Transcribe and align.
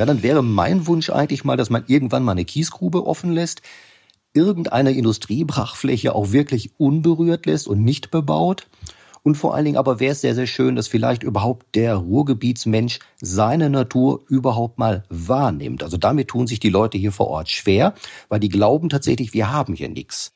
Ja, 0.00 0.06
dann 0.06 0.22
wäre 0.22 0.42
mein 0.42 0.86
Wunsch 0.86 1.10
eigentlich 1.10 1.44
mal, 1.44 1.58
dass 1.58 1.68
man 1.68 1.84
irgendwann 1.86 2.24
mal 2.24 2.32
eine 2.32 2.46
Kiesgrube 2.46 3.06
offen 3.06 3.32
lässt, 3.32 3.60
irgendeine 4.32 4.92
Industriebrachfläche 4.92 6.14
auch 6.14 6.32
wirklich 6.32 6.70
unberührt 6.78 7.44
lässt 7.44 7.68
und 7.68 7.84
nicht 7.84 8.10
bebaut. 8.10 8.66
Und 9.22 9.34
vor 9.34 9.54
allen 9.54 9.66
Dingen 9.66 9.76
aber 9.76 10.00
wäre 10.00 10.12
es 10.12 10.22
sehr, 10.22 10.34
sehr 10.34 10.46
schön, 10.46 10.74
dass 10.74 10.88
vielleicht 10.88 11.22
überhaupt 11.22 11.74
der 11.74 11.96
Ruhrgebietsmensch 11.96 13.00
seine 13.20 13.68
Natur 13.68 14.22
überhaupt 14.26 14.78
mal 14.78 15.04
wahrnimmt. 15.10 15.82
Also 15.82 15.98
damit 15.98 16.28
tun 16.28 16.46
sich 16.46 16.60
die 16.60 16.70
Leute 16.70 16.96
hier 16.96 17.12
vor 17.12 17.26
Ort 17.26 17.50
schwer, 17.50 17.92
weil 18.30 18.40
die 18.40 18.48
glauben 18.48 18.88
tatsächlich, 18.88 19.34
wir 19.34 19.52
haben 19.52 19.74
hier 19.74 19.90
nichts. 19.90 20.32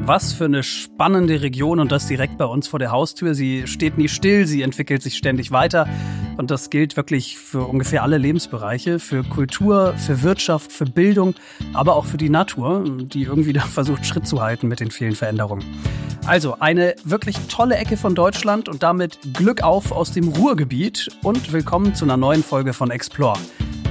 Was 0.00 0.32
für 0.32 0.44
eine 0.44 0.62
spannende 0.62 1.42
Region 1.42 1.80
und 1.80 1.92
das 1.92 2.06
direkt 2.06 2.36
bei 2.38 2.44
uns 2.44 2.68
vor 2.68 2.78
der 2.78 2.90
Haustür. 2.90 3.34
Sie 3.34 3.66
steht 3.66 3.98
nie 3.98 4.08
still, 4.08 4.46
sie 4.46 4.62
entwickelt 4.62 5.02
sich 5.02 5.16
ständig 5.16 5.50
weiter. 5.50 5.88
Und 6.36 6.50
das 6.50 6.70
gilt 6.70 6.96
wirklich 6.96 7.38
für 7.38 7.62
ungefähr 7.62 8.02
alle 8.02 8.18
Lebensbereiche, 8.18 8.98
für 8.98 9.22
Kultur, 9.22 9.94
für 9.96 10.22
Wirtschaft, 10.22 10.72
für 10.72 10.84
Bildung, 10.84 11.34
aber 11.72 11.96
auch 11.96 12.06
für 12.06 12.16
die 12.16 12.28
Natur, 12.28 12.84
die 12.86 13.22
irgendwie 13.22 13.52
da 13.54 13.62
versucht, 13.62 14.04
Schritt 14.04 14.26
zu 14.26 14.42
halten 14.42 14.68
mit 14.68 14.80
den 14.80 14.90
vielen 14.90 15.14
Veränderungen. 15.14 15.64
Also 16.26 16.56
eine 16.58 16.94
wirklich 17.04 17.36
tolle 17.48 17.76
Ecke 17.76 17.96
von 17.96 18.14
Deutschland 18.14 18.68
und 18.68 18.82
damit 18.82 19.18
Glück 19.34 19.62
auf 19.62 19.92
aus 19.92 20.12
dem 20.12 20.28
Ruhrgebiet 20.28 21.08
und 21.22 21.52
willkommen 21.52 21.94
zu 21.94 22.04
einer 22.04 22.16
neuen 22.16 22.42
Folge 22.42 22.72
von 22.72 22.90
Explore, 22.90 23.38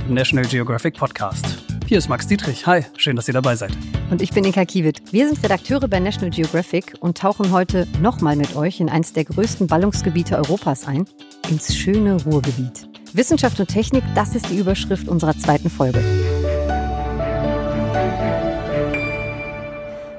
dem 0.07 0.15
National 0.15 0.45
Geographic 0.45 0.95
Podcast. 0.95 1.72
Hier 1.85 1.97
ist 1.97 2.07
Max 2.07 2.27
Dietrich. 2.27 2.65
Hi, 2.65 2.85
schön, 2.95 3.15
dass 3.15 3.27
ihr 3.27 3.33
dabei 3.33 3.55
seid. 3.55 3.71
Und 4.09 4.21
ich 4.21 4.31
bin 4.31 4.45
Inka 4.45 4.63
Kiewit. 4.63 5.11
Wir 5.11 5.27
sind 5.27 5.43
Redakteure 5.43 5.87
bei 5.89 5.99
National 5.99 6.29
Geographic 6.29 6.95
und 7.01 7.17
tauchen 7.17 7.51
heute 7.51 7.87
nochmal 8.01 8.37
mit 8.37 8.55
euch 8.55 8.79
in 8.79 8.89
eines 8.89 9.11
der 9.11 9.25
größten 9.25 9.67
Ballungsgebiete 9.67 10.37
Europas 10.37 10.87
ein, 10.87 11.05
ins 11.49 11.75
schöne 11.75 12.23
Ruhrgebiet. 12.23 12.87
Wissenschaft 13.11 13.59
und 13.59 13.67
Technik, 13.67 14.03
das 14.15 14.33
ist 14.33 14.49
die 14.49 14.57
Überschrift 14.57 15.09
unserer 15.09 15.37
zweiten 15.37 15.69
Folge. 15.69 16.01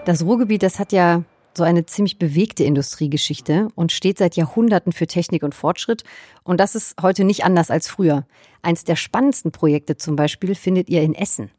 Das 0.04 0.22
Ruhrgebiet, 0.22 0.62
das 0.62 0.78
hat 0.78 0.92
ja 0.92 1.22
so 1.56 1.64
eine 1.64 1.86
ziemlich 1.86 2.18
bewegte 2.18 2.64
Industriegeschichte 2.64 3.68
und 3.74 3.92
steht 3.92 4.18
seit 4.18 4.36
Jahrhunderten 4.36 4.92
für 4.92 5.06
Technik 5.06 5.42
und 5.42 5.54
Fortschritt. 5.54 6.04
Und 6.42 6.58
das 6.60 6.74
ist 6.74 6.96
heute 7.02 7.24
nicht 7.24 7.44
anders 7.44 7.70
als 7.70 7.88
früher. 7.88 8.26
Eins 8.62 8.84
der 8.84 8.96
spannendsten 8.96 9.52
Projekte 9.52 9.96
zum 9.96 10.16
Beispiel 10.16 10.54
findet 10.54 10.88
ihr 10.88 11.02
in 11.02 11.14
Essen. 11.14 11.50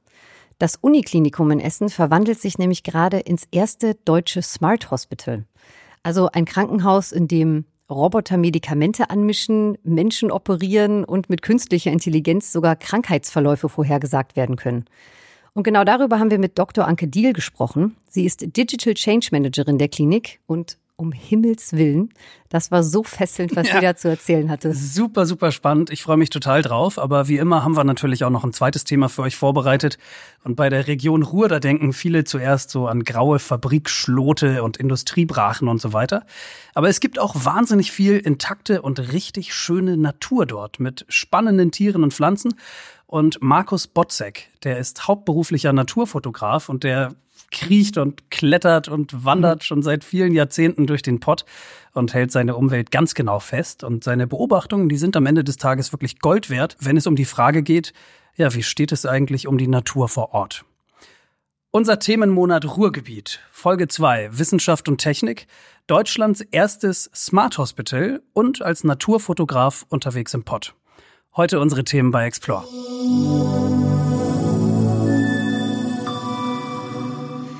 Das 0.57 0.77
Uniklinikum 0.77 1.51
in 1.51 1.59
Essen 1.59 1.89
verwandelt 1.89 2.39
sich 2.39 2.57
nämlich 2.57 2.83
gerade 2.83 3.19
ins 3.19 3.45
erste 3.51 3.95
deutsche 4.05 4.41
Smart 4.41 4.89
Hospital. 4.89 5.45
Also 6.03 6.29
ein 6.31 6.45
Krankenhaus, 6.45 7.11
in 7.11 7.27
dem 7.27 7.65
Roboter 7.89 8.37
Medikamente 8.37 9.09
anmischen, 9.09 9.77
Menschen 9.83 10.31
operieren 10.31 11.03
und 11.03 11.29
mit 11.29 11.41
künstlicher 11.41 11.91
Intelligenz 11.91 12.51
sogar 12.51 12.75
Krankheitsverläufe 12.75 13.69
vorhergesagt 13.69 14.35
werden 14.35 14.55
können. 14.55 14.85
Und 15.55 15.63
genau 15.63 15.85
darüber 15.85 16.19
haben 16.19 16.31
wir 16.31 16.37
mit 16.37 16.59
Dr. 16.59 16.85
Anke 16.85 17.07
Diel 17.07 17.31
gesprochen. 17.31 17.95
Sie 18.09 18.25
ist 18.25 18.41
Digital 18.57 18.93
Change 18.93 19.29
Managerin 19.31 19.77
der 19.77 19.87
Klinik 19.87 20.41
und 20.47 20.77
um 20.97 21.11
Himmels 21.11 21.73
Willen, 21.73 22.09
das 22.49 22.71
war 22.71 22.83
so 22.83 23.03
fesselnd, 23.03 23.55
was 23.55 23.67
ja. 23.67 23.75
sie 23.75 23.81
da 23.81 23.95
zu 23.95 24.07
erzählen 24.07 24.49
hatte. 24.49 24.73
Super, 24.73 25.25
super 25.25 25.51
spannend. 25.51 25.89
Ich 25.89 26.03
freue 26.03 26.15
mich 26.15 26.29
total 26.29 26.61
drauf. 26.61 26.97
Aber 26.97 27.27
wie 27.27 27.37
immer 27.37 27.63
haben 27.63 27.75
wir 27.75 27.83
natürlich 27.83 28.23
auch 28.23 28.29
noch 28.29 28.45
ein 28.45 28.53
zweites 28.53 28.85
Thema 28.85 29.09
für 29.09 29.23
euch 29.23 29.35
vorbereitet. 29.35 29.97
Und 30.43 30.55
bei 30.55 30.69
der 30.69 30.87
Region 30.87 31.23
Ruhr, 31.23 31.49
da 31.49 31.59
denken 31.59 31.91
viele 31.91 32.23
zuerst 32.23 32.69
so 32.69 32.87
an 32.87 33.03
graue 33.03 33.39
Fabrikschlote 33.39 34.63
und 34.63 34.77
Industriebrachen 34.77 35.67
und 35.67 35.81
so 35.81 35.91
weiter. 35.91 36.25
Aber 36.73 36.87
es 36.87 37.01
gibt 37.01 37.19
auch 37.19 37.35
wahnsinnig 37.43 37.91
viel 37.91 38.17
intakte 38.17 38.81
und 38.81 39.11
richtig 39.11 39.53
schöne 39.53 39.97
Natur 39.97 40.45
dort 40.45 40.79
mit 40.79 41.05
spannenden 41.09 41.71
Tieren 41.71 42.03
und 42.03 42.13
Pflanzen. 42.13 42.53
Und 43.05 43.41
Markus 43.41 43.87
Botzek, 43.87 44.49
der 44.63 44.77
ist 44.77 45.07
hauptberuflicher 45.07 45.73
Naturfotograf 45.73 46.69
und 46.69 46.83
der 46.83 47.15
kriecht 47.51 47.97
und 47.97 48.29
klettert 48.31 48.87
und 48.87 49.25
wandert 49.25 49.59
mhm. 49.59 49.63
schon 49.63 49.83
seit 49.83 50.03
vielen 50.03 50.33
Jahrzehnten 50.33 50.87
durch 50.87 51.01
den 51.01 51.19
Pott 51.19 51.45
und 51.93 52.13
hält 52.13 52.31
seine 52.31 52.55
Umwelt 52.55 52.91
ganz 52.91 53.15
genau 53.15 53.39
fest. 53.39 53.83
Und 53.83 54.03
seine 54.03 54.27
Beobachtungen, 54.27 54.89
die 54.89 54.97
sind 54.97 55.15
am 55.15 55.25
Ende 55.25 55.43
des 55.43 55.57
Tages 55.57 55.91
wirklich 55.91 56.19
Gold 56.19 56.49
wert, 56.49 56.77
wenn 56.79 56.97
es 56.97 57.07
um 57.07 57.15
die 57.15 57.25
Frage 57.25 57.63
geht, 57.63 57.93
ja, 58.35 58.53
wie 58.53 58.63
steht 58.63 58.91
es 58.91 59.05
eigentlich 59.05 59.47
um 59.47 59.57
die 59.57 59.67
Natur 59.67 60.09
vor 60.09 60.33
Ort? 60.33 60.65
Unser 61.71 61.99
Themenmonat 61.99 62.77
Ruhrgebiet, 62.77 63.41
Folge 63.51 63.87
2, 63.87 64.37
Wissenschaft 64.37 64.87
und 64.87 64.97
Technik, 64.97 65.47
Deutschlands 65.87 66.41
erstes 66.41 67.09
Smart 67.13 67.57
Hospital 67.57 68.21
und 68.33 68.61
als 68.61 68.83
Naturfotograf 68.83 69.85
unterwegs 69.89 70.33
im 70.33 70.43
Pott. 70.43 70.73
Heute 71.35 71.59
unsere 71.59 71.83
Themen 71.83 72.11
bei 72.11 72.25
Explore. 72.25 72.63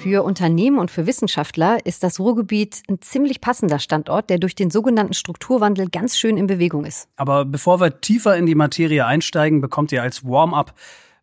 Für 0.06 0.22
Unternehmen 0.22 0.78
und 0.78 0.92
für 0.92 1.08
Wissenschaftler 1.08 1.84
ist 1.84 2.04
das 2.04 2.20
Ruhrgebiet 2.20 2.84
ein 2.88 3.02
ziemlich 3.02 3.42
passender 3.42 3.80
Standort, 3.80 4.30
der 4.30 4.38
durch 4.38 4.54
den 4.54 4.70
sogenannten 4.70 5.16
Strukturwandel 5.16 5.90
ganz 5.90 6.16
schön 6.16 6.38
in 6.38 6.46
Bewegung 6.46 6.86
ist. 6.86 7.10
Aber 7.16 7.44
bevor 7.44 7.80
wir 7.80 8.02
tiefer 8.02 8.38
in 8.38 8.46
die 8.46 8.54
Materie 8.54 9.04
einsteigen, 9.04 9.62
bekommt 9.62 9.92
ihr 9.92 10.04
als 10.04 10.24
Warm-up 10.24 10.76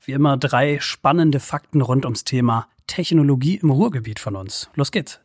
wie 0.04 0.10
immer 0.10 0.37
drei 0.37 0.81
spannende 0.81 1.38
Fakten 1.38 1.81
rund 1.81 2.04
ums 2.04 2.25
Thema 2.25 2.66
Technologie 2.88 3.54
im 3.54 3.70
Ruhrgebiet 3.70 4.19
von 4.19 4.34
uns. 4.34 4.69
Los 4.75 4.91
geht's. 4.91 5.20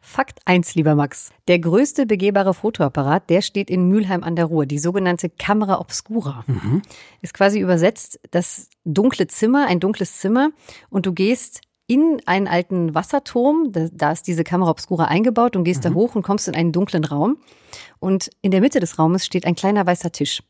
Fakt 0.00 0.38
1, 0.44 0.76
lieber 0.76 0.94
Max. 0.94 1.30
Der 1.48 1.58
größte 1.58 2.06
begehbare 2.06 2.54
Fotoapparat, 2.54 3.28
der 3.30 3.42
steht 3.42 3.68
in 3.68 3.88
Mülheim 3.88 4.22
an 4.22 4.36
der 4.36 4.44
Ruhr. 4.44 4.64
Die 4.64 4.78
sogenannte 4.78 5.28
Kamera 5.28 5.80
Obscura. 5.80 6.44
Mhm. 6.46 6.82
Ist 7.20 7.34
quasi 7.34 7.58
übersetzt 7.58 8.20
das 8.30 8.68
dunkle 8.84 9.26
Zimmer, 9.26 9.66
ein 9.66 9.80
dunkles 9.80 10.20
Zimmer. 10.20 10.50
Und 10.88 11.06
du 11.06 11.12
gehst 11.12 11.62
in 11.86 12.20
einen 12.26 12.48
alten 12.48 12.94
Wasserturm, 12.94 13.72
da, 13.72 14.12
ist 14.12 14.26
diese 14.26 14.44
Kamera 14.44 14.70
Obscura 14.70 15.04
eingebaut 15.06 15.56
und 15.56 15.64
gehst 15.64 15.84
mhm. 15.84 15.88
da 15.88 15.94
hoch 15.94 16.14
und 16.14 16.22
kommst 16.22 16.48
in 16.48 16.54
einen 16.54 16.72
dunklen 16.72 17.04
Raum. 17.04 17.38
Und 17.98 18.30
in 18.40 18.50
der 18.50 18.60
Mitte 18.60 18.80
des 18.80 18.98
Raumes 18.98 19.26
steht 19.26 19.44
ein 19.46 19.54
kleiner 19.54 19.86
weißer 19.86 20.12
Tisch. 20.12 20.42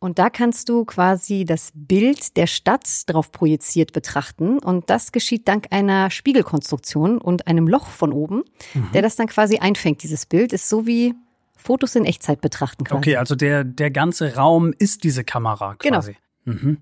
Und 0.00 0.20
da 0.20 0.30
kannst 0.30 0.68
du 0.68 0.84
quasi 0.84 1.44
das 1.44 1.72
Bild 1.74 2.36
der 2.36 2.46
Stadt 2.46 2.86
drauf 3.06 3.32
projiziert 3.32 3.92
betrachten. 3.92 4.60
Und 4.60 4.88
das 4.90 5.10
geschieht 5.10 5.48
dank 5.48 5.66
einer 5.70 6.10
Spiegelkonstruktion 6.10 7.18
und 7.18 7.48
einem 7.48 7.66
Loch 7.66 7.88
von 7.88 8.12
oben, 8.12 8.44
mhm. 8.74 8.90
der 8.94 9.02
das 9.02 9.16
dann 9.16 9.26
quasi 9.26 9.58
einfängt. 9.58 10.02
Dieses 10.04 10.26
Bild 10.26 10.52
ist 10.52 10.68
so 10.68 10.86
wie 10.86 11.14
Fotos 11.56 11.96
in 11.96 12.04
Echtzeit 12.04 12.40
betrachten 12.40 12.84
quasi. 12.84 12.98
Okay, 12.98 13.16
also 13.16 13.34
der, 13.34 13.64
der 13.64 13.90
ganze 13.90 14.36
Raum 14.36 14.72
ist 14.78 15.02
diese 15.02 15.24
Kamera 15.24 15.74
quasi. 15.74 16.16
Genau. 16.44 16.58
Mhm. 16.58 16.78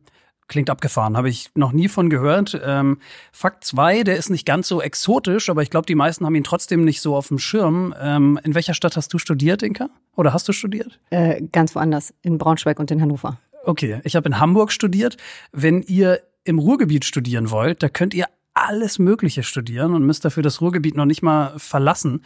Klingt 0.48 0.70
abgefahren, 0.70 1.16
habe 1.16 1.28
ich 1.28 1.50
noch 1.54 1.72
nie 1.72 1.88
von 1.88 2.08
gehört. 2.08 2.60
Ähm, 2.64 2.98
Fakt 3.32 3.64
zwei, 3.64 4.04
der 4.04 4.16
ist 4.16 4.30
nicht 4.30 4.46
ganz 4.46 4.68
so 4.68 4.80
exotisch, 4.80 5.50
aber 5.50 5.62
ich 5.62 5.70
glaube, 5.70 5.86
die 5.86 5.96
meisten 5.96 6.24
haben 6.24 6.34
ihn 6.36 6.44
trotzdem 6.44 6.84
nicht 6.84 7.00
so 7.00 7.16
auf 7.16 7.28
dem 7.28 7.38
Schirm. 7.38 7.94
Ähm, 8.00 8.38
in 8.44 8.54
welcher 8.54 8.74
Stadt 8.74 8.96
hast 8.96 9.12
du 9.12 9.18
studiert, 9.18 9.62
Inka? 9.62 9.88
Oder 10.14 10.32
hast 10.32 10.46
du 10.46 10.52
studiert? 10.52 11.00
Äh, 11.10 11.42
ganz 11.50 11.74
woanders, 11.74 12.14
in 12.22 12.38
Braunschweig 12.38 12.78
und 12.78 12.90
in 12.92 13.02
Hannover. 13.02 13.38
Okay, 13.64 14.00
ich 14.04 14.14
habe 14.14 14.28
in 14.28 14.38
Hamburg 14.38 14.70
studiert. 14.70 15.16
Wenn 15.50 15.82
ihr 15.82 16.20
im 16.44 16.60
Ruhrgebiet 16.60 17.04
studieren 17.04 17.50
wollt, 17.50 17.82
da 17.82 17.88
könnt 17.88 18.14
ihr 18.14 18.26
alles 18.56 18.98
Mögliche 18.98 19.42
studieren 19.42 19.94
und 19.94 20.04
müsst 20.06 20.24
dafür 20.24 20.42
das 20.42 20.60
Ruhrgebiet 20.60 20.96
noch 20.96 21.04
nicht 21.04 21.22
mal 21.22 21.52
verlassen. 21.58 22.22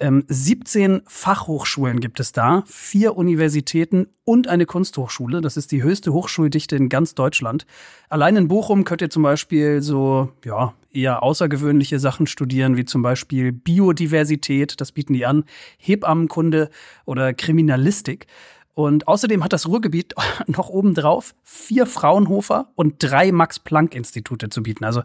Ähm, 0.00 0.24
17 0.28 1.02
Fachhochschulen 1.06 2.00
gibt 2.00 2.20
es 2.20 2.32
da, 2.32 2.64
vier 2.66 3.16
Universitäten 3.16 4.08
und 4.24 4.48
eine 4.48 4.64
Kunsthochschule. 4.64 5.42
Das 5.42 5.56
ist 5.56 5.72
die 5.72 5.82
höchste 5.82 6.12
Hochschuldichte 6.12 6.74
in 6.74 6.88
ganz 6.88 7.14
Deutschland. 7.14 7.66
Allein 8.08 8.36
in 8.36 8.48
Bochum 8.48 8.84
könnt 8.84 9.02
ihr 9.02 9.10
zum 9.10 9.22
Beispiel 9.22 9.82
so, 9.82 10.32
ja, 10.44 10.72
eher 10.90 11.22
außergewöhnliche 11.22 11.98
Sachen 11.98 12.26
studieren, 12.26 12.76
wie 12.76 12.84
zum 12.84 13.02
Beispiel 13.02 13.52
Biodiversität, 13.52 14.80
das 14.80 14.92
bieten 14.92 15.12
die 15.12 15.26
an, 15.26 15.44
Hebammenkunde 15.78 16.70
oder 17.04 17.34
Kriminalistik. 17.34 18.26
Und 18.74 19.06
außerdem 19.06 19.44
hat 19.44 19.52
das 19.52 19.68
Ruhrgebiet 19.68 20.14
noch 20.46 20.68
obendrauf 20.68 21.34
vier 21.42 21.86
Fraunhofer 21.86 22.68
und 22.74 22.96
drei 22.98 23.32
Max-Planck-Institute 23.32 24.50
zu 24.50 24.62
bieten. 24.62 24.84
Also 24.84 25.02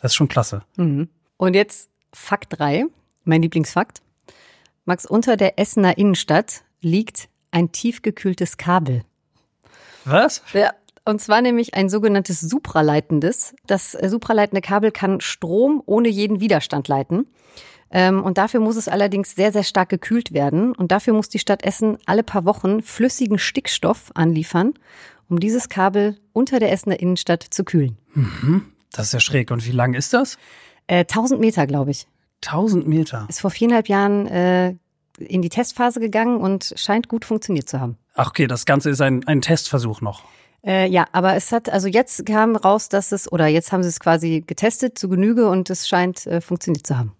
das 0.00 0.12
ist 0.12 0.16
schon 0.16 0.28
klasse. 0.28 0.62
Mhm. 0.76 1.08
Und 1.36 1.54
jetzt 1.54 1.88
Fakt 2.14 2.58
drei, 2.58 2.84
mein 3.24 3.42
Lieblingsfakt. 3.42 4.02
Max, 4.84 5.06
unter 5.06 5.36
der 5.36 5.58
Essener 5.58 5.96
Innenstadt 5.96 6.62
liegt 6.80 7.28
ein 7.50 7.72
tiefgekühltes 7.72 8.56
Kabel. 8.56 9.02
Was? 10.04 10.42
Ja, 10.52 10.72
und 11.04 11.20
zwar 11.20 11.42
nämlich 11.42 11.74
ein 11.74 11.88
sogenanntes 11.88 12.40
supraleitendes. 12.40 13.54
Das 13.66 13.94
äh, 13.94 14.08
supraleitende 14.08 14.60
Kabel 14.60 14.90
kann 14.90 15.20
Strom 15.20 15.82
ohne 15.86 16.08
jeden 16.08 16.40
Widerstand 16.40 16.88
leiten. 16.88 17.26
Ähm, 17.92 18.22
und 18.22 18.38
dafür 18.38 18.60
muss 18.60 18.76
es 18.76 18.88
allerdings 18.88 19.34
sehr, 19.34 19.52
sehr 19.52 19.64
stark 19.64 19.90
gekühlt 19.90 20.32
werden. 20.32 20.74
Und 20.74 20.90
dafür 20.90 21.12
muss 21.12 21.28
die 21.28 21.38
Stadt 21.38 21.62
Essen 21.62 21.98
alle 22.06 22.22
paar 22.22 22.44
Wochen 22.44 22.82
flüssigen 22.82 23.38
Stickstoff 23.38 24.10
anliefern, 24.14 24.74
um 25.28 25.38
dieses 25.38 25.68
Kabel 25.68 26.18
unter 26.32 26.58
der 26.58 26.72
Essener 26.72 26.98
Innenstadt 26.98 27.42
zu 27.42 27.64
kühlen. 27.64 27.98
Mhm. 28.14 28.64
Das 28.92 29.06
ist 29.06 29.12
ja 29.12 29.20
schräg. 29.20 29.50
Und 29.50 29.66
wie 29.66 29.72
lang 29.72 29.94
ist 29.94 30.12
das? 30.12 30.38
Äh, 30.86 31.00
1000 31.00 31.40
Meter, 31.40 31.66
glaube 31.66 31.90
ich. 31.90 32.06
1000 32.44 32.88
Meter. 32.88 33.26
Ist 33.28 33.40
vor 33.40 33.50
viereinhalb 33.50 33.88
Jahren 33.88 34.26
äh, 34.26 34.74
in 35.18 35.42
die 35.42 35.48
Testphase 35.48 36.00
gegangen 36.00 36.38
und 36.38 36.74
scheint 36.76 37.08
gut 37.08 37.24
funktioniert 37.24 37.68
zu 37.68 37.80
haben. 37.80 37.98
Ach 38.14 38.28
okay, 38.28 38.46
das 38.46 38.66
Ganze 38.66 38.90
ist 38.90 39.00
ein, 39.00 39.26
ein 39.26 39.42
Testversuch 39.42 40.00
noch. 40.00 40.24
Äh, 40.64 40.88
ja, 40.88 41.06
aber 41.12 41.34
es 41.34 41.52
hat, 41.52 41.70
also 41.70 41.88
jetzt 41.88 42.24
kam 42.26 42.56
raus, 42.56 42.88
dass 42.88 43.12
es, 43.12 43.30
oder 43.30 43.46
jetzt 43.46 43.72
haben 43.72 43.82
sie 43.82 43.88
es 43.88 44.00
quasi 44.00 44.44
getestet 44.46 44.98
zu 44.98 45.08
Genüge 45.08 45.48
und 45.48 45.70
es 45.70 45.88
scheint 45.88 46.26
äh, 46.26 46.40
funktioniert 46.40 46.86
zu 46.86 46.98
haben. 46.98 47.12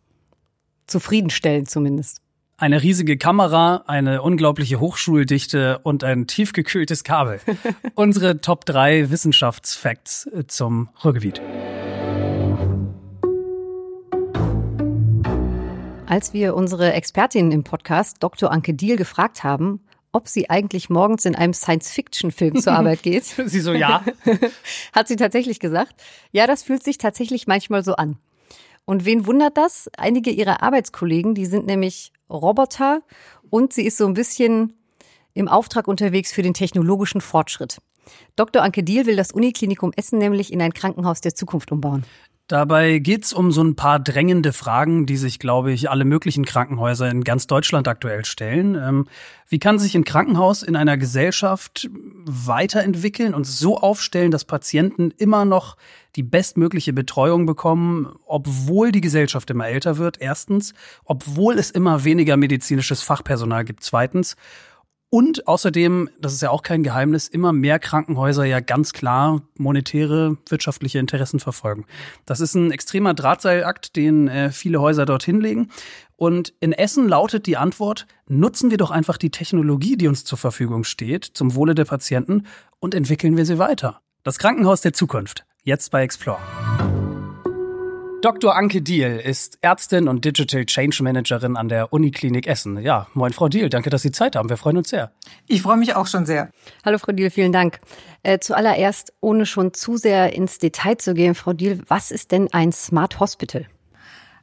Zufriedenstellend 0.92 1.70
zumindest. 1.70 2.20
Eine 2.58 2.82
riesige 2.82 3.16
Kamera, 3.16 3.82
eine 3.86 4.20
unglaubliche 4.20 4.78
Hochschuldichte 4.78 5.78
und 5.82 6.04
ein 6.04 6.26
tiefgekühltes 6.26 7.02
Kabel. 7.02 7.40
Unsere 7.94 8.42
Top 8.42 8.66
3 8.66 9.10
Wissenschaftsfacts 9.10 10.26
äh, 10.26 10.46
zum 10.46 10.90
Ruhrgebiet. 11.02 11.40
Als 16.06 16.34
wir 16.34 16.54
unsere 16.54 16.92
Expertin 16.92 17.52
im 17.52 17.64
Podcast, 17.64 18.18
Dr. 18.20 18.52
Anke 18.52 18.74
Diel, 18.74 18.96
gefragt 18.96 19.42
haben, 19.42 19.80
ob 20.12 20.28
sie 20.28 20.50
eigentlich 20.50 20.90
morgens 20.90 21.24
in 21.24 21.34
einem 21.34 21.54
Science-Fiction-Film 21.54 22.60
zur 22.60 22.74
Arbeit 22.74 23.02
geht. 23.02 23.24
sie 23.24 23.60
so, 23.60 23.72
ja. 23.72 24.04
Hat 24.92 25.08
sie 25.08 25.16
tatsächlich 25.16 25.58
gesagt. 25.58 25.94
Ja, 26.32 26.46
das 26.46 26.62
fühlt 26.62 26.82
sich 26.82 26.98
tatsächlich 26.98 27.46
manchmal 27.46 27.82
so 27.82 27.94
an. 27.94 28.18
Und 28.84 29.05
wen 29.05 29.26
wundert 29.26 29.56
das? 29.56 29.88
Einige 29.96 30.31
ihrer 30.31 30.62
Arbeitskollegen, 30.62 31.34
die 31.34 31.46
sind 31.46 31.67
nämlich 31.67 32.12
Roboter 32.29 33.02
und 33.50 33.73
sie 33.73 33.87
ist 33.87 33.96
so 33.96 34.06
ein 34.06 34.14
bisschen 34.14 34.75
im 35.34 35.49
Auftrag 35.49 35.88
unterwegs 35.88 36.32
für 36.32 36.43
den 36.43 36.55
technologischen 36.55 37.20
Fortschritt. 37.20 37.79
Dr. 38.37 38.62
Anke 38.62 38.82
Diel 38.82 39.06
will 39.06 39.17
das 39.17 39.32
Uniklinikum 39.32 39.93
Essen 39.96 40.19
nämlich 40.19 40.52
in 40.52 40.61
ein 40.61 40.75
Krankenhaus 40.75 41.20
der 41.20 41.34
Zukunft 41.34 41.70
umbauen. 41.70 42.05
Dabei 42.52 42.99
geht's 42.99 43.32
um 43.32 43.50
so 43.50 43.64
ein 43.64 43.76
paar 43.76 43.99
drängende 43.99 44.52
Fragen, 44.52 45.06
die 45.06 45.16
sich, 45.16 45.38
glaube 45.38 45.72
ich, 45.72 45.88
alle 45.88 46.04
möglichen 46.04 46.44
Krankenhäuser 46.44 47.10
in 47.10 47.25
ganz 47.25 47.46
Deutschland 47.46 47.88
aktuell 47.88 48.26
stellen. 48.26 48.75
Ähm, 48.75 49.06
wie 49.49 49.58
kann 49.58 49.78
sich 49.78 49.94
ein 49.94 50.04
Krankenhaus 50.04 50.62
in 50.62 50.76
einer 50.76 50.99
Gesellschaft 50.99 51.88
weiterentwickeln 52.26 53.32
und 53.32 53.46
so 53.46 53.78
aufstellen, 53.78 54.31
dass 54.31 54.44
Patienten 54.44 55.12
immer 55.16 55.46
noch 55.46 55.78
die 56.14 56.22
bestmögliche 56.22 56.93
Betreuung 56.93 57.46
bekommen, 57.46 58.14
obwohl 58.26 58.93
die 58.93 59.00
Gesellschaft 59.00 59.48
immer 59.48 59.69
älter 59.69 59.96
wird, 59.96 60.20
erstens, 60.20 60.75
obwohl 61.06 61.58
es 61.58 61.70
immer 61.70 62.05
weniger 62.05 62.37
medizinisches 62.37 63.00
Fachpersonal 63.00 63.64
gibt, 63.64 63.82
zweitens, 63.82 64.37
und 65.14 65.46
außerdem, 65.46 66.08
das 66.18 66.32
ist 66.32 66.40
ja 66.40 66.48
auch 66.48 66.62
kein 66.62 66.82
Geheimnis, 66.82 67.28
immer 67.28 67.52
mehr 67.52 67.78
Krankenhäuser 67.78 68.46
ja 68.46 68.60
ganz 68.60 68.94
klar 68.94 69.42
monetäre, 69.58 70.38
wirtschaftliche 70.48 70.98
Interessen 70.98 71.38
verfolgen. 71.38 71.84
Das 72.24 72.40
ist 72.40 72.54
ein 72.54 72.70
extremer 72.70 73.12
Drahtseilakt, 73.12 73.94
den 73.94 74.28
äh, 74.28 74.50
viele 74.50 74.80
Häuser 74.80 75.04
dorthin 75.04 75.42
legen. 75.42 75.68
Und 76.16 76.54
in 76.60 76.72
Essen 76.72 77.10
lautet 77.10 77.44
die 77.44 77.58
Antwort, 77.58 78.06
nutzen 78.26 78.70
wir 78.70 78.78
doch 78.78 78.90
einfach 78.90 79.18
die 79.18 79.30
Technologie, 79.30 79.98
die 79.98 80.08
uns 80.08 80.24
zur 80.24 80.38
Verfügung 80.38 80.82
steht, 80.82 81.26
zum 81.26 81.54
Wohle 81.54 81.74
der 81.74 81.84
Patienten 81.84 82.46
und 82.80 82.94
entwickeln 82.94 83.36
wir 83.36 83.44
sie 83.44 83.58
weiter. 83.58 84.00
Das 84.22 84.38
Krankenhaus 84.38 84.80
der 84.80 84.94
Zukunft, 84.94 85.44
jetzt 85.62 85.90
bei 85.90 86.04
Explore. 86.04 86.40
Dr. 88.22 88.54
Anke 88.54 88.82
Diel 88.82 89.19
ist 89.19 89.58
Ärztin 89.62 90.06
und 90.06 90.24
Digital 90.24 90.64
Change 90.64 91.02
Managerin 91.02 91.56
an 91.56 91.69
der 91.69 91.92
Uniklinik 91.92 92.46
Essen. 92.46 92.78
Ja, 92.78 93.08
moin 93.14 93.32
Frau 93.32 93.48
Diel, 93.48 93.69
danke, 93.69 93.90
dass 93.90 94.02
Sie 94.02 94.12
Zeit 94.12 94.36
haben. 94.36 94.48
Wir 94.48 94.56
freuen 94.56 94.76
uns 94.76 94.90
sehr. 94.90 95.10
Ich 95.48 95.62
freue 95.62 95.76
mich 95.76 95.96
auch 95.96 96.06
schon 96.06 96.24
sehr. 96.24 96.52
Hallo 96.84 96.98
Frau 96.98 97.10
Diel, 97.10 97.30
vielen 97.30 97.50
Dank. 97.50 97.80
Äh, 98.22 98.38
zuallererst, 98.38 99.12
ohne 99.20 99.44
schon 99.44 99.74
zu 99.74 99.96
sehr 99.96 100.34
ins 100.34 100.58
Detail 100.58 100.98
zu 100.98 101.14
gehen, 101.14 101.34
Frau 101.34 101.52
Diel, 101.52 101.82
was 101.88 102.12
ist 102.12 102.30
denn 102.30 102.46
ein 102.52 102.70
Smart 102.70 103.19
Hospital? 103.19 103.66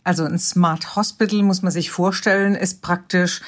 Also 0.03 0.25
ein 0.25 0.39
Smart 0.39 0.97
Hospital 0.97 1.41
muss 1.43 1.61
man 1.61 1.71
sich 1.71 1.89
vorstellen, 1.89 2.55
ist 2.55 2.81
praktisch 2.81 3.39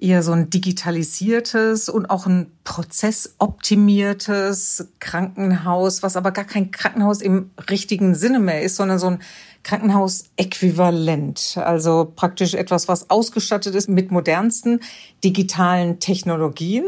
eher 0.00 0.22
so 0.22 0.32
ein 0.32 0.50
digitalisiertes 0.50 1.88
und 1.88 2.10
auch 2.10 2.26
ein 2.26 2.52
prozessoptimiertes 2.64 4.88
Krankenhaus, 4.98 6.02
was 6.02 6.16
aber 6.16 6.32
gar 6.32 6.46
kein 6.46 6.70
Krankenhaus 6.70 7.20
im 7.20 7.50
richtigen 7.68 8.14
Sinne 8.14 8.38
mehr 8.38 8.62
ist, 8.62 8.76
sondern 8.76 8.98
so 8.98 9.08
ein 9.08 9.18
Krankenhausäquivalent. 9.62 11.56
Also 11.56 12.12
praktisch 12.14 12.54
etwas, 12.54 12.88
was 12.88 13.10
ausgestattet 13.10 13.74
ist 13.74 13.88
mit 13.88 14.10
modernsten 14.10 14.80
digitalen 15.22 16.00
Technologien 16.00 16.84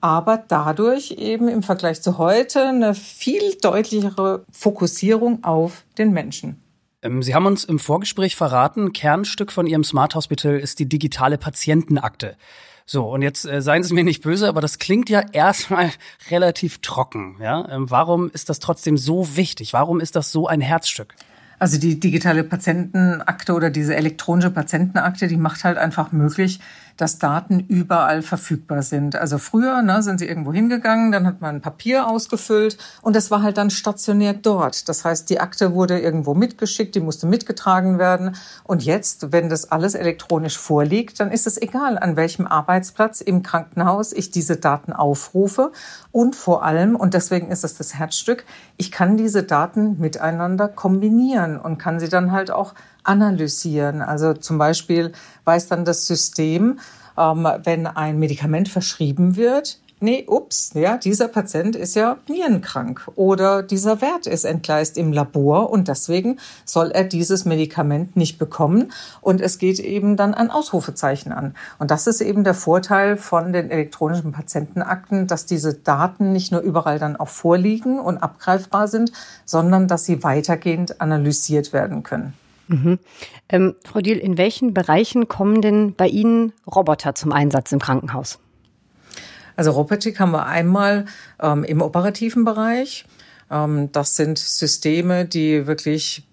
aber 0.00 0.44
dadurch 0.46 1.12
eben 1.12 1.48
im 1.48 1.62
Vergleich 1.62 2.02
zu 2.02 2.18
heute 2.18 2.68
eine 2.68 2.94
viel 2.94 3.56
deutlichere 3.60 4.44
Fokussierung 4.52 5.42
auf 5.42 5.84
den 5.98 6.12
Menschen. 6.12 6.62
Ähm, 7.02 7.22
Sie 7.22 7.34
haben 7.34 7.46
uns 7.46 7.64
im 7.64 7.78
Vorgespräch 7.78 8.36
verraten, 8.36 8.92
Kernstück 8.92 9.52
von 9.52 9.66
Ihrem 9.66 9.84
Smart 9.84 10.14
Hospital 10.14 10.58
ist 10.58 10.78
die 10.78 10.88
digitale 10.88 11.38
Patientenakte. 11.38 12.36
So, 12.84 13.10
und 13.10 13.22
jetzt 13.22 13.46
äh, 13.46 13.60
seien 13.62 13.82
Sie 13.82 13.94
mir 13.94 14.04
nicht 14.04 14.22
böse, 14.22 14.48
aber 14.48 14.60
das 14.60 14.78
klingt 14.78 15.10
ja 15.10 15.22
erstmal 15.32 15.90
relativ 16.30 16.78
trocken. 16.78 17.36
Ja? 17.40 17.68
Ähm, 17.68 17.90
warum 17.90 18.30
ist 18.30 18.48
das 18.48 18.60
trotzdem 18.60 18.96
so 18.96 19.36
wichtig? 19.36 19.72
Warum 19.72 20.00
ist 20.00 20.14
das 20.14 20.30
so 20.30 20.46
ein 20.46 20.60
Herzstück? 20.60 21.14
Also 21.58 21.78
die 21.78 21.98
digitale 21.98 22.44
Patientenakte 22.44 23.54
oder 23.54 23.70
diese 23.70 23.96
elektronische 23.96 24.50
Patientenakte, 24.50 25.26
die 25.26 25.38
macht 25.38 25.64
halt 25.64 25.78
einfach 25.78 26.12
möglich, 26.12 26.60
dass 26.96 27.18
Daten 27.18 27.60
überall 27.60 28.22
verfügbar 28.22 28.82
sind. 28.82 29.16
Also 29.16 29.38
früher 29.38 29.82
ne, 29.82 30.02
sind 30.02 30.18
sie 30.18 30.26
irgendwo 30.26 30.52
hingegangen, 30.52 31.12
dann 31.12 31.26
hat 31.26 31.40
man 31.40 31.60
Papier 31.60 32.08
ausgefüllt 32.08 32.78
und 33.02 33.16
das 33.16 33.30
war 33.30 33.42
halt 33.42 33.58
dann 33.58 33.70
stationär 33.70 34.32
dort. 34.34 34.88
Das 34.88 35.04
heißt, 35.04 35.28
die 35.30 35.40
Akte 35.40 35.74
wurde 35.74 35.98
irgendwo 35.98 36.34
mitgeschickt, 36.34 36.94
die 36.94 37.00
musste 37.00 37.26
mitgetragen 37.26 37.98
werden. 37.98 38.36
Und 38.64 38.84
jetzt, 38.84 39.32
wenn 39.32 39.48
das 39.48 39.70
alles 39.70 39.94
elektronisch 39.94 40.58
vorliegt, 40.58 41.20
dann 41.20 41.30
ist 41.30 41.46
es 41.46 41.60
egal, 41.60 41.98
an 41.98 42.16
welchem 42.16 42.46
Arbeitsplatz 42.46 43.20
im 43.20 43.42
Krankenhaus 43.42 44.12
ich 44.12 44.30
diese 44.30 44.56
Daten 44.56 44.92
aufrufe. 44.92 45.72
Und 46.12 46.34
vor 46.34 46.64
allem, 46.64 46.96
und 46.96 47.14
deswegen 47.14 47.50
ist 47.50 47.64
es 47.64 47.76
das 47.76 47.94
Herzstück, 47.94 48.44
ich 48.76 48.90
kann 48.90 49.16
diese 49.16 49.42
Daten 49.42 49.98
miteinander 49.98 50.68
kombinieren 50.68 51.58
und 51.58 51.78
kann 51.78 52.00
sie 52.00 52.08
dann 52.08 52.32
halt 52.32 52.50
auch 52.50 52.74
analysieren. 53.08 54.02
Also 54.02 54.34
zum 54.34 54.58
Beispiel 54.58 55.12
weiß 55.44 55.68
dann 55.68 55.84
das 55.84 56.06
System, 56.06 56.78
ähm, 57.18 57.48
wenn 57.64 57.86
ein 57.86 58.18
Medikament 58.18 58.68
verschrieben 58.68 59.36
wird, 59.36 59.78
nee, 60.00 60.24
ups, 60.28 60.72
ja, 60.74 60.98
dieser 60.98 61.28
Patient 61.28 61.74
ist 61.74 61.94
ja 61.94 62.18
nierenkrank 62.28 63.08
oder 63.16 63.62
dieser 63.62 64.00
Wert 64.00 64.26
ist 64.26 64.44
entgleist 64.44 64.98
im 64.98 65.12
Labor 65.12 65.70
und 65.70 65.88
deswegen 65.88 66.38
soll 66.64 66.90
er 66.90 67.04
dieses 67.04 67.44
Medikament 67.44 68.16
nicht 68.16 68.38
bekommen 68.38 68.92
und 69.20 69.40
es 69.40 69.58
geht 69.58 69.78
eben 69.78 70.16
dann 70.16 70.34
ein 70.34 70.50
Ausrufezeichen 70.50 71.32
an. 71.32 71.54
Und 71.78 71.90
das 71.90 72.06
ist 72.06 72.20
eben 72.20 72.44
der 72.44 72.54
Vorteil 72.54 73.16
von 73.16 73.52
den 73.52 73.70
elektronischen 73.70 74.32
Patientenakten, 74.32 75.26
dass 75.26 75.46
diese 75.46 75.74
Daten 75.74 76.32
nicht 76.32 76.52
nur 76.52 76.60
überall 76.60 76.98
dann 76.98 77.16
auch 77.16 77.28
vorliegen 77.28 77.98
und 77.98 78.18
abgreifbar 78.18 78.88
sind, 78.88 79.12
sondern 79.44 79.88
dass 79.88 80.04
sie 80.04 80.22
weitergehend 80.22 81.00
analysiert 81.00 81.72
werden 81.72 82.02
können. 82.02 82.34
Mhm. 82.68 82.98
Ähm, 83.48 83.74
Frau 83.84 84.00
Diel, 84.00 84.18
in 84.18 84.38
welchen 84.38 84.74
Bereichen 84.74 85.28
kommen 85.28 85.62
denn 85.62 85.94
bei 85.94 86.08
Ihnen 86.08 86.52
Roboter 86.66 87.14
zum 87.14 87.32
Einsatz 87.32 87.72
im 87.72 87.78
Krankenhaus? 87.78 88.38
Also 89.56 89.70
Robotik 89.70 90.20
haben 90.20 90.32
wir 90.32 90.46
einmal 90.46 91.06
ähm, 91.40 91.64
im 91.64 91.80
operativen 91.80 92.44
Bereich. 92.44 93.06
Ähm, 93.50 93.90
das 93.92 94.16
sind 94.16 94.38
Systeme, 94.38 95.24
die 95.24 95.66
wirklich 95.66 96.26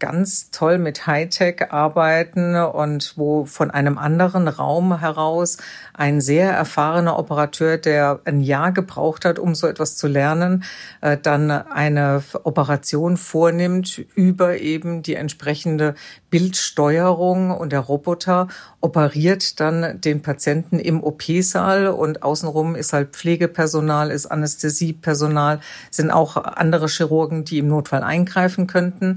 ganz 0.00 0.50
toll 0.50 0.78
mit 0.78 1.06
Hightech 1.06 1.70
arbeiten 1.70 2.56
und 2.56 3.12
wo 3.16 3.44
von 3.44 3.70
einem 3.70 3.98
anderen 3.98 4.48
Raum 4.48 4.98
heraus 4.98 5.58
ein 5.94 6.20
sehr 6.20 6.50
erfahrener 6.50 7.18
Operateur, 7.18 7.76
der 7.76 8.20
ein 8.24 8.40
Jahr 8.40 8.72
gebraucht 8.72 9.24
hat, 9.24 9.38
um 9.38 9.54
so 9.54 9.66
etwas 9.66 9.96
zu 9.96 10.08
lernen, 10.08 10.64
äh, 11.02 11.16
dann 11.16 11.50
eine 11.50 12.24
Operation 12.42 13.16
vornimmt 13.16 13.98
über 14.14 14.58
eben 14.58 15.02
die 15.02 15.14
entsprechende 15.14 15.94
Bildsteuerung 16.30 17.50
und 17.50 17.72
der 17.72 17.80
Roboter 17.80 18.48
operiert 18.80 19.60
dann 19.60 20.00
den 20.00 20.22
Patienten 20.22 20.78
im 20.78 21.02
OP-Saal 21.02 21.88
und 21.88 22.22
außenrum 22.22 22.74
ist 22.74 22.92
halt 22.92 23.10
Pflegepersonal, 23.10 24.10
ist 24.10 24.26
Anästhesiepersonal, 24.26 25.60
sind 25.90 26.10
auch 26.10 26.36
andere 26.36 26.88
Chirurgen, 26.88 27.44
die 27.44 27.58
im 27.58 27.68
Notfall 27.68 28.02
eingreifen 28.02 28.66
könnten. 28.66 29.16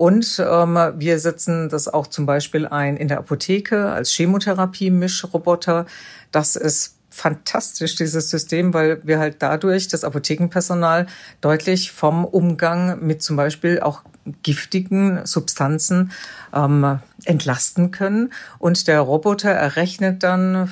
Und 0.00 0.42
ähm, 0.42 0.78
wir 0.96 1.18
setzen 1.18 1.68
das 1.68 1.86
auch 1.86 2.06
zum 2.06 2.24
Beispiel 2.24 2.66
ein 2.66 2.96
in 2.96 3.08
der 3.08 3.18
Apotheke 3.18 3.90
als 3.92 4.10
Chemotherapie-Mischroboter. 4.12 5.84
Das 6.32 6.56
ist 6.56 6.96
fantastisch, 7.10 7.96
dieses 7.96 8.30
System, 8.30 8.72
weil 8.72 9.06
wir 9.06 9.18
halt 9.18 9.36
dadurch 9.40 9.88
das 9.88 10.04
Apothekenpersonal 10.04 11.06
deutlich 11.42 11.92
vom 11.92 12.24
Umgang 12.24 13.04
mit 13.04 13.22
zum 13.22 13.36
Beispiel 13.36 13.80
auch 13.80 14.00
giftigen 14.42 15.26
Substanzen 15.26 16.12
ähm, 16.54 17.00
entlasten 17.26 17.90
können. 17.90 18.32
Und 18.58 18.88
der 18.88 19.00
Roboter 19.00 19.50
errechnet 19.50 20.22
dann 20.22 20.70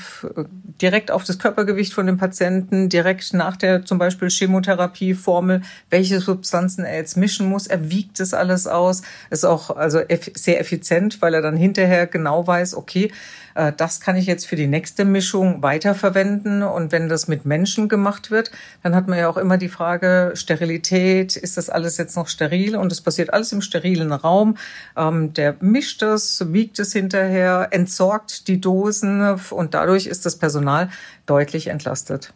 direkt 0.81 1.11
auf 1.11 1.25
das 1.25 1.39
Körpergewicht 1.39 1.93
von 1.93 2.07
dem 2.07 2.17
Patienten, 2.17 2.89
direkt 2.89 3.35
nach 3.35 3.57
der 3.57 3.85
zum 3.85 3.99
Beispiel 3.99 4.31
Chemotherapieformel, 4.31 5.63
welche 5.91 6.21
Substanzen 6.21 6.85
er 6.85 6.97
jetzt 6.97 7.17
mischen 7.17 7.49
muss. 7.49 7.67
Er 7.67 7.91
wiegt 7.91 8.21
das 8.21 8.35
alles 8.35 8.67
aus. 8.67 9.03
Ist 9.31 9.45
auch 9.45 9.77
also 9.77 10.01
sehr 10.35 10.61
effizient, 10.61 11.21
weil 11.21 11.35
er 11.35 11.43
dann 11.43 11.57
hinterher 11.57 12.07
genau 12.07 12.47
weiß, 12.47 12.75
okay, 12.75 13.11
das 13.77 14.01
kann 14.01 14.17
ich 14.17 14.27
jetzt 14.27 14.47
für 14.47 14.57
die 14.57 14.67
nächste 14.67 15.05
Mischung 15.05 15.63
weiterverwenden. 15.63 16.63
Und 16.63 16.93
wenn 16.93 17.09
das 17.09 17.29
mit 17.29 17.45
Menschen 17.45 17.89
gemacht 17.89 18.31
wird, 18.31 18.51
dann 18.83 18.95
hat 18.95 19.09
man 19.09 19.19
ja 19.19 19.29
auch 19.29 19.37
immer 19.37 19.59
die 19.59 19.69
Frage 19.69 20.33
Sterilität. 20.35 21.37
Ist 21.37 21.57
das 21.57 21.69
alles 21.69 21.97
jetzt 21.97 22.17
noch 22.17 22.29
steril? 22.29 22.77
Und 22.77 22.93
es 22.93 23.01
passiert 23.01 23.33
alles 23.33 23.53
im 23.53 23.61
sterilen 23.61 24.13
Raum. 24.13 24.57
Ähm, 24.97 25.33
der 25.35 25.57
mischt 25.61 26.03
das, 26.03 26.53
wiegt 26.53 26.79
es 26.79 26.93
hinterher, 26.93 27.69
entsorgt 27.71 28.49
die 28.49 28.61
Dosen 28.61 29.39
und 29.51 29.75
dadurch 29.75 30.07
ist 30.07 30.25
das 30.27 30.37
Personal 30.37 30.89
deutlich 31.27 31.67
entlastet. 31.67 32.33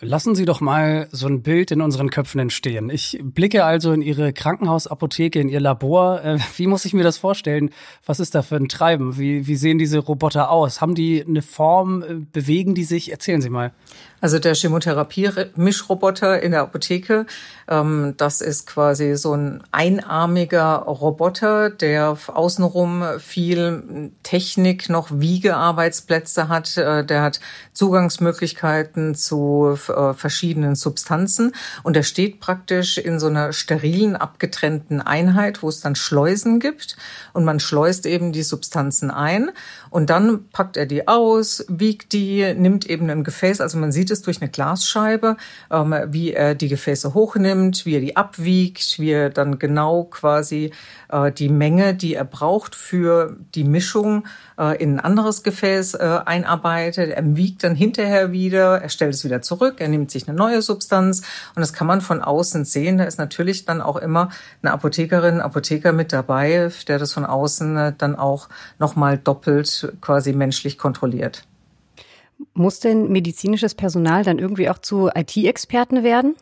Lassen 0.00 0.36
Sie 0.36 0.44
doch 0.44 0.60
mal 0.60 1.08
so 1.10 1.26
ein 1.26 1.42
Bild 1.42 1.72
in 1.72 1.80
unseren 1.80 2.10
Köpfen 2.10 2.38
entstehen. 2.38 2.88
Ich 2.88 3.18
blicke 3.20 3.64
also 3.64 3.90
in 3.90 4.00
Ihre 4.00 4.32
Krankenhausapotheke, 4.32 5.40
in 5.40 5.48
Ihr 5.48 5.58
Labor. 5.58 6.22
Äh, 6.22 6.38
wie 6.56 6.68
muss 6.68 6.84
ich 6.84 6.94
mir 6.94 7.02
das 7.02 7.18
vorstellen? 7.18 7.70
Was 8.06 8.20
ist 8.20 8.36
da 8.36 8.42
für 8.42 8.54
ein 8.54 8.68
Treiben? 8.68 9.18
Wie, 9.18 9.48
wie 9.48 9.56
sehen 9.56 9.76
diese 9.78 9.98
Roboter 9.98 10.50
aus? 10.52 10.80
Haben 10.80 10.94
die 10.94 11.24
eine 11.26 11.42
Form? 11.42 12.02
Äh, 12.02 12.14
bewegen 12.32 12.76
die 12.76 12.84
sich? 12.84 13.10
Erzählen 13.10 13.42
Sie 13.42 13.50
mal. 13.50 13.72
Also 14.20 14.38
der 14.38 14.54
Chemotherapie-Mischroboter 14.54 16.42
in 16.42 16.50
der 16.50 16.62
Apotheke, 16.62 17.26
ähm, 17.68 18.14
das 18.16 18.40
ist 18.40 18.66
quasi 18.66 19.16
so 19.16 19.34
ein 19.34 19.62
einarmiger 19.70 20.76
Roboter, 20.76 21.70
der 21.70 22.16
außenrum 22.26 23.04
viel 23.20 24.10
Technik, 24.24 24.88
noch 24.88 25.08
Wiegearbeitsplätze 25.12 26.48
hat. 26.48 26.76
Äh, 26.76 27.04
der 27.04 27.22
hat 27.22 27.40
Zugangsmöglichkeiten 27.72 29.14
zu 29.14 29.78
äh, 29.88 30.14
verschiedenen 30.14 30.74
Substanzen. 30.74 31.52
Und 31.84 31.96
er 31.96 32.02
steht 32.02 32.40
praktisch 32.40 32.98
in 32.98 33.20
so 33.20 33.28
einer 33.28 33.52
sterilen, 33.52 34.16
abgetrennten 34.16 35.00
Einheit, 35.00 35.62
wo 35.62 35.68
es 35.68 35.80
dann 35.80 35.94
Schleusen 35.94 36.58
gibt. 36.58 36.96
Und 37.34 37.44
man 37.44 37.60
schleust 37.60 38.04
eben 38.04 38.32
die 38.32 38.42
Substanzen 38.42 39.12
ein 39.12 39.50
und 39.90 40.10
dann 40.10 40.48
packt 40.50 40.76
er 40.76 40.86
die 40.86 41.08
aus, 41.08 41.64
wiegt 41.68 42.12
die, 42.12 42.54
nimmt 42.54 42.88
eben 42.88 43.10
ein 43.10 43.24
Gefäß, 43.24 43.60
also 43.60 43.78
man 43.78 43.92
sieht 43.92 44.10
es 44.10 44.22
durch 44.22 44.40
eine 44.40 44.50
Glasscheibe, 44.50 45.36
ähm, 45.70 45.94
wie 46.08 46.32
er 46.32 46.54
die 46.54 46.68
Gefäße 46.68 47.14
hochnimmt, 47.14 47.86
wie 47.86 47.94
er 47.94 48.00
die 48.00 48.16
abwiegt, 48.16 48.98
wie 48.98 49.10
er 49.10 49.30
dann 49.30 49.58
genau 49.58 50.04
quasi 50.04 50.72
äh, 51.08 51.32
die 51.32 51.48
Menge, 51.48 51.94
die 51.94 52.14
er 52.14 52.24
braucht 52.24 52.74
für 52.74 53.36
die 53.54 53.64
Mischung 53.64 54.26
äh, 54.58 54.82
in 54.82 54.94
ein 54.94 55.00
anderes 55.00 55.42
Gefäß 55.42 55.94
äh, 55.94 56.20
einarbeitet. 56.24 57.10
Er 57.10 57.36
wiegt 57.36 57.64
dann 57.64 57.74
hinterher 57.74 58.32
wieder, 58.32 58.82
er 58.82 58.88
stellt 58.88 59.14
es 59.14 59.24
wieder 59.24 59.40
zurück, 59.40 59.76
er 59.78 59.88
nimmt 59.88 60.10
sich 60.10 60.28
eine 60.28 60.36
neue 60.36 60.62
Substanz 60.62 61.22
und 61.54 61.60
das 61.60 61.72
kann 61.72 61.86
man 61.86 62.00
von 62.00 62.22
außen 62.22 62.64
sehen. 62.64 62.98
Da 62.98 63.04
ist 63.04 63.18
natürlich 63.18 63.64
dann 63.64 63.80
auch 63.80 63.96
immer 63.96 64.30
eine 64.62 64.72
Apothekerin, 64.72 65.40
Apotheker 65.40 65.92
mit 65.92 66.12
dabei, 66.12 66.70
der 66.88 66.98
das 66.98 67.12
von 67.12 67.24
außen 67.24 67.76
äh, 67.76 67.92
dann 67.96 68.16
auch 68.16 68.48
nochmal 68.78 69.18
doppelt 69.18 69.92
quasi 70.00 70.32
menschlich 70.32 70.78
kontrolliert. 70.78 71.44
Muss 72.54 72.80
denn 72.80 73.10
medizinisches 73.10 73.74
Personal 73.74 74.22
dann 74.22 74.38
irgendwie 74.38 74.68
auch 74.70 74.78
zu 74.78 75.08
IT-Experten 75.14 76.02
werden? 76.02 76.36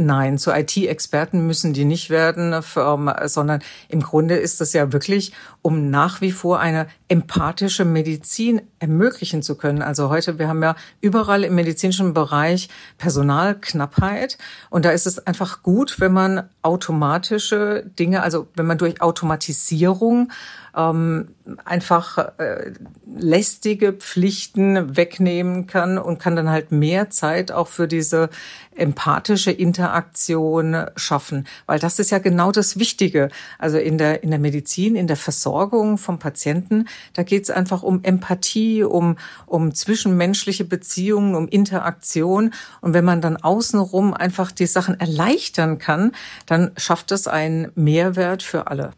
Nein, 0.00 0.38
zu 0.38 0.52
IT-Experten 0.52 1.44
müssen 1.44 1.72
die 1.72 1.84
nicht 1.84 2.08
werden, 2.08 2.54
ähm, 2.76 3.10
sondern 3.24 3.60
im 3.88 4.00
Grunde 4.00 4.36
ist 4.36 4.60
das 4.60 4.72
ja 4.72 4.92
wirklich, 4.92 5.32
um 5.60 5.90
nach 5.90 6.20
wie 6.20 6.30
vor 6.30 6.60
eine 6.60 6.86
empathische 7.08 7.84
Medizin 7.84 8.62
ermöglichen 8.78 9.42
zu 9.42 9.56
können. 9.56 9.82
Also 9.82 10.10
heute, 10.10 10.38
wir 10.38 10.48
haben 10.48 10.62
ja 10.62 10.76
überall 11.00 11.42
im 11.42 11.54
medizinischen 11.54 12.12
Bereich 12.12 12.68
Personalknappheit 12.98 14.36
und 14.70 14.84
da 14.84 14.90
ist 14.90 15.06
es 15.06 15.26
einfach 15.26 15.62
gut, 15.62 16.00
wenn 16.00 16.12
man 16.12 16.48
automatische 16.62 17.84
Dinge, 17.98 18.22
also 18.22 18.48
wenn 18.54 18.66
man 18.66 18.78
durch 18.78 19.00
Automatisierung 19.00 20.30
ähm, 20.76 21.28
einfach 21.64 22.18
äh, 22.38 22.72
lästige 23.16 23.94
Pflichten 23.94 24.96
wegnehmen 24.96 25.66
kann 25.66 25.98
und 25.98 26.18
kann 26.18 26.36
dann 26.36 26.50
halt 26.50 26.72
mehr 26.72 27.10
Zeit 27.10 27.50
auch 27.50 27.68
für 27.68 27.88
diese 27.88 28.28
empathische 28.76 29.50
Interaktion 29.50 30.86
schaffen, 30.94 31.46
weil 31.66 31.78
das 31.78 31.98
ist 31.98 32.10
ja 32.10 32.18
genau 32.18 32.52
das 32.52 32.78
Wichtige. 32.78 33.30
Also 33.58 33.78
in 33.78 33.98
der 33.98 34.22
in 34.22 34.30
der 34.30 34.38
Medizin, 34.38 34.94
in 34.94 35.06
der 35.06 35.16
Versorgung 35.16 35.98
vom 35.98 36.18
Patienten, 36.18 36.86
da 37.14 37.22
geht 37.22 37.44
es 37.44 37.50
einfach 37.50 37.82
um 37.82 38.02
Empathie, 38.02 38.84
um 38.84 39.16
um 39.46 39.74
zwischenmenschliche 39.74 40.64
Beziehungen, 40.64 41.34
um 41.34 41.48
Interaktion 41.48 42.52
und 42.80 42.94
wenn 42.94 43.04
man 43.04 43.20
dann 43.20 43.36
außenrum 43.36 44.14
einfach 44.14 44.52
die 44.52 44.66
Sachen 44.66 44.98
erleichtern 44.98 45.78
kann, 45.78 46.12
dann 46.46 46.72
schafft 46.76 47.12
es 47.12 47.26
einen 47.26 47.72
Mehrwert 47.74 48.42
für 48.42 48.66
alle. 48.68 48.92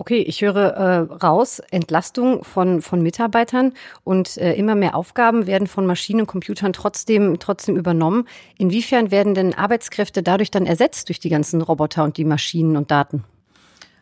Okay, 0.00 0.22
ich 0.22 0.40
höre 0.40 0.56
äh, 0.56 0.98
raus, 1.22 1.60
Entlastung 1.70 2.42
von, 2.42 2.80
von 2.80 3.02
Mitarbeitern 3.02 3.74
und 4.02 4.38
äh, 4.38 4.54
immer 4.54 4.74
mehr 4.74 4.94
Aufgaben 4.94 5.46
werden 5.46 5.66
von 5.66 5.84
Maschinen 5.84 6.22
und 6.22 6.26
Computern 6.26 6.72
trotzdem, 6.72 7.38
trotzdem 7.38 7.76
übernommen. 7.76 8.26
Inwiefern 8.56 9.10
werden 9.10 9.34
denn 9.34 9.52
Arbeitskräfte 9.52 10.22
dadurch 10.22 10.50
dann 10.50 10.64
ersetzt 10.64 11.10
durch 11.10 11.20
die 11.20 11.28
ganzen 11.28 11.60
Roboter 11.60 12.02
und 12.02 12.16
die 12.16 12.24
Maschinen 12.24 12.78
und 12.78 12.90
Daten? 12.90 13.24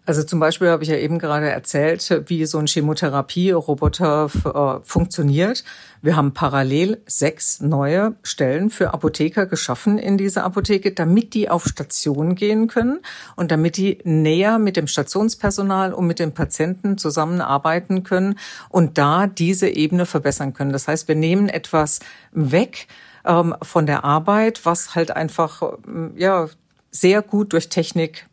Also 0.09 0.23
zum 0.23 0.41
Beispiel 0.41 0.71
habe 0.71 0.83
ich 0.83 0.89
ja 0.89 0.97
eben 0.97 1.19
gerade 1.19 1.51
erzählt, 1.51 2.23
wie 2.29 2.47
so 2.47 2.57
ein 2.57 2.67
Chemotherapie-Roboter 2.67 4.31
äh, 4.43 4.83
funktioniert. 4.83 5.65
Wir 6.01 6.17
haben 6.17 6.33
parallel 6.33 7.03
sechs 7.05 7.61
neue 7.61 8.15
Stellen 8.23 8.71
für 8.71 8.95
Apotheker 8.95 9.45
geschaffen 9.45 9.99
in 9.99 10.17
dieser 10.17 10.45
Apotheke, 10.45 10.93
damit 10.93 11.35
die 11.35 11.51
auf 11.51 11.67
Station 11.67 12.37
gehen 12.37 12.69
können 12.69 13.01
und 13.37 13.51
damit 13.51 13.77
die 13.77 13.99
näher 14.03 14.59
mit 14.59 14.79
dem 14.79 14.87
Stationspersonal 14.87 15.93
und 15.93 16.07
mit 16.07 16.21
den 16.21 16.33
Patienten 16.33 16.97
zusammenarbeiten 16.97 18.03
können 18.03 18.39
und 18.71 18.97
da 18.97 19.27
diese 19.27 19.69
Ebene 19.69 20.07
verbessern 20.07 20.55
können. 20.55 20.73
Das 20.73 20.89
heißt, 20.89 21.07
wir 21.09 21.17
nehmen 21.17 21.51
etwas 21.51 22.01
weg 22.33 22.87
ähm, 23.27 23.55
von 23.61 23.85
der 23.85 24.05
Arbeit, 24.05 24.65
was 24.65 24.95
halt 24.95 25.11
einfach 25.11 25.75
ja 26.17 26.49
sehr 26.91 27.21
gut 27.21 27.53
durch 27.53 27.69
Technik 27.69 28.28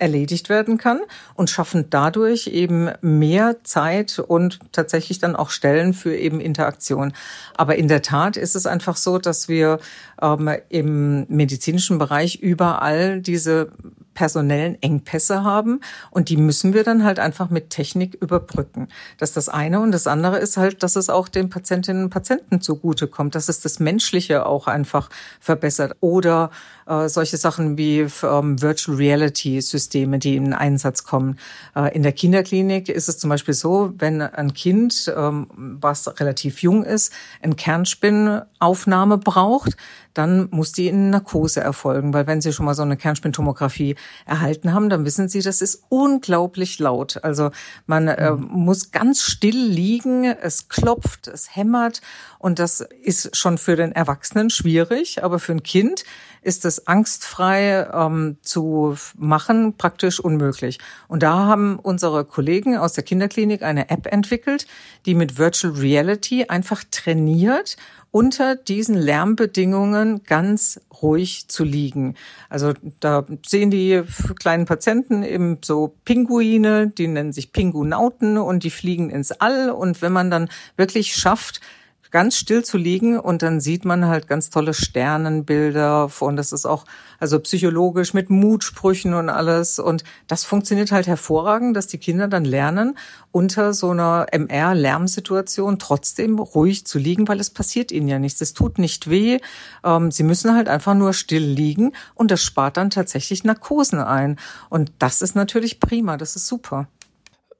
erledigt 0.00 0.48
werden 0.48 0.78
kann 0.78 1.00
und 1.34 1.50
schaffen 1.50 1.86
dadurch 1.90 2.48
eben 2.48 2.90
mehr 3.00 3.56
Zeit 3.62 4.18
und 4.18 4.58
tatsächlich 4.72 5.18
dann 5.18 5.36
auch 5.36 5.50
Stellen 5.50 5.94
für 5.94 6.16
eben 6.16 6.40
Interaktion. 6.40 7.12
Aber 7.56 7.76
in 7.76 7.88
der 7.88 8.02
Tat 8.02 8.36
ist 8.36 8.56
es 8.56 8.66
einfach 8.66 8.96
so, 8.96 9.18
dass 9.18 9.48
wir 9.48 9.78
ähm, 10.20 10.50
im 10.68 11.26
medizinischen 11.28 11.98
Bereich 11.98 12.36
überall 12.36 13.20
diese 13.20 13.72
personellen 14.14 14.80
Engpässe 14.82 15.44
haben 15.44 15.80
und 16.10 16.28
die 16.28 16.36
müssen 16.36 16.74
wir 16.74 16.84
dann 16.84 17.04
halt 17.04 17.18
einfach 17.18 17.50
mit 17.50 17.70
Technik 17.70 18.14
überbrücken. 18.14 18.88
Das 19.18 19.30
ist 19.30 19.36
das 19.36 19.48
eine 19.48 19.80
und 19.80 19.92
das 19.92 20.06
andere 20.06 20.38
ist 20.38 20.56
halt, 20.56 20.82
dass 20.82 20.96
es 20.96 21.08
auch 21.08 21.28
den 21.28 21.50
Patientinnen 21.50 22.04
und 22.04 22.10
Patienten 22.10 22.60
zugutekommt, 22.60 23.34
dass 23.34 23.48
es 23.48 23.60
das 23.60 23.80
Menschliche 23.80 24.46
auch 24.46 24.66
einfach 24.66 25.10
verbessert 25.40 25.96
oder 26.00 26.50
äh, 26.86 27.08
solche 27.08 27.36
Sachen 27.36 27.78
wie 27.78 28.06
ähm, 28.22 28.60
Virtual 28.60 28.96
Reality 28.96 29.60
Systeme, 29.60 30.18
die 30.18 30.36
in 30.36 30.52
Einsatz 30.52 31.04
kommen. 31.04 31.38
Äh, 31.76 31.94
in 31.94 32.02
der 32.02 32.12
Kinderklinik 32.12 32.88
ist 32.88 33.08
es 33.08 33.18
zum 33.18 33.30
Beispiel 33.30 33.54
so, 33.54 33.92
wenn 33.96 34.20
ein 34.20 34.54
Kind, 34.54 35.12
ähm, 35.16 35.46
was 35.80 36.20
relativ 36.20 36.62
jung 36.62 36.84
ist, 36.84 37.12
eine 37.42 37.54
Kernspinnaufnahme 37.54 39.18
braucht, 39.18 39.76
dann 40.14 40.48
muss 40.50 40.72
die 40.72 40.88
in 40.88 41.10
Narkose 41.10 41.60
erfolgen, 41.60 42.12
weil 42.12 42.26
wenn 42.26 42.40
Sie 42.40 42.52
schon 42.52 42.66
mal 42.66 42.74
so 42.74 42.82
eine 42.82 42.96
Kernspintomographie 42.96 43.94
erhalten 44.26 44.72
haben, 44.72 44.88
dann 44.88 45.04
wissen 45.04 45.28
Sie, 45.28 45.42
das 45.42 45.60
ist 45.60 45.84
unglaublich 45.88 46.78
laut. 46.78 47.22
Also 47.22 47.50
man 47.86 48.08
äh, 48.08 48.32
mhm. 48.32 48.48
muss 48.50 48.90
ganz 48.90 49.22
still 49.22 49.56
liegen, 49.56 50.24
es 50.24 50.68
klopft, 50.68 51.28
es 51.28 51.54
hämmert 51.54 52.00
und 52.38 52.58
das 52.58 52.80
ist 53.02 53.36
schon 53.36 53.58
für 53.58 53.76
den 53.76 53.92
Erwachsenen 53.92 54.50
schwierig, 54.50 55.22
aber 55.22 55.38
für 55.38 55.52
ein 55.52 55.62
Kind 55.62 56.04
ist 56.42 56.64
es 56.64 56.86
angstfrei 56.86 57.88
ähm, 57.92 58.38
zu 58.42 58.96
machen 59.16 59.76
praktisch 59.76 60.20
unmöglich. 60.20 60.78
Und 61.08 61.22
da 61.22 61.46
haben 61.46 61.78
unsere 61.78 62.24
Kollegen 62.24 62.76
aus 62.76 62.94
der 62.94 63.04
Kinderklinik 63.04 63.62
eine 63.62 63.90
App 63.90 64.06
entwickelt, 64.06 64.66
die 65.06 65.14
mit 65.14 65.38
Virtual 65.38 65.74
Reality 65.74 66.46
einfach 66.46 66.84
trainiert 66.90 67.76
unter 68.12 68.56
diesen 68.56 68.96
Lärmbedingungen 68.96 70.24
ganz 70.24 70.80
ruhig 71.00 71.46
zu 71.48 71.62
liegen. 71.62 72.16
Also 72.48 72.72
da 72.98 73.24
sehen 73.46 73.70
die 73.70 74.02
kleinen 74.38 74.66
Patienten 74.66 75.22
eben 75.22 75.58
so 75.64 75.94
Pinguine, 76.04 76.88
die 76.88 77.06
nennen 77.06 77.32
sich 77.32 77.52
Pingunauten 77.52 78.38
und 78.38 78.64
die 78.64 78.70
fliegen 78.70 79.10
ins 79.10 79.30
All. 79.30 79.70
Und 79.70 80.02
wenn 80.02 80.12
man 80.12 80.30
dann 80.30 80.48
wirklich 80.76 81.14
schafft, 81.14 81.60
ganz 82.10 82.36
still 82.36 82.64
zu 82.64 82.76
liegen 82.76 83.18
und 83.18 83.42
dann 83.42 83.60
sieht 83.60 83.84
man 83.84 84.06
halt 84.06 84.26
ganz 84.26 84.50
tolle 84.50 84.74
Sternenbilder 84.74 86.10
und 86.20 86.36
das 86.36 86.52
ist 86.52 86.66
auch 86.66 86.84
also 87.20 87.38
psychologisch 87.40 88.14
mit 88.14 88.30
Mutsprüchen 88.30 89.14
und 89.14 89.28
alles. 89.28 89.78
Und 89.78 90.04
das 90.26 90.44
funktioniert 90.44 90.90
halt 90.90 91.06
hervorragend, 91.06 91.76
dass 91.76 91.86
die 91.86 91.98
Kinder 91.98 92.28
dann 92.28 92.44
lernen 92.44 92.96
unter 93.30 93.74
so 93.74 93.90
einer 93.90 94.26
MR 94.32 94.74
Lärmsituation 94.74 95.78
trotzdem 95.78 96.38
ruhig 96.38 96.86
zu 96.86 96.98
liegen, 96.98 97.28
weil 97.28 97.38
es 97.38 97.50
passiert 97.50 97.92
ihnen 97.92 98.08
ja 98.08 98.18
nichts, 98.18 98.40
es 98.40 98.54
tut 98.54 98.78
nicht 98.78 99.08
weh, 99.08 99.38
ähm, 99.84 100.10
sie 100.10 100.22
müssen 100.22 100.54
halt 100.54 100.68
einfach 100.68 100.94
nur 100.94 101.12
still 101.12 101.44
liegen 101.44 101.92
und 102.14 102.30
das 102.30 102.42
spart 102.42 102.76
dann 102.76 102.90
tatsächlich 102.90 103.44
Narkosen 103.44 104.00
ein. 104.00 104.38
Und 104.70 104.92
das 104.98 105.22
ist 105.22 105.36
natürlich 105.36 105.78
prima, 105.78 106.16
das 106.16 106.36
ist 106.36 106.46
super. 106.46 106.88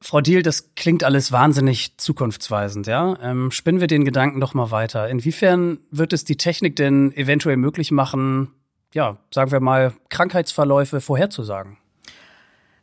Frau 0.02 0.20
Diel, 0.22 0.42
das 0.42 0.74
klingt 0.74 1.04
alles 1.04 1.30
wahnsinnig 1.30 1.98
zukunftsweisend, 1.98 2.86
ja? 2.86 3.18
Ähm, 3.22 3.50
spinnen 3.50 3.80
wir 3.80 3.86
den 3.86 4.04
Gedanken 4.04 4.40
doch 4.40 4.54
mal 4.54 4.70
weiter. 4.70 5.08
Inwiefern 5.08 5.78
wird 5.90 6.14
es 6.14 6.24
die 6.24 6.36
Technik 6.36 6.74
denn 6.76 7.12
eventuell 7.16 7.58
möglich 7.58 7.90
machen, 7.90 8.54
ja, 8.94 9.18
sagen 9.32 9.52
wir 9.52 9.60
mal, 9.60 9.92
Krankheitsverläufe 10.08 11.00
vorherzusagen? 11.00 11.76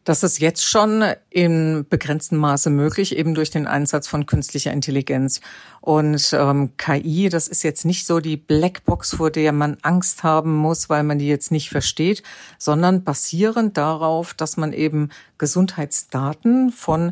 Das 0.07 0.23
ist 0.23 0.39
jetzt 0.39 0.63
schon 0.63 1.03
in 1.29 1.85
begrenztem 1.89 2.37
Maße 2.37 2.69
möglich, 2.69 3.17
eben 3.17 3.35
durch 3.35 3.49
den 3.49 3.67
Einsatz 3.67 4.07
von 4.07 4.25
künstlicher 4.25 4.71
Intelligenz. 4.71 5.41
Und 5.81 6.31
ähm, 6.31 6.71
KI, 6.77 7.27
das 7.27 7.49
ist 7.49 7.61
jetzt 7.63 7.83
nicht 7.83 8.05
so 8.05 8.21
die 8.21 8.37
Blackbox, 8.37 9.15
vor 9.15 9.31
der 9.31 9.51
man 9.51 9.75
Angst 9.81 10.23
haben 10.23 10.55
muss, 10.55 10.87
weil 10.87 11.03
man 11.03 11.19
die 11.19 11.27
jetzt 11.27 11.51
nicht 11.51 11.69
versteht, 11.69 12.23
sondern 12.57 13.03
basierend 13.03 13.75
darauf, 13.75 14.33
dass 14.33 14.55
man 14.55 14.71
eben 14.71 15.09
Gesundheitsdaten 15.39 16.71
von 16.71 17.11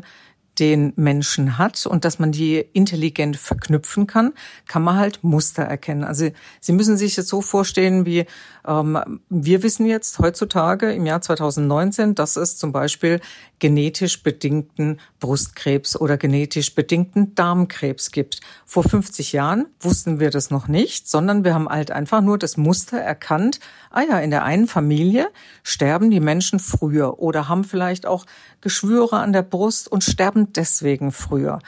den 0.58 0.92
Menschen 0.96 1.58
hat 1.58 1.86
und 1.86 2.04
dass 2.04 2.18
man 2.18 2.32
die 2.32 2.64
intelligent 2.72 3.36
verknüpfen 3.36 4.06
kann, 4.06 4.32
kann 4.66 4.82
man 4.82 4.96
halt 4.96 5.22
Muster 5.22 5.62
erkennen. 5.62 6.04
Also 6.04 6.30
Sie 6.60 6.72
müssen 6.72 6.96
sich 6.96 7.16
jetzt 7.16 7.28
so 7.28 7.42
vorstellen, 7.42 8.06
wie 8.06 8.26
ähm, 8.66 9.20
wir 9.28 9.62
wissen 9.62 9.86
jetzt 9.86 10.18
heutzutage 10.18 10.92
im 10.92 11.06
Jahr 11.06 11.20
2019, 11.20 12.14
dass 12.14 12.36
es 12.36 12.56
zum 12.56 12.72
Beispiel 12.72 13.20
genetisch 13.58 14.22
bedingten 14.22 15.00
Brustkrebs 15.20 15.98
oder 15.98 16.16
genetisch 16.16 16.74
bedingten 16.74 17.34
Darmkrebs 17.34 18.10
gibt. 18.10 18.40
Vor 18.64 18.82
50 18.82 19.32
Jahren 19.32 19.66
wussten 19.80 20.20
wir 20.20 20.30
das 20.30 20.50
noch 20.50 20.68
nicht, 20.68 21.08
sondern 21.08 21.44
wir 21.44 21.54
haben 21.54 21.68
halt 21.68 21.90
einfach 21.90 22.20
nur 22.20 22.38
das 22.38 22.56
Muster 22.56 22.98
erkannt. 22.98 23.60
Ah 23.90 24.02
ja, 24.02 24.18
in 24.18 24.30
der 24.30 24.44
einen 24.44 24.66
Familie 24.66 25.30
sterben 25.62 26.10
die 26.10 26.20
Menschen 26.20 26.58
früher 26.58 27.18
oder 27.18 27.48
haben 27.48 27.64
vielleicht 27.64 28.06
auch 28.06 28.26
Geschwüre 28.60 29.18
an 29.18 29.32
der 29.32 29.42
Brust 29.42 29.90
und 29.90 30.04
sterben 30.04 30.52
deswegen 30.52 31.12
früher. 31.12 31.58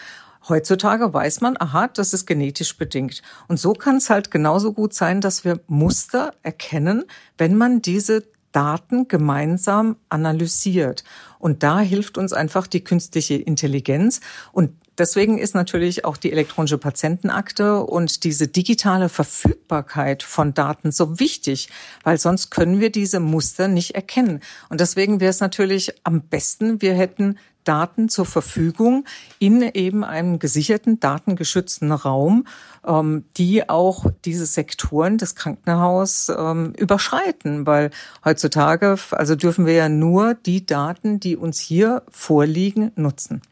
Heutzutage 0.49 1.13
weiß 1.13 1.43
man, 1.43 1.57
aha, 1.59 1.89
das 1.89 2.15
ist 2.15 2.27
genetisch 2.27 2.77
bedingt. 2.79 3.23
Und 3.49 3.61
so 3.61 3.75
kann 3.75 3.97
es 3.97 4.09
halt 4.09 4.31
genauso 4.31 4.73
gut 4.73 4.95
sein, 4.95 5.21
dass 5.21 5.45
wir 5.45 5.61
Muster 5.67 6.33
erkennen, 6.43 7.05
wenn 7.37 7.55
man 7.55 7.83
diese 7.83 8.25
Daten 8.53 9.09
gemeinsam 9.09 9.97
analysiert. 10.09 11.05
Und 11.39 11.63
da 11.63 11.81
hilft 11.81 12.19
uns 12.19 12.33
einfach 12.33 12.67
die 12.67 12.83
künstliche 12.83 13.35
Intelligenz. 13.35 14.21
Und 14.53 14.73
deswegen 14.99 15.39
ist 15.39 15.55
natürlich 15.55 16.05
auch 16.05 16.17
die 16.17 16.33
elektronische 16.33 16.79
Patientenakte 16.79 17.81
und 17.83 18.25
diese 18.25 18.49
digitale 18.49 19.09
Verfügbarkeit 19.09 20.23
von 20.23 20.55
Daten 20.55 20.93
so 20.93 21.21
wichtig, 21.21 21.69
weil 22.03 22.19
sonst 22.19 22.51
können 22.51 22.81
wir 22.81 22.91
diese 22.91 23.21
Muster 23.21 23.69
nicht 23.69 23.95
erkennen. 23.95 24.41
Und 24.69 24.81
deswegen 24.81 25.21
wäre 25.21 25.31
es 25.31 25.41
natürlich 25.41 25.95
am 26.05 26.23
besten, 26.23 26.83
wir 26.83 26.95
hätten 26.95 27.39
Daten 27.69 28.09
zur 28.09 28.25
Verfügung 28.25 29.05
in 29.39 29.61
eben 29.61 30.03
einem 30.03 30.39
gesicherten, 30.39 30.99
datengeschützten 31.01 31.93
Raum, 31.93 32.47
ähm, 32.87 33.25
die 33.37 33.69
auch 33.69 34.07
diese 34.25 34.47
Sektoren 34.47 35.19
des 35.19 35.35
Krankenhaus 35.35 36.31
ähm, 36.31 36.73
überschreiten, 36.79 37.67
weil 37.67 37.91
heutzutage, 38.25 38.97
also 39.11 39.37
dürfen 39.37 39.67
wir 39.67 39.75
ja 39.75 39.89
nur 39.91 40.35
die 40.35 40.65
Daten, 40.65 41.21
die 41.21 41.37
uns 41.37 41.61
hier 41.61 42.03
vorliegen, 42.11 42.93
nutzen. 42.97 43.43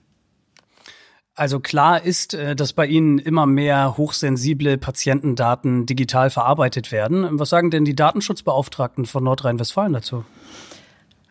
Also 1.34 1.60
klar 1.60 2.02
ist, 2.02 2.32
äh, 2.32 2.56
dass 2.56 2.72
bei 2.72 2.86
Ihnen 2.86 3.18
immer 3.18 3.44
mehr 3.44 3.98
hochsensible 3.98 4.78
Patientendaten 4.78 5.84
digital 5.84 6.30
verarbeitet 6.30 6.90
werden. 6.90 7.38
Was 7.38 7.50
sagen 7.50 7.70
denn 7.70 7.84
die 7.84 7.94
Datenschutzbeauftragten 7.94 9.04
von 9.04 9.22
Nordrhein-Westfalen 9.24 9.92
dazu? 9.92 10.24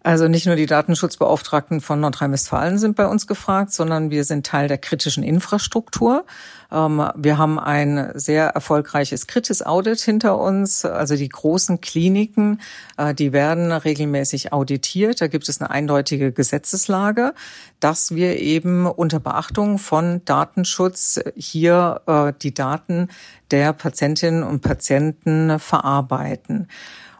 Also 0.06 0.28
nicht 0.28 0.46
nur 0.46 0.56
die 0.56 0.68
Datenschutzbeauftragten 0.68 1.82
von 1.82 2.00
Nordrhein-Westfalen 2.00 2.78
sind 2.78 2.96
bei 2.96 3.08
uns 3.08 3.26
gefragt, 3.26 3.74
sondern 3.74 4.12
wir 4.12 4.24
sind 4.24 4.46
Teil 4.46 4.68
der 4.68 4.78
kritischen 4.78 5.24
Infrastruktur. 5.24 6.26
Ähm, 6.72 7.10
wir 7.16 7.40
haben 7.40 7.58
ein 7.58 8.12
sehr 8.14 8.50
erfolgreiches 8.50 9.26
Kritis-Audit 9.26 10.00
hinter 10.00 10.38
uns. 10.38 10.86
Also 10.86 11.16
die 11.16 11.28
großen 11.28 11.82
Kliniken, 11.82 12.62
äh, 12.98 13.16
die 13.16 13.34
werden 13.34 13.72
regelmäßig 13.72 14.54
auditiert. 14.54 15.22
Da 15.22 15.26
gibt 15.26 15.50
es 15.50 15.60
eine 15.60 15.72
eindeutige 15.72 16.32
Gesetzeslage, 16.32 17.34
dass 17.80 18.14
wir 18.14 18.40
eben 18.40 18.86
unter 18.86 19.20
Beachtung 19.20 19.80
von 19.80 20.22
Datenschutz 20.24 21.20
hier 21.36 22.02
äh, 22.06 22.32
die 22.44 22.54
Daten 22.54 23.08
der 23.50 23.74
Patientinnen 23.74 24.44
und 24.44 24.62
Patienten 24.62 25.58
verarbeiten. 25.58 26.68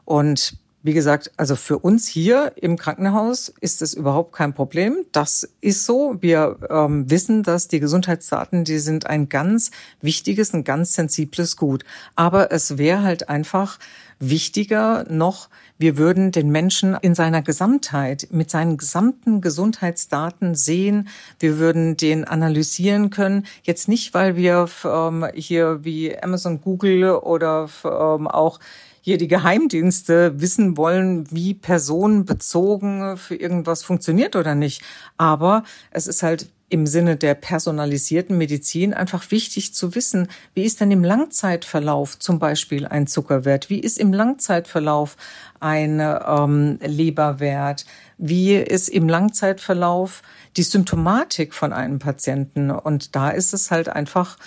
Und 0.06 0.60
wie 0.86 0.94
gesagt, 0.94 1.32
also 1.36 1.56
für 1.56 1.80
uns 1.80 2.08
hier 2.08 2.54
im 2.58 2.78
Krankenhaus 2.78 3.52
ist 3.60 3.82
es 3.82 3.96
überhaupt 3.96 4.34
kein 4.34 4.54
Problem. 4.54 4.98
Das 5.14 5.50
ist 5.60 5.84
so. 5.84 6.18
Wir 6.20 6.60
ähm, 6.70 7.10
wissen, 7.10 7.42
dass 7.42 7.68
die 7.68 7.80
Gesundheitsdaten, 7.80 8.66
die 8.66 8.78
sind 8.78 9.08
ein 9.08 9.28
ganz 9.28 9.72
wichtiges, 10.02 10.54
ein 10.54 10.64
ganz 10.64 10.94
sensibles 10.94 11.58
Gut. 11.58 11.84
Aber 12.16 12.52
es 12.52 12.78
wäre 12.78 13.02
halt 13.02 13.30
einfach 13.30 13.80
wichtiger 14.20 15.06
noch, 15.10 15.50
wir 15.80 15.98
würden 15.98 16.32
den 16.32 16.52
Menschen 16.52 16.96
in 17.02 17.16
seiner 17.16 17.42
Gesamtheit, 17.42 18.28
mit 18.30 18.52
seinen 18.52 18.78
gesamten 18.78 19.42
Gesundheitsdaten 19.42 20.54
sehen. 20.54 21.10
Wir 21.40 21.58
würden 21.58 21.98
den 21.98 22.26
analysieren 22.26 23.10
können. 23.10 23.48
Jetzt 23.64 23.88
nicht, 23.88 24.14
weil 24.14 24.36
wir 24.36 24.70
ähm, 24.86 25.26
hier 25.34 25.84
wie 25.84 26.16
Amazon, 26.16 26.62
Google 26.62 27.10
oder 27.10 27.70
ähm, 27.84 28.28
auch 28.28 28.60
hier 29.06 29.20
die 29.20 29.28
Geheimdienste 29.28 30.42
wissen 30.42 30.78
wollen, 30.78 31.30
wie 31.30 31.54
personenbezogen 31.54 33.18
für 33.18 33.36
irgendwas 33.36 33.84
funktioniert 33.84 34.36
oder 34.36 34.56
nicht. 34.56 34.82
Aber 35.16 35.64
es 35.92 36.08
ist 36.08 36.24
halt 36.24 36.50
im 36.70 36.88
Sinne 36.88 37.16
der 37.16 37.36
personalisierten 37.36 38.36
Medizin 38.36 38.96
einfach 38.96 39.30
wichtig 39.30 39.76
zu 39.76 39.94
wissen, 39.94 40.28
wie 40.56 40.64
ist 40.64 40.82
denn 40.82 40.90
im 40.90 41.04
Langzeitverlauf 41.04 42.18
zum 42.18 42.40
Beispiel 42.40 42.88
ein 42.88 43.06
Zuckerwert, 43.06 43.70
wie 43.70 43.80
ist 43.80 44.00
im 44.00 44.12
Langzeitverlauf 44.12 45.18
ein 45.60 46.00
ähm, 46.00 46.80
Leberwert, 46.82 47.86
wie 48.18 48.56
ist 48.56 48.90
im 48.90 49.08
Langzeitverlauf 49.08 50.24
die 50.58 50.64
Symptomatik 50.64 51.54
von 51.54 51.74
einem 51.74 52.00
Patienten. 52.00 52.72
Und 52.72 53.16
da 53.16 53.30
ist 53.30 53.54
es 53.54 53.70
halt 53.70 53.88
einfach 53.88 54.40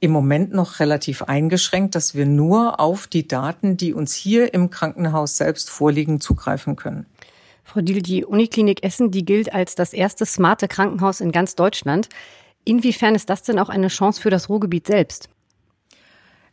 im 0.00 0.10
Moment 0.10 0.52
noch 0.52 0.80
relativ 0.80 1.22
eingeschränkt, 1.22 1.94
dass 1.94 2.14
wir 2.14 2.26
nur 2.26 2.80
auf 2.80 3.06
die 3.06 3.28
Daten, 3.28 3.76
die 3.76 3.92
uns 3.92 4.14
hier 4.14 4.54
im 4.54 4.70
Krankenhaus 4.70 5.36
selbst 5.36 5.70
vorliegen, 5.70 6.20
zugreifen 6.20 6.76
können. 6.76 7.06
Frau 7.64 7.82
Diel, 7.82 8.02
die 8.02 8.24
Uniklinik 8.24 8.82
Essen, 8.82 9.10
die 9.10 9.24
gilt 9.24 9.52
als 9.52 9.74
das 9.74 9.92
erste 9.92 10.26
smarte 10.26 10.66
Krankenhaus 10.66 11.20
in 11.20 11.32
ganz 11.32 11.54
Deutschland. 11.54 12.08
Inwiefern 12.64 13.14
ist 13.14 13.30
das 13.30 13.42
denn 13.42 13.58
auch 13.58 13.68
eine 13.68 13.88
Chance 13.88 14.20
für 14.20 14.30
das 14.30 14.48
Ruhrgebiet 14.48 14.86
selbst? 14.86 15.28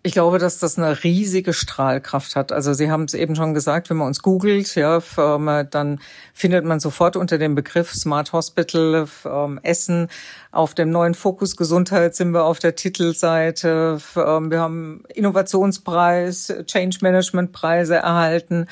Ich 0.04 0.14
glaube, 0.14 0.38
dass 0.38 0.60
das 0.60 0.78
eine 0.78 1.04
riesige 1.04 1.54
Strahlkraft 1.54 2.36
hat. 2.36 2.52
Also 2.52 2.74
Sie 2.74 2.90
haben 2.90 3.04
es 3.04 3.14
eben 3.14 3.36
schon 3.36 3.54
gesagt, 3.54 3.90
wenn 3.90 3.98
man 3.98 4.08
uns 4.08 4.22
googelt, 4.22 4.76
ja, 4.76 5.02
ähm, 5.18 5.68
dann 5.70 6.00
findet 6.34 6.64
man 6.66 6.80
sofort 6.80 7.16
unter 7.18 7.38
dem 7.38 7.56
Begriff 7.56 7.94
Smart 7.94 8.32
Hospital 8.32 9.08
ähm, 9.26 9.60
Essen. 9.64 10.08
Auf 10.52 10.76
dem 10.76 10.92
neuen 10.92 11.14
Fokus 11.14 11.58
Gesundheit 11.58 12.16
sind 12.16 12.32
wir 12.32 12.46
auf 12.46 12.60
der 12.60 12.76
Titelseite. 12.76 14.00
Ähm, 14.16 14.52
wir 14.52 14.62
haben 14.62 15.04
Innovationspreis, 15.14 16.54
Change 16.68 17.00
Management 17.02 17.52
Preise 17.52 17.96
erhalten. 17.96 18.68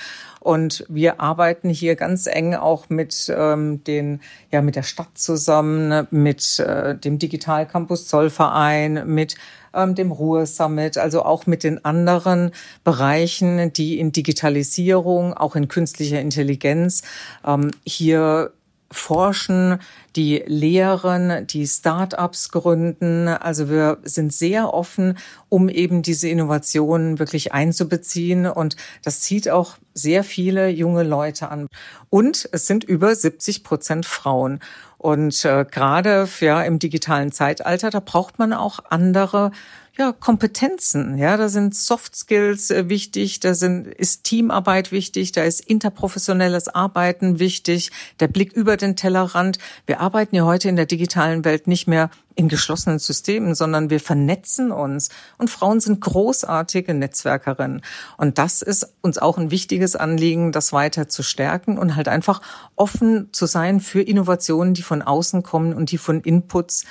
Und 0.45 0.86
wir 0.89 1.19
arbeiten 1.21 1.71
hier 1.71 1.95
ganz 1.95 2.27
eng 2.27 2.53
auch 2.53 2.88
mit 2.89 3.34
ähm, 3.36 3.84
den, 3.84 4.21
ja, 4.51 4.62
mit 4.62 4.75
der 4.75 4.84
Stadt 4.84 5.17
zusammen, 5.17 6.05
mit 6.12 6.60
äh, 6.60 6.95
dem 6.95 7.17
Digital 7.17 7.67
Campus 7.67 8.08
Zollverein, 8.08 9.08
mit 9.08 9.38
ähm, 9.73 9.95
dem 9.95 10.12
Ruhr 10.12 10.45
Summit, 10.45 10.99
also 10.99 11.23
auch 11.23 11.47
mit 11.47 11.63
den 11.63 11.84
anderen 11.84 12.51
Bereichen, 12.84 13.73
die 13.73 13.97
in 13.97 14.12
Digitalisierung, 14.12 15.34
auch 15.34 15.55
in 15.55 15.67
künstlicher 15.67 16.21
Intelligenz 16.21 17.01
ähm, 17.43 17.71
hier 17.84 18.51
forschen, 18.91 19.79
die 20.15 20.43
lehren, 20.45 21.47
die 21.47 21.67
Start-ups 21.67 22.51
gründen. 22.51 23.27
Also 23.27 23.69
wir 23.69 23.97
sind 24.03 24.33
sehr 24.33 24.73
offen, 24.73 25.17
um 25.49 25.69
eben 25.69 26.01
diese 26.01 26.29
Innovationen 26.29 27.19
wirklich 27.19 27.53
einzubeziehen. 27.53 28.45
Und 28.45 28.75
das 29.03 29.21
zieht 29.21 29.49
auch 29.49 29.77
sehr 29.93 30.23
viele 30.23 30.69
junge 30.69 31.03
Leute 31.03 31.49
an. 31.49 31.67
Und 32.09 32.47
es 32.51 32.67
sind 32.67 32.83
über 32.83 33.15
70 33.15 33.63
Prozent 33.63 34.05
Frauen. 34.05 34.59
Und 34.97 35.45
äh, 35.45 35.65
gerade 35.69 36.27
ja, 36.39 36.61
im 36.63 36.79
digitalen 36.79 37.31
Zeitalter, 37.31 37.89
da 37.89 37.99
braucht 37.99 38.39
man 38.39 38.53
auch 38.53 38.79
andere 38.89 39.51
ja, 39.97 40.12
Kompetenzen. 40.12 41.17
Ja, 41.17 41.38
da 41.38 41.47
sind 41.47 41.73
Soft 41.73 42.15
Skills 42.15 42.69
äh, 42.69 42.89
wichtig, 42.89 43.39
da 43.39 43.53
sind, 43.53 43.88
ist 43.88 44.25
Teamarbeit 44.25 44.91
wichtig, 44.91 45.31
da 45.31 45.43
ist 45.43 45.62
interprofessionelles 45.62 46.67
Arbeiten 46.67 47.39
wichtig, 47.39 47.91
der 48.19 48.27
Blick 48.27 48.51
über 48.51 48.75
den 48.75 48.97
Tellerrand. 48.97 49.58
Wir 49.86 50.01
arbeiten 50.01 50.36
ja 50.36 50.43
heute 50.43 50.67
in 50.67 50.75
der 50.75 50.86
digitalen 50.86 51.45
Welt 51.45 51.67
nicht 51.67 51.88
mehr 51.88 52.10
in 52.36 52.49
geschlossenen 52.49 52.99
Systemen, 52.99 53.55
sondern 53.55 53.89
wir 53.89 54.01
vernetzen 54.01 54.73
uns. 54.73 55.08
Und 55.38 55.49
Frauen 55.49 55.79
sind 55.79 56.01
großartige 56.01 56.93
Netzwerkerinnen. 56.93 57.81
Und 58.17 58.38
das 58.38 58.62
ist 58.62 58.93
uns 59.01 59.17
auch 59.17 59.38
ein 59.38 59.49
wichtiges 59.49 59.95
Anliegen, 59.95 60.51
das 60.51 60.73
weiter 60.73 61.08
zu 61.08 61.23
stärken 61.23 61.77
und 61.77 61.95
halt 61.95 62.10
einfach 62.10 62.41
offen 62.75 63.29
zu 63.31 63.45
sein 63.45 63.79
für 63.79 64.01
Innovationen, 64.01 64.73
die 64.73 64.84
von 64.84 65.01
außen 65.01 65.43
kommen 65.43 65.73
und 65.73 65.91
die 65.91 65.97
von 65.97 66.19
Inputs 66.19 66.84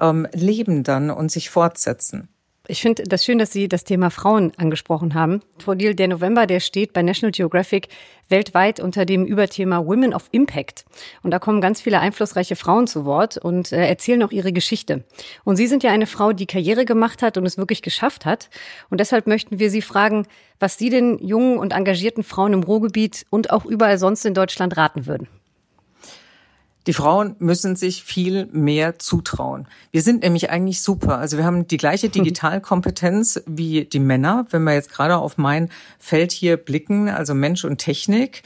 ähm, 0.00 0.28
leben 0.32 0.84
dann 0.84 1.10
und 1.10 1.32
sich 1.32 1.50
fortsetzen. 1.50 2.28
Ich 2.68 2.80
finde 2.80 3.02
das 3.02 3.24
schön, 3.24 3.38
dass 3.38 3.50
Sie 3.50 3.66
das 3.66 3.82
Thema 3.82 4.10
Frauen 4.10 4.52
angesprochen 4.56 5.14
haben. 5.14 5.40
Frodil, 5.58 5.96
der 5.96 6.06
November, 6.06 6.46
der 6.46 6.60
steht 6.60 6.92
bei 6.92 7.02
National 7.02 7.32
Geographic 7.32 7.88
weltweit 8.28 8.78
unter 8.78 9.04
dem 9.04 9.26
Überthema 9.26 9.84
Women 9.84 10.14
of 10.14 10.28
Impact. 10.30 10.84
Und 11.24 11.32
da 11.32 11.40
kommen 11.40 11.60
ganz 11.60 11.80
viele 11.80 11.98
einflussreiche 11.98 12.54
Frauen 12.54 12.86
zu 12.86 13.04
Wort 13.04 13.36
und 13.36 13.72
äh, 13.72 13.88
erzählen 13.88 14.22
auch 14.22 14.30
ihre 14.30 14.52
Geschichte. 14.52 15.02
Und 15.42 15.56
Sie 15.56 15.66
sind 15.66 15.82
ja 15.82 15.90
eine 15.90 16.06
Frau, 16.06 16.32
die 16.32 16.46
Karriere 16.46 16.84
gemacht 16.84 17.20
hat 17.20 17.36
und 17.36 17.46
es 17.46 17.58
wirklich 17.58 17.82
geschafft 17.82 18.26
hat. 18.26 18.48
Und 18.90 19.00
deshalb 19.00 19.26
möchten 19.26 19.58
wir 19.58 19.68
Sie 19.68 19.82
fragen, 19.82 20.28
was 20.60 20.78
Sie 20.78 20.88
den 20.88 21.18
jungen 21.18 21.58
und 21.58 21.72
engagierten 21.72 22.22
Frauen 22.22 22.52
im 22.52 22.62
Ruhrgebiet 22.62 23.26
und 23.28 23.50
auch 23.50 23.64
überall 23.64 23.98
sonst 23.98 24.24
in 24.24 24.34
Deutschland 24.34 24.76
raten 24.76 25.06
würden. 25.06 25.26
Die 26.86 26.92
Frauen 26.92 27.36
müssen 27.38 27.76
sich 27.76 28.02
viel 28.02 28.46
mehr 28.46 28.98
zutrauen. 28.98 29.68
Wir 29.90 30.02
sind 30.02 30.22
nämlich 30.22 30.50
eigentlich 30.50 30.82
super. 30.82 31.18
Also 31.18 31.36
wir 31.36 31.44
haben 31.44 31.68
die 31.68 31.76
gleiche 31.76 32.08
Digitalkompetenz 32.10 33.42
wie 33.46 33.84
die 33.84 34.00
Männer, 34.00 34.46
wenn 34.50 34.64
wir 34.64 34.74
jetzt 34.74 34.90
gerade 34.90 35.16
auf 35.16 35.38
mein 35.38 35.70
Feld 35.98 36.32
hier 36.32 36.56
blicken, 36.56 37.08
also 37.08 37.34
Mensch 37.34 37.64
und 37.64 37.78
Technik. 37.78 38.42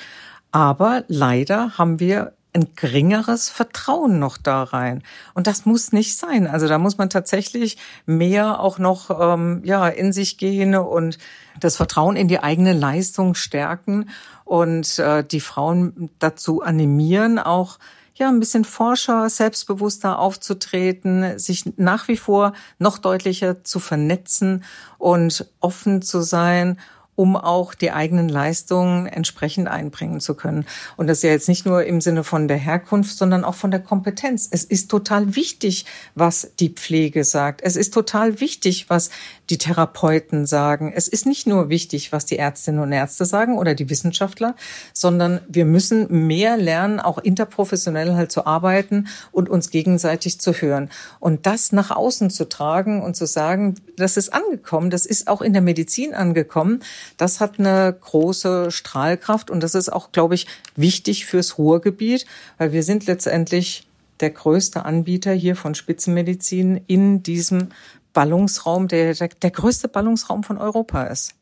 Aber 0.53 1.05
leider 1.09 1.79
haben 1.79 2.01
wir 2.01 2.33
ein 2.57 2.69
geringeres 2.75 3.51
Vertrauen 3.51 4.19
noch 4.19 4.39
da 4.39 4.63
rein. 4.63 5.03
Und 5.35 5.47
das 5.47 5.67
muss 5.67 5.93
nicht 5.93 6.17
sein. 6.17 6.47
Also 6.47 6.67
da 6.69 6.79
muss 6.79 6.97
man 6.97 7.11
tatsächlich 7.11 7.77
mehr 8.07 8.61
auch 8.61 8.79
noch 8.79 9.11
ähm, 9.21 9.61
ja 9.65 9.87
in 9.89 10.13
sich 10.13 10.39
gehen 10.39 10.75
und 10.75 11.19
das 11.61 11.77
Vertrauen 11.77 12.17
in 12.17 12.29
die 12.29 12.41
eigene 12.41 12.73
Leistung 12.73 13.35
stärken 13.35 14.09
und 14.45 14.99
äh, 14.99 15.23
die 15.23 15.41
Frauen 15.41 16.11
dazu 16.19 16.63
animieren, 16.63 17.39
auch 17.39 17.79
ja, 18.17 18.29
ein 18.29 18.41
bisschen 18.41 18.65
forscher, 18.65 19.29
selbstbewusster 19.29 20.19
aufzutreten, 20.19 21.39
sich 21.39 21.65
nach 21.77 22.09
wie 22.09 22.17
vor 22.17 22.53
noch 22.79 22.99
deutlicher 22.99 23.63
zu 23.63 23.79
vernetzen 23.79 24.65
und 24.99 25.47
offen 25.61 26.03
zu 26.03 26.23
sein 26.23 26.79
um 27.17 27.35
auch 27.35 27.75
die 27.75 27.91
eigenen 27.91 28.29
Leistungen 28.29 29.07
entsprechend 29.07 29.69
einbringen 29.69 30.21
zu 30.21 30.35
können. 30.35 30.67
Und 30.97 31.09
das 31.09 31.19
ist 31.19 31.23
ja 31.25 31.31
jetzt 31.31 31.49
nicht 31.49 31.67
nur 31.67 31.85
im 31.85 32.01
Sinne 32.01 32.23
von 32.23 32.47
der 32.47 32.59
Herkunft, 32.59 33.17
sondern 33.17 33.45
auch 33.45 33.55
von 33.55 33.71
der 33.71 33.81
Kompetenz. 33.81 34.49
Es 34.51 34.65
ist 34.65 34.91
total 34.91 35.35
wichtig, 35.35 35.87
was 36.15 36.51
die 36.61 36.69
Pflege 36.69 37.25
sagt. 37.25 37.63
Es 37.63 37.75
ist 37.75 37.93
total 37.93 38.41
wichtig, 38.41 38.89
was 38.89 39.11
die 39.49 39.59
Therapeuten 39.59 40.47
sagen. 40.47 40.93
Es 40.95 41.09
ist 41.09 41.27
nicht 41.27 41.47
nur 41.47 41.69
wichtig, 41.71 42.13
was 42.13 42.27
die 42.27 42.37
Ärztinnen 42.37 42.83
und 42.83 42.93
Ärzte 42.93 43.25
sagen 43.25 43.59
oder 43.59 43.75
die 43.75 43.89
Wissenschaftler, 43.89 44.55
sondern 44.93 45.41
wir 45.49 45.65
müssen 45.65 46.27
mehr 46.27 46.57
lernen, 46.57 47.01
auch 47.01 47.19
interprofessionell 47.19 48.15
halt 48.15 48.31
zu 48.31 48.47
arbeiten 48.47 49.09
und 49.33 49.49
uns 49.49 49.71
gegenseitig 49.71 50.39
zu 50.41 50.53
hören. 50.53 50.91
Und 51.19 51.47
das 51.47 51.73
nach 51.73 51.91
außen 51.91 52.29
zu 52.31 52.49
tragen 52.49 53.03
und 53.03 53.17
zu 53.17 53.27
sagen, 53.27 53.77
das 53.97 54.17
ist 54.17 54.35
angekommen, 54.35 54.91
das 54.91 55.07
ist 55.07 55.29
auch 55.29 55.41
in 55.41 55.55
der 55.55 55.63
Medizin 55.63 56.15
angekommen, 56.15 56.81
das 57.17 57.41
hat 57.41 57.59
eine 57.59 57.97
große 58.01 58.71
Strahlkraft 58.71 59.51
und 59.51 59.63
das 59.63 59.75
ist 59.75 59.93
auch, 59.93 60.13
glaube 60.13 60.35
ich, 60.35 60.47
wichtig 60.75 61.27
fürs 61.27 61.59
Ruhrgebiet, 61.59 62.27
weil 62.59 62.73
wir 62.73 62.83
sind 62.83 63.07
letztendlich 63.07 63.87
der 64.21 64.31
größte 64.31 64.85
Anbieter 64.85 65.33
hier 65.33 65.57
von 65.57 65.75
Spitzenmedizin 65.75 66.81
in 66.87 67.23
diesem 67.23 67.69
Ballungsraum, 68.13 68.89
der, 68.89 69.15
der, 69.15 69.29
der 69.29 69.51
größte 69.51 69.89
Ballungsraum 69.89 70.43
von 70.43 70.57
Europa 70.57 71.05
ist. 71.05 71.35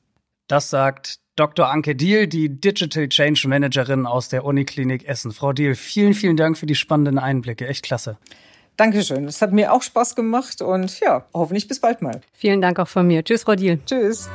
Das 0.49 0.71
sagt 0.71 1.21
Dr. 1.37 1.69
Anke 1.69 1.97
Diel, 1.97 2.27
die 2.27 2.49
Digital 2.49 3.09
Change 3.09 3.49
Managerin 3.49 4.07
aus 4.07 4.29
der 4.29 4.45
Uniklinik 4.45 5.07
Essen. 5.07 5.33
Frau 5.33 5.53
Diel, 5.53 5.75
vielen, 5.75 6.15
vielen 6.15 6.37
Dank 6.37 6.59
für 6.59 6.67
die 6.67 6.75
spannenden 6.75 7.19
Einblicke. 7.19 7.67
Echt 7.67 7.85
klasse. 7.85 8.19
Dankeschön. 8.77 9.25
Es 9.27 9.41
hat 9.41 9.53
mir 9.53 9.73
auch 9.73 9.83
Spaß 9.83 10.17
gemacht 10.17 10.61
und 10.61 10.99
ja, 11.01 11.27
hoffentlich 11.33 11.69
bis 11.69 11.81
bald 11.81 12.03
mal. 12.03 12.21
Vielen 12.33 12.61
Dank 12.61 12.79
auch 12.79 12.89
von 12.89 13.07
mir. 13.07 13.25
Tschüss, 13.25 13.45
Frau 13.45 13.55
Diel. 13.55 13.79
Tschüss. 13.87 14.29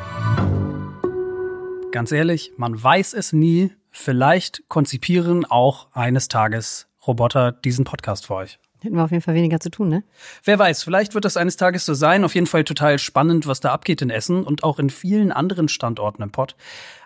Ganz 1.91 2.11
ehrlich, 2.11 2.51
man 2.55 2.81
weiß 2.81 3.13
es 3.13 3.33
nie. 3.33 3.71
Vielleicht 3.89 4.69
konzipieren 4.69 5.43
auch 5.43 5.87
eines 5.91 6.27
Tages 6.27 6.87
Roboter 7.07 7.51
diesen 7.51 7.83
Podcast 7.83 8.27
für 8.27 8.35
euch. 8.35 8.59
Hätten 8.81 8.95
wir 8.95 9.03
auf 9.03 9.11
jeden 9.11 9.23
Fall 9.23 9.33
weniger 9.33 9.59
zu 9.59 9.71
tun, 9.71 9.89
ne? 9.89 10.03
Wer 10.43 10.59
weiß, 10.59 10.83
vielleicht 10.83 11.15
wird 11.15 11.25
das 11.25 11.35
eines 11.35 11.57
Tages 11.57 11.85
so 11.85 11.95
sein. 11.95 12.23
Auf 12.23 12.35
jeden 12.35 12.45
Fall 12.45 12.63
total 12.63 12.99
spannend, 12.99 13.47
was 13.47 13.59
da 13.59 13.71
abgeht 13.73 14.03
in 14.03 14.11
Essen 14.11 14.43
und 14.43 14.63
auch 14.63 14.77
in 14.77 14.91
vielen 14.91 15.31
anderen 15.31 15.67
Standorten 15.67 16.21
im 16.21 16.31
Pott. 16.31 16.55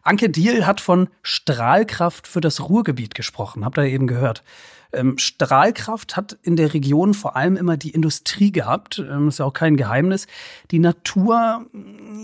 Anke 0.04 0.30
Diel 0.30 0.66
hat 0.66 0.82
von 0.82 1.08
Strahlkraft 1.22 2.28
für 2.28 2.42
das 2.42 2.68
Ruhrgebiet 2.68 3.16
gesprochen. 3.16 3.64
Habt 3.64 3.78
ihr 3.78 3.86
eben 3.86 4.06
gehört. 4.06 4.44
Ähm, 4.94 5.18
Strahlkraft 5.18 6.16
hat 6.16 6.38
in 6.44 6.56
der 6.56 6.74
Region 6.74 7.14
vor 7.14 7.36
allem 7.36 7.58
immer 7.58 7.78
die 7.78 7.92
Industrie 7.92 8.52
gehabt. 8.52 9.00
Ähm, 9.00 9.28
ist 9.28 9.40
ja 9.40 9.46
auch 9.46 9.54
kein 9.54 9.78
Geheimnis. 9.78 10.28
Die 10.72 10.80
Natur, 10.80 11.66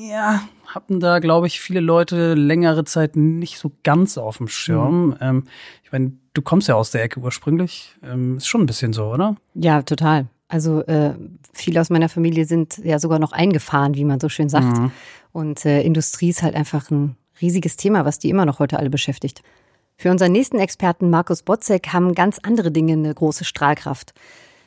ja, 0.10 0.42
hatten 0.66 1.00
da, 1.00 1.20
glaube 1.20 1.48
ich, 1.48 1.60
viele 1.60 1.80
Leute 1.80 2.36
längere 2.36 2.86
Zeit 2.86 3.16
nicht 3.16 3.58
so 3.58 3.72
ganz 3.84 4.18
auf 4.18 4.38
dem 4.38 4.48
Schirm. 4.48 5.08
Mhm. 5.08 5.16
Ähm, 5.20 5.44
ich 5.84 5.92
meine, 5.92 6.14
du 6.34 6.42
kommst 6.42 6.68
ja 6.68 6.76
aus 6.76 6.92
der 6.92 7.04
Ecke 7.04 7.20
ursprünglich. 7.20 7.96
Ähm, 8.04 8.38
ist 8.38 8.48
schon 8.48 8.62
ein 8.62 8.68
bisschen 8.68 8.94
so, 8.94 9.06
oder? 9.06 9.36
Ja, 9.56 9.82
total. 9.82 10.28
Also 10.48 10.82
äh, 10.86 11.14
viele 11.54 11.82
aus 11.82 11.90
meiner 11.90 12.10
Familie 12.10 12.46
sind 12.46 12.80
ja 12.84 13.00
sogar 13.00 13.20
noch 13.20 13.32
eingefahren, 13.32 13.96
wie 13.96 14.06
man 14.06 14.20
so 14.20 14.30
schön 14.30 14.50
sagt. 14.50 14.78
Mhm. 14.78 14.92
Und 15.32 15.66
äh, 15.66 15.82
Industrie 15.82 16.30
ist 16.30 16.44
halt 16.44 16.56
einfach 16.56 16.90
ein 16.90 17.16
riesiges 17.42 17.78
Thema, 17.78 18.06
was 18.06 18.20
die 18.20 18.30
immer 18.30 18.46
noch 18.46 18.60
heute 18.60 18.80
alle 18.80 18.90
beschäftigt. 18.90 19.44
Für 20.00 20.12
unseren 20.12 20.32
nächsten 20.32 20.60
Experten 20.60 21.10
Markus 21.10 21.44
Botzek 21.44 21.92
haben 21.92 22.16
ganz 22.16 22.40
andere 22.42 22.72
Dinge 22.72 22.94
eine 22.94 23.14
große 23.14 23.44
Strahlkraft. 23.44 24.14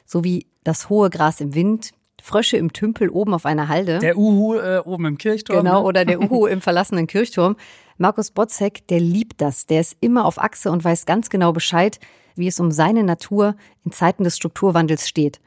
So 0.04 0.24
wie 0.24 0.46
das 0.62 0.90
hohe 0.90 1.08
Gras 1.08 1.40
im 1.40 1.54
Wind, 1.54 1.92
Frösche 2.22 2.58
im 2.58 2.74
Tümpel 2.74 3.08
oben 3.08 3.32
auf 3.32 3.46
einer 3.46 3.68
Halde. 3.68 3.98
Der 4.00 4.18
Uhu 4.18 4.56
äh, 4.56 4.82
oben 4.84 5.06
im 5.06 5.16
Kirchturm. 5.16 5.64
Genau, 5.64 5.80
ne? 5.80 5.86
oder 5.86 6.04
der 6.04 6.20
Uhu 6.30 6.46
im 6.46 6.60
verlassenen 6.60 7.06
Kirchturm. 7.06 7.56
Markus 7.96 8.30
Botzek, 8.30 8.86
der 8.88 9.00
liebt 9.00 9.40
das. 9.40 9.64
Der 9.64 9.80
ist 9.80 9.96
immer 10.00 10.26
auf 10.26 10.38
Achse 10.38 10.70
und 10.70 10.84
weiß 10.84 11.06
ganz 11.06 11.30
genau 11.30 11.54
Bescheid, 11.54 11.98
wie 12.34 12.48
es 12.48 12.60
um 12.60 12.70
seine 12.70 13.02
Natur 13.02 13.56
in 13.86 13.92
Zeiten 13.92 14.24
des 14.24 14.36
Strukturwandels 14.36 15.08
steht. 15.08 15.40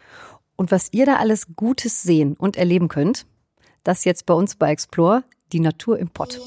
Und 0.55 0.71
was 0.71 0.87
ihr 0.93 1.05
da 1.05 1.17
alles 1.17 1.55
Gutes 1.55 2.01
sehen 2.01 2.33
und 2.39 2.57
erleben 2.57 2.87
könnt, 2.87 3.27
das 3.83 4.03
jetzt 4.03 4.25
bei 4.25 4.33
uns 4.33 4.55
bei 4.55 4.71
Explore, 4.71 5.23
die 5.53 5.59
Natur 5.59 5.99
im 5.99 6.09
Pott. 6.09 6.39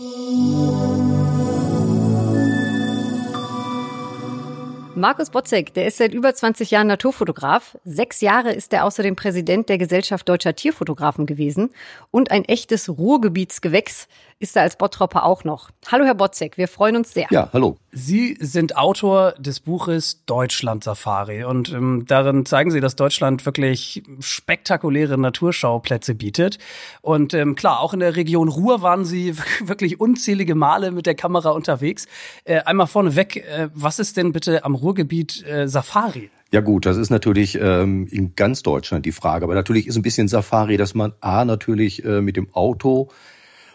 Markus 4.98 5.30
Botzek, 5.30 5.72
der 5.74 5.86
ist 5.86 5.98
seit 5.98 6.12
über 6.12 6.34
20 6.34 6.72
Jahren 6.72 6.88
Naturfotograf. 6.88 7.78
Sechs 7.84 8.20
Jahre 8.20 8.52
ist 8.52 8.72
er 8.72 8.84
außerdem 8.84 9.14
Präsident 9.14 9.68
der 9.68 9.78
Gesellschaft 9.78 10.28
Deutscher 10.28 10.56
Tierfotografen 10.56 11.24
gewesen. 11.24 11.70
Und 12.10 12.32
ein 12.32 12.44
echtes 12.44 12.88
Ruhrgebietsgewächs 12.88 14.08
ist 14.40 14.56
er 14.56 14.62
als 14.62 14.76
Bottropper 14.76 15.24
auch 15.24 15.42
noch. 15.44 15.70
Hallo, 15.90 16.04
Herr 16.04 16.14
Botzek, 16.14 16.58
wir 16.58 16.68
freuen 16.68 16.96
uns 16.96 17.12
sehr. 17.12 17.26
Ja, 17.30 17.48
hallo. 17.52 17.76
Sie 17.90 18.36
sind 18.38 18.76
Autor 18.76 19.32
des 19.38 19.60
Buches 19.60 20.24
Deutschland 20.26 20.84
Safari 20.84 21.42
und 21.42 21.72
ähm, 21.72 22.04
darin 22.06 22.46
zeigen 22.46 22.70
Sie, 22.70 22.80
dass 22.80 22.94
Deutschland 22.94 23.44
wirklich 23.46 24.04
spektakuläre 24.20 25.18
Naturschauplätze 25.18 26.14
bietet. 26.14 26.58
Und 27.00 27.34
ähm, 27.34 27.56
klar, 27.56 27.80
auch 27.80 27.94
in 27.94 28.00
der 28.00 28.14
Region 28.14 28.48
Ruhr 28.48 28.82
waren 28.82 29.04
Sie 29.04 29.34
wirklich 29.64 29.98
unzählige 29.98 30.54
Male 30.54 30.92
mit 30.92 31.06
der 31.06 31.14
Kamera 31.16 31.50
unterwegs. 31.50 32.06
Äh, 32.44 32.60
einmal 32.60 32.86
vorneweg, 32.86 33.36
äh, 33.38 33.70
was 33.74 33.98
ist 33.98 34.16
denn 34.16 34.32
bitte 34.32 34.64
am 34.64 34.76
Ruhrgebiet 34.88 35.44
äh, 35.46 35.68
Safari? 35.68 36.30
Ja 36.50 36.62
gut, 36.62 36.86
das 36.86 36.96
ist 36.96 37.10
natürlich 37.10 37.58
ähm, 37.60 38.06
in 38.10 38.34
ganz 38.34 38.62
Deutschland 38.62 39.04
die 39.04 39.12
Frage. 39.12 39.44
Aber 39.44 39.54
natürlich 39.54 39.86
ist 39.86 39.96
ein 39.96 40.02
bisschen 40.02 40.28
Safari, 40.28 40.78
dass 40.78 40.94
man 40.94 41.12
A 41.20 41.44
natürlich 41.44 42.02
äh, 42.06 42.22
mit 42.22 42.38
dem 42.38 42.54
Auto 42.54 43.10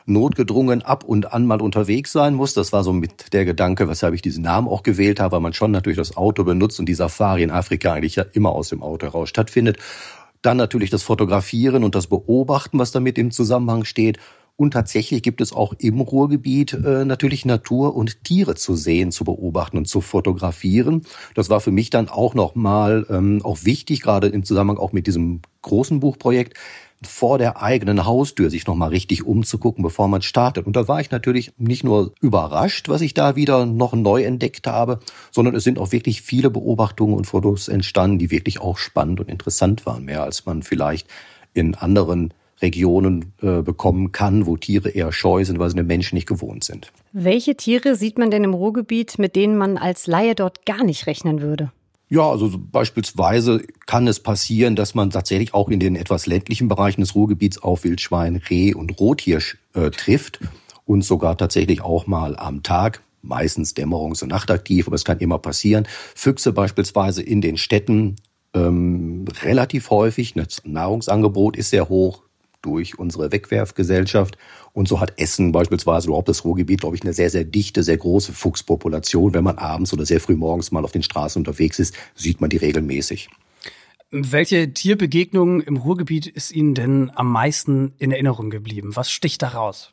notgedrungen 0.08 0.82
ab 0.82 1.04
und 1.04 1.32
an 1.32 1.46
mal 1.46 1.62
unterwegs 1.62 2.12
sein 2.12 2.34
muss. 2.34 2.56
Das 2.56 2.74
war 2.74 2.84
so 2.84 2.92
mit 2.94 3.32
der 3.32 3.46
Gedanke, 3.46 3.88
weshalb 3.88 4.16
ich 4.16 4.24
diesen 4.24 4.44
Namen 4.44 4.68
auch 4.68 4.82
gewählt 4.82 5.20
habe, 5.20 5.34
weil 5.34 5.42
man 5.42 5.54
schon 5.54 5.70
natürlich 5.70 5.98
das 5.98 6.18
Auto 6.18 6.44
benutzt 6.44 6.80
und 6.80 6.88
die 6.88 6.96
Safari 6.96 7.44
in 7.44 7.52
Afrika 7.52 7.94
eigentlich 7.94 8.16
ja 8.16 8.26
immer 8.34 8.50
aus 8.50 8.70
dem 8.70 8.82
Auto 8.82 9.06
heraus 9.06 9.30
stattfindet. 9.30 9.78
Dann 10.42 10.58
natürlich 10.58 10.90
das 10.90 11.04
Fotografieren 11.04 11.84
und 11.84 11.94
das 11.94 12.08
Beobachten, 12.08 12.80
was 12.80 12.92
damit 12.92 13.20
im 13.20 13.30
Zusammenhang 13.30 13.86
steht. 13.86 14.18
Und 14.56 14.72
tatsächlich 14.72 15.24
gibt 15.24 15.42
es 15.42 15.52
auch 15.52 15.74
im 15.80 16.00
Ruhrgebiet 16.00 16.74
äh, 16.74 17.06
natürlich 17.06 17.44
Natur 17.44 17.96
und 17.96 18.24
Tiere 18.24 18.54
zu 18.54 18.76
sehen, 18.76 19.12
zu 19.12 19.24
beobachten 19.24 19.78
und 19.78 19.88
zu 19.88 20.00
fotografieren. 20.00 21.02
Das 21.34 21.50
war 21.50 21.60
für 21.60 21.72
mich 21.72 21.90
dann 21.90 22.08
auch 22.08 22.36
nochmal 22.36 23.06
ähm, 23.10 23.42
auch 23.44 23.66
wichtig, 23.66 24.02
gerade 24.02 24.28
im 24.28 24.44
Zusammenhang 24.44 24.78
auch 24.78 24.92
mit 24.92 25.08
diesem 25.08 25.42
großen 25.64 26.00
Buchprojekt, 26.00 26.58
vor 27.08 27.38
der 27.38 27.62
eigenen 27.62 28.06
Haustür 28.06 28.50
sich 28.50 28.66
nochmal 28.66 28.90
richtig 28.90 29.26
umzugucken, 29.26 29.84
bevor 29.84 30.08
man 30.08 30.22
startet. 30.22 30.66
Und 30.66 30.76
da 30.76 30.88
war 30.88 31.02
ich 31.02 31.12
natürlich 31.12 31.52
nicht 31.58 31.84
nur 31.84 32.14
überrascht, 32.22 32.90
was 32.90 33.02
ich 33.02 33.14
da 33.14 33.36
wieder 33.36 33.66
noch 33.66 33.94
neu 33.94 34.24
entdeckt 34.24 34.68
habe, 34.68 35.00
sondern 35.32 35.56
es 35.56 35.64
sind 35.64 35.80
auch 35.80 35.92
wirklich 35.92 36.22
viele 36.22 36.50
Beobachtungen 36.50 37.16
und 37.16 37.26
Fotos 37.26 37.68
entstanden, 37.68 38.20
die 38.20 38.32
wirklich 38.32 38.62
auch 38.62 38.78
spannend 38.78 39.20
und 39.20 39.30
interessant 39.30 39.86
waren, 39.86 40.06
mehr 40.06 40.24
als 40.24 40.46
man 40.46 40.64
vielleicht 40.64 41.08
in 41.54 41.76
anderen 41.76 42.34
Regionen 42.64 43.34
äh, 43.42 43.62
bekommen 43.62 44.12
kann, 44.12 44.48
wo 44.48 44.58
Tiere 44.58 44.90
eher 44.90 45.12
scheu 45.12 45.46
sind, 45.46 45.60
weil 45.60 45.70
sie 45.70 45.76
den 45.76 45.86
Menschen 45.86 46.16
nicht 46.16 46.28
gewohnt 46.28 46.64
sind. 46.64 46.92
Welche 47.12 47.56
Tiere 47.56 47.96
sieht 47.96 48.18
man 48.18 48.32
denn 48.32 48.44
im 48.44 48.56
Ruhrgebiet, 48.56 49.20
mit 49.20 49.36
denen 49.36 49.58
man 49.58 49.78
als 49.78 50.08
Laie 50.08 50.34
dort 50.34 50.66
gar 50.66 50.84
nicht 50.84 51.06
rechnen 51.06 51.42
würde? 51.42 51.72
Ja, 52.10 52.30
also 52.30 52.52
beispielsweise 52.58 53.66
kann 53.86 54.08
es 54.08 54.20
passieren, 54.20 54.76
dass 54.76 54.96
man 54.96 55.10
tatsächlich 55.10 55.54
auch 55.54 55.70
in 55.70 55.80
den 55.80 55.96
etwas 55.96 56.26
ländlichen 56.26 56.68
Bereichen 56.68 57.02
des 57.02 57.16
Ruhrgebiets 57.16 57.58
auf 57.58 57.84
Wildschwein, 57.84 58.42
Reh 58.50 58.74
und 58.74 59.00
Rothirsch 59.00 59.58
äh, 59.74 59.90
trifft 59.90 60.40
und 60.86 61.04
sogar 61.04 61.38
tatsächlich 61.38 61.82
auch 61.82 62.08
mal 62.08 62.36
am 62.38 62.62
Tag, 62.62 63.02
meistens 63.22 63.76
dämmerungs- 63.76 64.22
und 64.22 64.30
nachtaktiv, 64.30 64.88
aber 64.88 64.96
es 64.96 65.06
kann 65.06 65.20
immer 65.20 65.40
passieren. 65.40 65.88
Füchse 66.14 66.54
beispielsweise 66.54 67.24
in 67.24 67.42
den 67.42 67.58
Städten 67.58 68.18
ähm, 68.54 69.26
relativ 69.42 69.90
häufig. 69.90 70.34
Das 70.34 70.62
Nahrungsangebot 70.66 71.58
ist 71.58 71.72
sehr 71.72 71.90
hoch 71.90 72.22
durch 72.64 72.98
unsere 72.98 73.32
Wegwerfgesellschaft. 73.32 74.38
Und 74.74 74.88
so 74.88 75.00
hat 75.00 75.20
Essen 75.20 75.52
beispielsweise, 75.52 76.08
überhaupt 76.08 76.30
das 76.30 76.44
Ruhrgebiet, 76.44 76.82
glaube 76.82 76.96
ich, 76.96 77.04
eine 77.04 77.14
sehr, 77.14 77.30
sehr 77.30 77.44
dichte, 77.44 77.84
sehr 77.84 77.98
große 77.98 78.34
Fuchspopulation. 78.34 79.36
Wenn 79.36 79.44
man 79.44 79.60
abends 79.60 79.94
oder 79.94 80.06
sehr 80.06 80.20
früh 80.20 80.36
morgens 80.36 80.72
mal 80.72 80.84
auf 80.84 80.92
den 80.92 81.04
Straßen 81.04 81.40
unterwegs 81.40 81.78
ist, 81.78 81.96
sieht 82.16 82.42
man 82.42 82.50
die 82.50 82.58
regelmäßig. 82.58 83.30
Welche 84.10 84.74
Tierbegegnung 84.74 85.62
im 85.62 85.78
Ruhrgebiet 85.78 86.28
ist 86.28 86.52
Ihnen 86.52 86.76
denn 86.76 87.12
am 87.16 87.32
meisten 87.32 87.94
in 87.98 88.12
Erinnerung 88.12 88.50
geblieben? 88.50 88.96
Was 88.96 89.12
sticht 89.12 89.42
da 89.42 89.50
raus? 89.50 89.92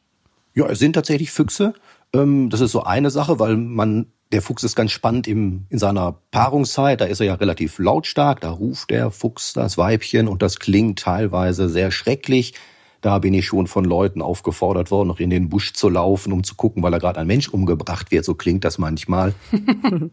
Ja, 0.54 0.66
es 0.68 0.78
sind 0.78 0.92
tatsächlich 0.92 1.30
Füchse. 1.30 1.74
Ähm, 2.12 2.50
das 2.50 2.60
ist 2.60 2.72
so 2.72 2.82
eine 2.82 3.10
Sache, 3.10 3.38
weil 3.38 3.56
man 3.56 4.06
der 4.32 4.42
Fuchs 4.42 4.62
ist 4.62 4.76
ganz 4.76 4.92
spannend 4.92 5.26
im, 5.26 5.66
in 5.70 5.78
seiner 5.78 6.16
Paarungszeit. 6.30 7.00
Da 7.00 7.06
ist 7.06 7.20
er 7.20 7.26
ja 7.26 7.34
relativ 7.34 7.78
lautstark. 7.78 8.40
Da 8.40 8.50
ruft 8.50 8.90
der 8.90 9.10
Fuchs 9.10 9.52
das 9.52 9.76
Weibchen 9.76 10.28
und 10.28 10.42
das 10.42 10.58
klingt 10.58 11.00
teilweise 11.00 11.68
sehr 11.68 11.90
schrecklich. 11.90 12.54
Da 13.00 13.18
bin 13.18 13.32
ich 13.32 13.46
schon 13.46 13.66
von 13.66 13.84
Leuten 13.84 14.20
aufgefordert 14.20 14.90
worden, 14.90 15.08
noch 15.08 15.20
in 15.20 15.30
den 15.30 15.48
Busch 15.48 15.72
zu 15.72 15.88
laufen, 15.88 16.32
um 16.32 16.44
zu 16.44 16.54
gucken, 16.54 16.82
weil 16.82 16.90
da 16.90 16.98
gerade 16.98 17.18
ein 17.18 17.26
Mensch 17.26 17.48
umgebracht 17.48 18.10
wird. 18.10 18.24
So 18.24 18.34
klingt 18.34 18.64
das 18.64 18.78
manchmal. 18.78 19.34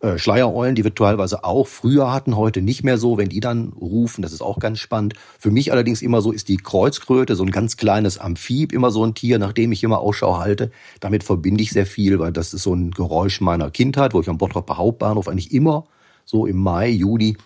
Äh, 0.00 0.16
Schleiereulen, 0.16 0.76
die 0.76 0.84
wir 0.84 0.94
teilweise 0.94 1.42
auch 1.42 1.66
früher 1.66 2.12
hatten, 2.12 2.36
heute 2.36 2.62
nicht 2.62 2.84
mehr 2.84 2.98
so, 2.98 3.18
wenn 3.18 3.28
die 3.28 3.40
dann 3.40 3.72
rufen, 3.80 4.22
das 4.22 4.32
ist 4.32 4.42
auch 4.42 4.60
ganz 4.60 4.78
spannend. 4.78 5.14
Für 5.40 5.50
mich 5.50 5.72
allerdings 5.72 6.02
immer 6.02 6.20
so 6.20 6.30
ist 6.30 6.48
die 6.48 6.56
Kreuzkröte, 6.56 7.34
so 7.34 7.42
ein 7.42 7.50
ganz 7.50 7.76
kleines 7.76 8.16
Amphib, 8.16 8.72
immer 8.72 8.92
so 8.92 9.04
ein 9.04 9.14
Tier, 9.14 9.40
nach 9.40 9.52
dem 9.52 9.72
ich 9.72 9.82
immer 9.82 9.98
Ausschau 9.98 10.38
halte. 10.38 10.70
Damit 11.00 11.24
verbinde 11.24 11.64
ich 11.64 11.72
sehr 11.72 11.86
viel, 11.86 12.20
weil 12.20 12.30
das 12.30 12.54
ist 12.54 12.62
so 12.62 12.74
ein 12.74 12.92
Geräusch 12.92 13.40
meiner 13.40 13.72
Kindheit, 13.72 14.14
wo 14.14 14.20
ich 14.20 14.28
am 14.28 14.38
Bottroper 14.38 14.76
Hauptbahnhof 14.76 15.26
eigentlich 15.26 15.52
immer 15.52 15.84
so 16.24 16.46
im 16.46 16.58
Mai, 16.58 16.90
Juli 16.90 17.36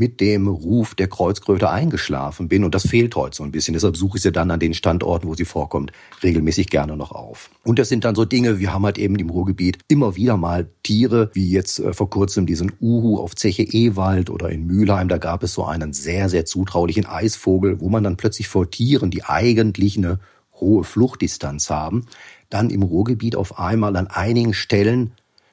mit 0.00 0.22
dem 0.22 0.48
Ruf 0.48 0.94
der 0.94 1.08
Kreuzkröte 1.08 1.68
eingeschlafen 1.68 2.48
bin. 2.48 2.64
Und 2.64 2.74
das 2.74 2.88
fehlt 2.88 3.14
heute 3.16 3.36
so 3.36 3.44
ein 3.44 3.52
bisschen. 3.52 3.74
Deshalb 3.74 3.98
suche 3.98 4.16
ich 4.16 4.22
sie 4.22 4.32
dann 4.32 4.50
an 4.50 4.58
den 4.58 4.72
Standorten, 4.72 5.28
wo 5.28 5.34
sie 5.34 5.44
vorkommt, 5.44 5.92
regelmäßig 6.22 6.70
gerne 6.70 6.96
noch 6.96 7.12
auf. 7.12 7.50
Und 7.64 7.78
das 7.78 7.90
sind 7.90 8.06
dann 8.06 8.14
so 8.14 8.24
Dinge, 8.24 8.58
wir 8.58 8.72
haben 8.72 8.86
halt 8.86 8.96
eben 8.96 9.16
im 9.16 9.28
Ruhrgebiet 9.28 9.78
immer 9.88 10.16
wieder 10.16 10.38
mal 10.38 10.70
Tiere, 10.82 11.30
wie 11.34 11.50
jetzt 11.50 11.80
äh, 11.80 11.92
vor 11.92 12.08
kurzem 12.08 12.46
diesen 12.46 12.72
Uhu 12.80 13.18
auf 13.18 13.36
Zeche 13.36 13.62
Ewald 13.62 14.30
oder 14.30 14.48
in 14.48 14.66
Mülheim. 14.66 15.08
Da 15.08 15.18
gab 15.18 15.42
es 15.42 15.52
so 15.52 15.66
einen 15.66 15.92
sehr, 15.92 16.30
sehr 16.30 16.46
zutraulichen 16.46 17.04
Eisvogel, 17.04 17.82
wo 17.82 17.90
man 17.90 18.02
dann 18.02 18.16
plötzlich 18.16 18.48
vor 18.48 18.70
Tieren, 18.70 19.10
die 19.10 19.24
eigentlich 19.24 19.98
eine 19.98 20.18
hohe 20.54 20.82
Fluchtdistanz 20.82 21.68
haben, 21.68 22.06
dann 22.48 22.70
im 22.70 22.82
Ruhrgebiet 22.82 23.36
auf 23.36 23.58
einmal 23.58 23.96
an 23.96 24.06
einigen 24.06 24.54
Stellen 24.54 25.12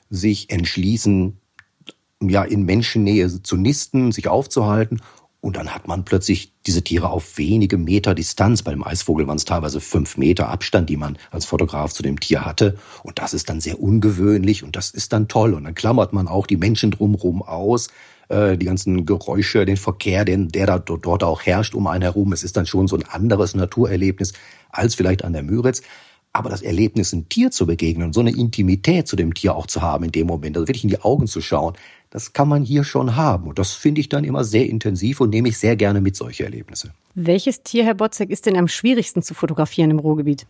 sich 0.10 0.50
entschließen, 0.50 1.36
ja 2.22 2.44
in 2.44 2.64
Menschennähe 2.64 3.42
zu 3.42 3.58
nisten, 3.58 4.12
sich 4.12 4.28
aufzuhalten. 4.28 5.02
Und 5.40 5.56
dann 5.56 5.74
hat 5.74 5.88
man 5.88 6.04
plötzlich 6.04 6.52
diese 6.66 6.84
Tiere 6.84 7.10
auf 7.10 7.38
wenige 7.38 7.78
Meter 7.78 8.16
Distanz. 8.16 8.64
Bei 8.64 8.72
dem 8.72 8.84
Eisvogel 8.84 9.28
waren 9.28 9.38
es 9.38 9.46
teilweise 9.46 9.80
fünf 9.80 10.18
Meter 10.18 10.50
Abstand, 10.50 10.90
die 10.90 10.98
man 10.98 11.18
als 11.30 11.46
Fotograf 11.46 11.94
zu 11.94 12.02
dem 12.02 12.20
Tier 12.20 12.44
hatte. 12.44 12.78
Und 13.04 13.20
das 13.20 13.34
ist 13.34 13.50
dann 13.50 13.62
sehr 13.62 13.80
ungewöhnlich 13.80 14.64
und 14.64 14.76
das 14.76 14.90
ist 14.90 15.14
dann 15.14 15.28
toll. 15.28 15.54
Und 15.54 15.64
dann 15.64 15.76
klammert 15.76 16.12
man 16.12 16.28
auch 16.28 16.48
die 16.48 16.58
Menschen 16.58 16.90
drumherum 16.90 17.44
aus, 17.44 17.90
äh, 18.30 18.58
die 18.58 18.66
ganzen 18.66 19.06
Geräusche, 19.06 19.66
den 19.66 19.78
Verkehr, 19.78 20.26
den, 20.26 20.50
der 20.50 20.66
da 20.66 20.80
dort 20.80 21.24
auch 21.24 21.44
herrscht 21.44 21.76
um 21.76 21.86
einen 21.86 22.02
herum. 22.02 22.34
Es 22.34 22.44
ist 22.44 22.58
dann 22.58 22.66
schon 22.66 22.88
so 22.88 22.98
ein 22.98 23.08
anderes 23.08 23.54
Naturerlebnis 23.54 24.34
als 24.70 24.96
vielleicht 24.96 25.24
an 25.24 25.34
der 25.34 25.44
Müritz. 25.44 25.82
Aber 26.34 26.50
das 26.50 26.62
Erlebnis, 26.62 27.14
ein 27.14 27.30
Tier 27.30 27.52
zu 27.52 27.66
begegnen, 27.66 28.14
so 28.14 28.20
eine 28.20 28.32
Intimität 28.32 29.08
zu 29.08 29.16
dem 29.16 29.34
Tier 29.34 29.56
auch 29.56 29.66
zu 29.66 29.82
haben 29.82 30.04
in 30.04 30.12
dem 30.12 30.28
Moment, 30.28 30.56
also 30.56 30.68
wirklich 30.68 30.84
in 30.84 30.90
die 30.90 31.02
Augen 31.02 31.26
zu 31.26 31.42
schauen, 31.42 31.74
das 32.10 32.34
kann 32.34 32.48
man 32.48 32.64
hier 32.64 32.84
schon 32.84 33.16
haben. 33.16 33.48
Und 33.48 33.60
das 33.60 33.74
finde 33.74 34.02
ich 34.02 34.10
dann 34.10 34.24
immer 34.24 34.44
sehr 34.44 34.68
intensiv 34.68 35.22
und 35.22 35.30
nehme 35.30 35.50
ich 35.50 35.58
sehr 35.58 35.76
gerne 35.76 36.02
mit 36.02 36.16
solche 36.16 36.46
Erlebnisse. 36.46 36.92
Welches 37.16 37.64
Tier, 37.64 37.84
Herr 37.84 37.96
Botzek, 37.96 38.30
ist 38.30 38.46
denn 38.46 38.58
am 38.58 38.68
schwierigsten 38.68 39.22
zu 39.22 39.34
fotografieren 39.34 39.92
im 39.92 40.00
Ruhrgebiet? 40.00 40.48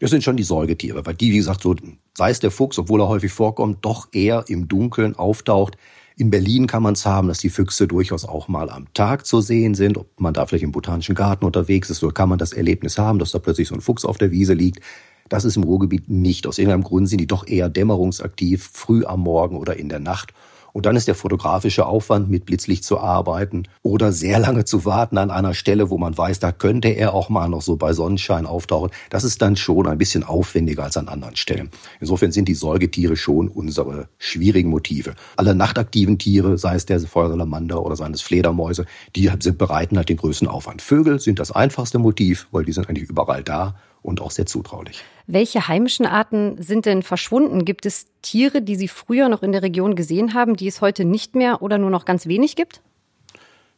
Das 0.00 0.10
sind 0.10 0.22
schon 0.22 0.36
die 0.36 0.44
Säugetiere, 0.44 1.04
weil 1.04 1.14
die, 1.14 1.32
wie 1.32 1.38
gesagt, 1.38 1.62
so, 1.62 1.74
sei 2.14 2.30
es 2.30 2.40
der 2.40 2.50
Fuchs, 2.50 2.78
obwohl 2.78 3.00
er 3.00 3.08
häufig 3.08 3.32
vorkommt, 3.32 3.78
doch 3.82 4.08
eher 4.12 4.44
im 4.48 4.68
Dunkeln 4.68 5.16
auftaucht. 5.16 5.76
In 6.16 6.30
Berlin 6.30 6.66
kann 6.66 6.82
man 6.82 6.94
es 6.94 7.06
haben, 7.06 7.28
dass 7.28 7.38
die 7.38 7.50
Füchse 7.50 7.86
durchaus 7.86 8.24
auch 8.24 8.48
mal 8.48 8.70
am 8.70 8.92
Tag 8.94 9.26
zu 9.26 9.40
sehen 9.40 9.74
sind. 9.74 9.98
Ob 9.98 10.08
man 10.20 10.34
da 10.34 10.46
vielleicht 10.46 10.64
im 10.64 10.72
Botanischen 10.72 11.14
Garten 11.14 11.44
unterwegs 11.44 11.90
ist, 11.90 11.98
so 11.98 12.08
kann 12.08 12.28
man 12.28 12.38
das 12.38 12.52
Erlebnis 12.52 12.98
haben, 12.98 13.18
dass 13.18 13.32
da 13.32 13.38
plötzlich 13.38 13.68
so 13.68 13.74
ein 13.74 13.80
Fuchs 13.80 14.04
auf 14.04 14.18
der 14.18 14.30
Wiese 14.30 14.54
liegt. 14.54 14.80
Das 15.28 15.44
ist 15.44 15.56
im 15.56 15.62
Ruhrgebiet 15.62 16.08
nicht. 16.08 16.46
Aus 16.46 16.58
irgendeinem 16.58 16.84
Grund 16.84 17.08
sind 17.08 17.20
die 17.20 17.26
doch 17.26 17.46
eher 17.46 17.68
dämmerungsaktiv, 17.68 18.70
früh 18.72 19.04
am 19.04 19.20
Morgen 19.20 19.56
oder 19.56 19.76
in 19.76 19.88
der 19.88 20.00
Nacht. 20.00 20.32
Und 20.72 20.86
dann 20.86 20.96
ist 20.96 21.08
der 21.08 21.14
fotografische 21.14 21.86
Aufwand, 21.86 22.30
mit 22.30 22.46
Blitzlicht 22.46 22.84
zu 22.84 22.98
arbeiten 22.98 23.64
oder 23.82 24.12
sehr 24.12 24.38
lange 24.38 24.64
zu 24.64 24.84
warten 24.84 25.18
an 25.18 25.30
einer 25.30 25.54
Stelle, 25.54 25.90
wo 25.90 25.98
man 25.98 26.16
weiß, 26.16 26.38
da 26.38 26.52
könnte 26.52 26.88
er 26.88 27.14
auch 27.14 27.28
mal 27.28 27.48
noch 27.48 27.62
so 27.62 27.76
bei 27.76 27.92
Sonnenschein 27.92 28.46
auftauchen. 28.46 28.90
Das 29.10 29.24
ist 29.24 29.42
dann 29.42 29.56
schon 29.56 29.86
ein 29.86 29.98
bisschen 29.98 30.24
aufwendiger 30.24 30.84
als 30.84 30.96
an 30.96 31.08
anderen 31.08 31.36
Stellen. 31.36 31.70
Insofern 32.00 32.32
sind 32.32 32.48
die 32.48 32.54
Säugetiere 32.54 33.16
schon 33.16 33.48
unsere 33.48 34.08
schwierigen 34.18 34.70
Motive. 34.70 35.14
Alle 35.36 35.54
nachtaktiven 35.54 36.18
Tiere, 36.18 36.58
sei 36.58 36.74
es 36.74 36.86
der 36.86 37.00
Feuersalamander 37.00 37.84
oder 37.84 37.96
seien 37.96 38.14
es 38.14 38.22
Fledermäuse, 38.22 38.86
die 39.16 39.30
bereiten 39.52 39.96
halt 39.96 40.08
den 40.08 40.16
größten 40.16 40.48
Aufwand. 40.48 40.82
Vögel 40.82 41.20
sind 41.20 41.38
das 41.38 41.50
einfachste 41.50 41.98
Motiv, 41.98 42.48
weil 42.50 42.64
die 42.64 42.72
sind 42.72 42.88
eigentlich 42.88 43.08
überall 43.08 43.42
da 43.42 43.76
und 44.02 44.20
auch 44.20 44.30
sehr 44.30 44.46
zutraulich. 44.46 45.02
Welche 45.26 45.68
heimischen 45.68 46.06
Arten 46.06 46.60
sind 46.62 46.86
denn 46.86 47.02
verschwunden? 47.02 47.64
Gibt 47.64 47.86
es 47.86 48.06
Tiere, 48.22 48.62
die 48.62 48.76
Sie 48.76 48.88
früher 48.88 49.28
noch 49.28 49.42
in 49.42 49.52
der 49.52 49.62
Region 49.62 49.94
gesehen 49.94 50.34
haben, 50.34 50.56
die 50.56 50.66
es 50.66 50.80
heute 50.80 51.04
nicht 51.04 51.34
mehr 51.34 51.62
oder 51.62 51.78
nur 51.78 51.90
noch 51.90 52.04
ganz 52.04 52.26
wenig 52.26 52.56
gibt? 52.56 52.80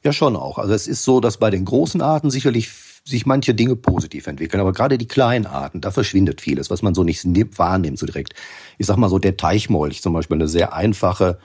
Ja, 0.03 0.13
schon 0.13 0.37
auch. 0.37 0.59
Also 0.59 0.73
es 0.73 0.87
ist 0.87 1.05
so, 1.05 1.21
dass 1.21 1.37
bei 1.37 1.51
den 1.51 1.65
großen 1.65 2.01
Arten 2.01 2.31
sicherlich 2.31 2.71
sich 3.05 3.27
manche 3.27 3.55
Dinge 3.55 3.77
positiv 3.77 4.27
entwickeln, 4.27 4.61
aber 4.61 4.73
gerade 4.73 4.99
die 4.99 5.09
kleinen 5.09 5.47
Arten, 5.47 5.81
da 5.81 5.91
verschwindet 5.91 6.41
vieles, 6.41 6.71
was 6.71 6.83
man 6.83 6.95
so 6.95 7.03
nicht 7.03 7.27
wahrnimmt 7.59 7.99
so 7.99 8.07
direkt. 8.07 8.35
Ich 8.79 8.87
sag 8.87 8.97
mal 8.97 9.09
so, 9.09 9.19
der 9.19 9.37
Teichmolch 9.37 10.03
zum 10.03 10.13
Beispiel, 10.13 10.37
eine 10.37 10.49
sehr 10.49 10.75
einfache 10.75 11.39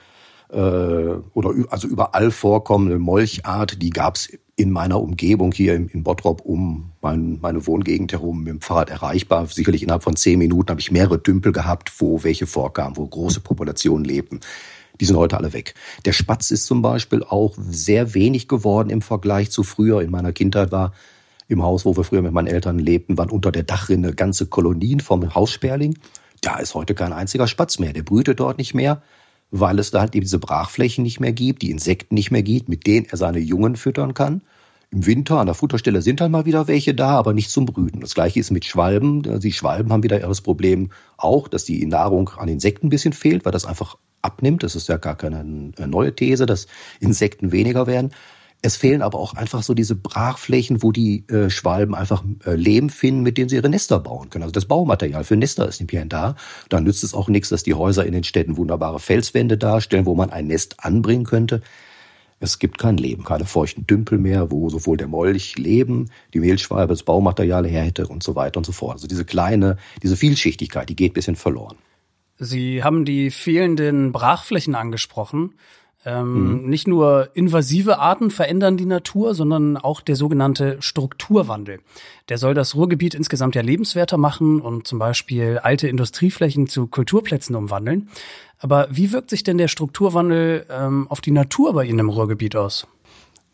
äh, 0.50 0.56
oder 0.56 1.54
also 1.70 1.88
überall 1.88 2.30
vorkommende 2.30 2.98
Molchart, 2.98 3.82
die 3.82 3.90
gab's 3.90 4.28
in 4.56 4.70
meiner 4.70 5.00
Umgebung 5.00 5.52
hier 5.52 5.74
in 5.74 6.02
Bottrop 6.02 6.40
um 6.40 6.92
mein, 7.02 7.38
meine 7.40 7.66
Wohngegend 7.66 8.12
herum 8.12 8.38
mit 8.38 8.48
dem 8.48 8.60
Fahrrad 8.62 8.88
erreichbar. 8.88 9.46
Sicherlich 9.46 9.82
innerhalb 9.82 10.02
von 10.02 10.16
zehn 10.16 10.38
Minuten 10.38 10.70
habe 10.70 10.80
ich 10.80 10.90
mehrere 10.90 11.22
Tümpel 11.22 11.52
gehabt, 11.52 11.92
wo 11.98 12.24
welche 12.24 12.46
vorkamen, 12.46 12.96
wo 12.96 13.06
große 13.06 13.40
Populationen 13.40 14.04
lebten. 14.04 14.40
Die 14.98 15.04
sind 15.04 15.16
heute 15.16 15.36
alle 15.36 15.52
weg. 15.52 15.74
Der 16.06 16.12
Spatz 16.12 16.50
ist 16.50 16.64
zum 16.64 16.80
Beispiel 16.80 17.22
auch 17.22 17.54
sehr 17.58 18.14
wenig 18.14 18.48
geworden 18.48 18.88
im 18.88 19.02
Vergleich 19.02 19.50
zu 19.50 19.62
früher. 19.62 20.00
In 20.00 20.10
meiner 20.10 20.32
Kindheit 20.32 20.72
war 20.72 20.92
im 21.48 21.62
Haus, 21.62 21.84
wo 21.84 21.94
wir 21.94 22.04
früher 22.04 22.22
mit 22.22 22.32
meinen 22.32 22.46
Eltern 22.46 22.78
lebten, 22.78 23.18
waren 23.18 23.30
unter 23.30 23.52
der 23.52 23.62
Dachrinne 23.62 24.14
ganze 24.14 24.46
Kolonien 24.46 25.00
vom 25.00 25.34
Haussperling. 25.34 25.98
Da 26.40 26.58
ist 26.58 26.74
heute 26.74 26.94
kein 26.94 27.12
einziger 27.12 27.46
Spatz 27.46 27.78
mehr. 27.78 27.92
Der 27.92 28.02
brütet 28.02 28.40
dort 28.40 28.56
nicht 28.56 28.72
mehr 28.72 29.02
weil 29.50 29.78
es 29.78 29.90
da 29.90 30.00
halt 30.00 30.14
eben 30.14 30.24
diese 30.24 30.38
Brachflächen 30.38 31.04
nicht 31.04 31.20
mehr 31.20 31.32
gibt, 31.32 31.62
die 31.62 31.70
Insekten 31.70 32.14
nicht 32.14 32.30
mehr 32.30 32.42
gibt, 32.42 32.68
mit 32.68 32.86
denen 32.86 33.06
er 33.06 33.16
seine 33.16 33.38
Jungen 33.38 33.76
füttern 33.76 34.14
kann. 34.14 34.42
Im 34.90 35.04
Winter 35.04 35.38
an 35.40 35.46
der 35.46 35.54
Futterstelle 35.54 36.00
sind 36.00 36.20
dann 36.20 36.30
mal 36.30 36.46
wieder 36.46 36.68
welche 36.68 36.94
da, 36.94 37.10
aber 37.16 37.32
nicht 37.32 37.50
zum 37.50 37.66
Brüten. 37.66 38.00
Das 38.00 38.14
gleiche 38.14 38.38
ist 38.38 38.52
mit 38.52 38.64
Schwalben. 38.64 39.40
Die 39.40 39.52
Schwalben 39.52 39.92
haben 39.92 40.04
wieder 40.04 40.18
das 40.20 40.40
Problem 40.40 40.90
auch, 41.16 41.48
dass 41.48 41.64
die 41.64 41.84
Nahrung 41.86 42.30
an 42.30 42.48
Insekten 42.48 42.86
ein 42.86 42.90
bisschen 42.90 43.12
fehlt, 43.12 43.44
weil 43.44 43.52
das 43.52 43.64
einfach 43.64 43.96
abnimmt. 44.22 44.62
Das 44.62 44.76
ist 44.76 44.88
ja 44.88 44.96
gar 44.96 45.16
keine 45.16 45.44
neue 45.44 46.14
These, 46.14 46.46
dass 46.46 46.68
Insekten 47.00 47.50
weniger 47.50 47.86
werden. 47.86 48.12
Es 48.66 48.74
fehlen 48.74 49.00
aber 49.00 49.20
auch 49.20 49.34
einfach 49.34 49.62
so 49.62 49.74
diese 49.74 49.94
Brachflächen, 49.94 50.82
wo 50.82 50.90
die 50.90 51.24
äh, 51.28 51.50
Schwalben 51.50 51.94
einfach 51.94 52.24
äh, 52.44 52.56
Lehm 52.56 52.90
finden, 52.90 53.22
mit 53.22 53.38
dem 53.38 53.48
sie 53.48 53.54
ihre 53.54 53.68
Nester 53.68 54.00
bauen 54.00 54.28
können. 54.28 54.42
Also 54.42 54.50
das 54.50 54.64
Baumaterial 54.64 55.22
für 55.22 55.36
Nester 55.36 55.68
ist 55.68 55.80
nicht 55.80 55.92
mehr 55.92 56.04
da. 56.04 56.34
Dann 56.68 56.82
nützt 56.82 57.04
es 57.04 57.14
auch 57.14 57.28
nichts, 57.28 57.48
dass 57.48 57.62
die 57.62 57.74
Häuser 57.74 58.04
in 58.04 58.12
den 58.12 58.24
Städten 58.24 58.56
wunderbare 58.56 58.98
Felswände 58.98 59.56
darstellen, 59.56 60.04
wo 60.04 60.16
man 60.16 60.30
ein 60.30 60.48
Nest 60.48 60.80
anbringen 60.80 61.24
könnte. 61.24 61.62
Es 62.40 62.58
gibt 62.58 62.78
kein 62.78 62.96
Leben, 62.96 63.22
keine 63.22 63.44
feuchten 63.44 63.86
Dümpel 63.86 64.18
mehr, 64.18 64.50
wo 64.50 64.68
sowohl 64.68 64.96
der 64.96 65.06
Molch 65.06 65.56
Leben, 65.56 66.10
die 66.34 66.40
Mehlschwalbe 66.40 66.92
das 66.92 67.04
Baumaterial 67.04 67.68
her 67.68 67.84
hätte 67.84 68.08
und 68.08 68.24
so 68.24 68.34
weiter 68.34 68.58
und 68.58 68.66
so 68.66 68.72
fort. 68.72 68.94
Also 68.94 69.06
diese 69.06 69.24
kleine, 69.24 69.76
diese 70.02 70.16
Vielschichtigkeit, 70.16 70.88
die 70.88 70.96
geht 70.96 71.14
bisschen 71.14 71.36
verloren. 71.36 71.76
Sie 72.36 72.82
haben 72.82 73.04
die 73.04 73.30
fehlenden 73.30 74.10
Brachflächen 74.10 74.74
angesprochen. 74.74 75.54
Ähm, 76.06 76.62
mhm. 76.62 76.70
Nicht 76.70 76.86
nur 76.86 77.30
invasive 77.34 77.98
Arten 77.98 78.30
verändern 78.30 78.76
die 78.76 78.86
Natur, 78.86 79.34
sondern 79.34 79.76
auch 79.76 80.00
der 80.00 80.14
sogenannte 80.14 80.76
Strukturwandel. 80.80 81.80
Der 82.28 82.38
soll 82.38 82.54
das 82.54 82.76
Ruhrgebiet 82.76 83.14
insgesamt 83.14 83.56
ja 83.56 83.62
lebenswerter 83.62 84.16
machen 84.16 84.60
und 84.60 84.86
zum 84.86 85.00
Beispiel 85.00 85.58
alte 85.58 85.88
Industrieflächen 85.88 86.68
zu 86.68 86.86
Kulturplätzen 86.86 87.56
umwandeln. 87.56 88.08
Aber 88.58 88.86
wie 88.88 89.12
wirkt 89.12 89.30
sich 89.30 89.42
denn 89.42 89.58
der 89.58 89.68
Strukturwandel 89.68 90.64
ähm, 90.70 91.08
auf 91.10 91.20
die 91.20 91.32
Natur 91.32 91.74
bei 91.74 91.84
Ihnen 91.84 91.98
im 91.98 92.08
Ruhrgebiet 92.08 92.54
aus? 92.54 92.86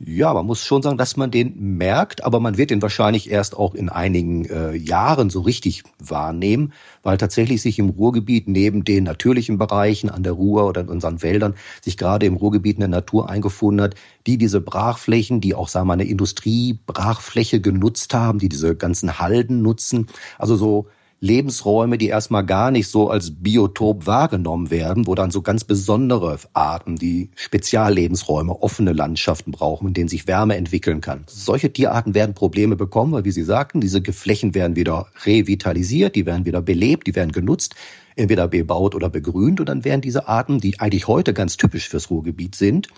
Ja, 0.05 0.35
man 0.35 0.47
muss 0.47 0.65
schon 0.65 0.83
sagen, 0.83 0.99
dass 0.99 1.17
man 1.17 1.31
den 1.31 1.77
merkt, 1.77 2.25
aber 2.25 2.41
man 2.41 2.59
wird 2.59 2.71
den 2.71 2.83
wahrscheinlich 2.83 3.31
erst 3.31 3.57
auch 3.57 3.73
in 3.73 3.89
einigen 3.89 4.47
äh, 4.47 4.75
Jahren 4.75 5.31
so 5.31 5.43
richtig 5.43 5.85
wahrnehmen, 6.01 6.73
weil 7.05 7.19
tatsächlich 7.19 7.63
sich 7.63 7.79
im 7.79 7.91
Ruhrgebiet 7.91 8.49
neben 8.49 8.85
den 8.85 9.05
natürlichen 9.05 9.59
Bereichen 9.59 10.11
an 10.11 10.25
der 10.25 10.33
Ruhr 10.33 10.67
oder 10.67 10.81
in 10.81 10.89
unseren 10.89 11.23
Wäldern 11.23 11.55
sich 11.83 11.97
gerade 11.97 12.27
im 12.27 12.35
Ruhrgebiet 12.35 12.79
eine 12.79 12.89
Natur 12.89 13.31
eingefunden 13.31 13.81
hat, 13.81 13.95
die 14.27 14.39
diese 14.39 14.61
Brachflächen, 14.61 15.41
die 15.41 15.55
auch 15.55 15.69
sagen 15.69 15.87
wir 15.87 15.93
eine 15.93 16.05
Industriebrachfläche 16.05 17.61
genutzt 17.61 18.13
haben, 18.13 18.41
die 18.41 18.49
diese 18.49 18.75
ganzen 18.75 19.21
Halden 19.21 19.63
nutzen, 19.63 20.09
also 20.37 20.57
so 20.57 20.89
Lebensräume, 21.23 21.99
die 21.99 22.09
erstmal 22.09 22.45
gar 22.45 22.73
nicht 22.73 22.89
so 22.89 23.09
als 23.09 23.31
Biotop 23.31 24.07
wahrgenommen 24.09 24.73
werden, 24.73 25.07
wo 25.07 25.15
dann 25.15 25.31
so 25.31 25.41
ganz 25.41 25.63
besondere 25.63 26.37
Arten, 26.53 26.97
die 26.97 27.31
Speziallebensräume, 27.37 28.61
offene 28.61 28.93
Landschaften 28.93 29.53
brauchen, 29.53 29.89
in 29.89 29.95
denen 29.95 30.09
sich 30.09 30.27
Wärme 30.27 30.57
entwickeln 30.57 31.01
kann. 31.01 31.23
Solche 31.29 31.73
Tierarten 31.73 32.15
werden 32.15 32.35
Probleme 32.35 32.75
bekommen, 32.75 33.13
weil, 33.13 33.25
wie 33.25 33.31
Sie 33.31 33.45
sagten, 33.45 33.81
diese 33.81 34.03
Flächen 34.03 34.53
werden 34.57 34.75
wieder 34.75 35.07
revitalisiert, 35.25 36.17
die 36.17 36.27
werden 36.27 36.45
wieder 36.45 36.61
belebt, 36.61 37.07
die 37.07 37.15
werden 37.15 37.31
genutzt 37.31 37.77
entweder 38.17 38.49
bebaut 38.49 38.95
oder 38.97 39.09
begrünt 39.09 39.61
und 39.61 39.69
dann 39.69 39.85
werden 39.85 40.01
diese 40.01 40.29
Arten, 40.29 40.61
die 40.61 40.81
eigentlich 40.81 41.07
heute 41.07 41.33
ganz 41.33 41.57
typisch 41.57 41.89
fürs 41.89 42.11
Ruhrgebiet 42.11 42.57
sind, 42.57 42.89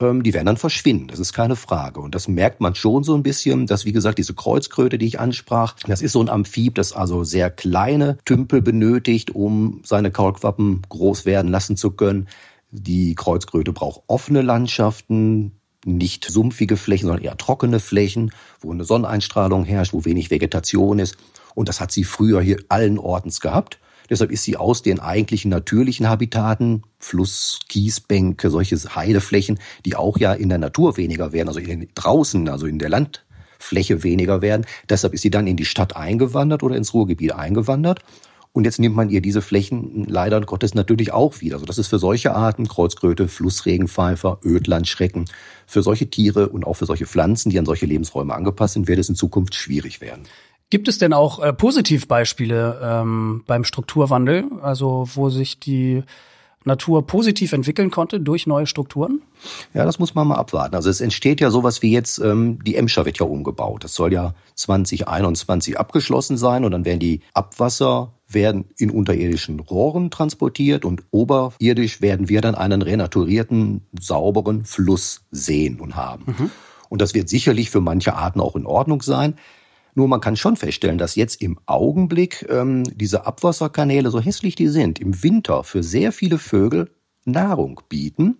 die 0.00 0.34
werden 0.34 0.46
dann 0.46 0.56
verschwinden. 0.56 1.06
Das 1.06 1.20
ist 1.20 1.32
keine 1.32 1.54
Frage. 1.54 2.00
Und 2.00 2.14
das 2.14 2.26
merkt 2.26 2.60
man 2.60 2.74
schon 2.74 3.04
so 3.04 3.14
ein 3.14 3.22
bisschen, 3.22 3.66
dass, 3.66 3.84
wie 3.84 3.92
gesagt, 3.92 4.18
diese 4.18 4.34
Kreuzkröte, 4.34 4.98
die 4.98 5.06
ich 5.06 5.20
ansprach, 5.20 5.76
das 5.86 6.02
ist 6.02 6.12
so 6.12 6.20
ein 6.20 6.28
Amphib, 6.28 6.74
das 6.74 6.92
also 6.92 7.22
sehr 7.22 7.50
kleine 7.50 8.18
Tümpel 8.24 8.62
benötigt, 8.62 9.30
um 9.30 9.80
seine 9.84 10.10
Kaulquappen 10.10 10.82
groß 10.88 11.24
werden 11.24 11.50
lassen 11.50 11.76
zu 11.76 11.92
können. 11.92 12.28
Die 12.70 13.14
Kreuzkröte 13.14 13.72
braucht 13.72 14.02
offene 14.08 14.42
Landschaften, 14.42 15.52
nicht 15.84 16.24
sumpfige 16.24 16.76
Flächen, 16.76 17.06
sondern 17.06 17.24
eher 17.24 17.36
trockene 17.36 17.80
Flächen, 17.80 18.32
wo 18.60 18.72
eine 18.72 18.84
Sonneneinstrahlung 18.84 19.64
herrscht, 19.64 19.92
wo 19.92 20.04
wenig 20.04 20.30
Vegetation 20.30 20.98
ist. 20.98 21.16
Und 21.54 21.68
das 21.68 21.80
hat 21.80 21.92
sie 21.92 22.04
früher 22.04 22.40
hier 22.40 22.58
allen 22.68 22.98
Ortens 22.98 23.40
gehabt. 23.40 23.78
Deshalb 24.12 24.30
ist 24.30 24.44
sie 24.44 24.58
aus 24.58 24.82
den 24.82 25.00
eigentlichen 25.00 25.50
natürlichen 25.50 26.06
Habitaten, 26.06 26.82
Fluss, 26.98 27.60
Kiesbänke, 27.70 28.50
solche 28.50 28.76
Heideflächen, 28.76 29.58
die 29.86 29.96
auch 29.96 30.18
ja 30.18 30.34
in 30.34 30.50
der 30.50 30.58
Natur 30.58 30.98
weniger 30.98 31.32
werden, 31.32 31.48
also 31.48 31.60
in, 31.60 31.88
draußen, 31.94 32.46
also 32.50 32.66
in 32.66 32.78
der 32.78 32.90
Landfläche 32.90 34.02
weniger 34.02 34.42
werden. 34.42 34.66
Deshalb 34.90 35.14
ist 35.14 35.22
sie 35.22 35.30
dann 35.30 35.46
in 35.46 35.56
die 35.56 35.64
Stadt 35.64 35.96
eingewandert 35.96 36.62
oder 36.62 36.76
ins 36.76 36.92
Ruhrgebiet 36.92 37.32
eingewandert. 37.32 38.00
Und 38.52 38.64
jetzt 38.64 38.78
nimmt 38.78 38.94
man 38.94 39.08
ihr 39.08 39.22
diese 39.22 39.40
Flächen 39.40 40.04
leider 40.06 40.38
Gottes 40.42 40.74
natürlich 40.74 41.10
auch 41.10 41.40
wieder. 41.40 41.54
Also 41.54 41.64
das 41.64 41.78
ist 41.78 41.88
für 41.88 41.98
solche 41.98 42.34
Arten, 42.34 42.68
Kreuzkröte, 42.68 43.28
Flussregenpfeifer, 43.28 44.40
Ödlandschrecken, 44.44 45.24
für 45.66 45.82
solche 45.82 46.10
Tiere 46.10 46.50
und 46.50 46.66
auch 46.66 46.74
für 46.74 46.84
solche 46.84 47.06
Pflanzen, 47.06 47.48
die 47.48 47.58
an 47.58 47.64
solche 47.64 47.86
Lebensräume 47.86 48.34
angepasst 48.34 48.74
sind, 48.74 48.88
wird 48.88 48.98
es 48.98 49.08
in 49.08 49.14
Zukunft 49.14 49.54
schwierig 49.54 50.02
werden. 50.02 50.24
Gibt 50.72 50.88
es 50.88 50.96
denn 50.96 51.12
auch 51.12 51.38
äh, 51.38 51.52
Positivbeispiele 51.52 52.80
ähm, 52.82 53.44
beim 53.46 53.62
Strukturwandel, 53.62 54.46
also 54.62 55.06
wo 55.12 55.28
sich 55.28 55.60
die 55.60 56.02
Natur 56.64 57.06
positiv 57.06 57.52
entwickeln 57.52 57.90
konnte 57.90 58.20
durch 58.20 58.46
neue 58.46 58.66
Strukturen? 58.66 59.20
Ja, 59.74 59.84
das 59.84 59.98
muss 59.98 60.14
man 60.14 60.26
mal 60.26 60.36
abwarten. 60.36 60.74
Also 60.74 60.88
es 60.88 61.02
entsteht 61.02 61.42
ja 61.42 61.50
sowas 61.50 61.82
wie 61.82 61.92
jetzt, 61.92 62.20
ähm, 62.20 62.58
die 62.64 62.76
Emscher 62.76 63.04
wird 63.04 63.18
ja 63.18 63.26
umgebaut. 63.26 63.84
Das 63.84 63.94
soll 63.94 64.14
ja 64.14 64.34
2021 64.54 65.78
abgeschlossen 65.78 66.38
sein 66.38 66.64
und 66.64 66.70
dann 66.70 66.86
werden 66.86 67.00
die 67.00 67.20
Abwasser 67.34 68.14
werden 68.26 68.64
in 68.78 68.90
unterirdischen 68.90 69.60
Rohren 69.60 70.10
transportiert 70.10 70.86
und 70.86 71.02
oberirdisch 71.10 72.00
werden 72.00 72.30
wir 72.30 72.40
dann 72.40 72.54
einen 72.54 72.80
renaturierten, 72.80 73.82
sauberen 74.00 74.64
Fluss 74.64 75.26
sehen 75.30 75.80
und 75.80 75.96
haben. 75.96 76.24
Mhm. 76.28 76.50
Und 76.88 77.02
das 77.02 77.12
wird 77.12 77.28
sicherlich 77.28 77.68
für 77.68 77.82
manche 77.82 78.14
Arten 78.14 78.40
auch 78.40 78.56
in 78.56 78.64
Ordnung 78.64 79.02
sein. 79.02 79.34
Nur 79.94 80.08
man 80.08 80.20
kann 80.20 80.36
schon 80.36 80.56
feststellen, 80.56 80.98
dass 80.98 81.16
jetzt 81.16 81.42
im 81.42 81.58
Augenblick 81.66 82.46
ähm, 82.48 82.84
diese 82.94 83.26
Abwasserkanäle, 83.26 84.10
so 84.10 84.20
hässlich 84.20 84.54
die 84.54 84.68
sind, 84.68 84.98
im 84.98 85.22
Winter 85.22 85.64
für 85.64 85.82
sehr 85.82 86.12
viele 86.12 86.38
Vögel 86.38 86.90
Nahrung 87.24 87.80
bieten. 87.88 88.38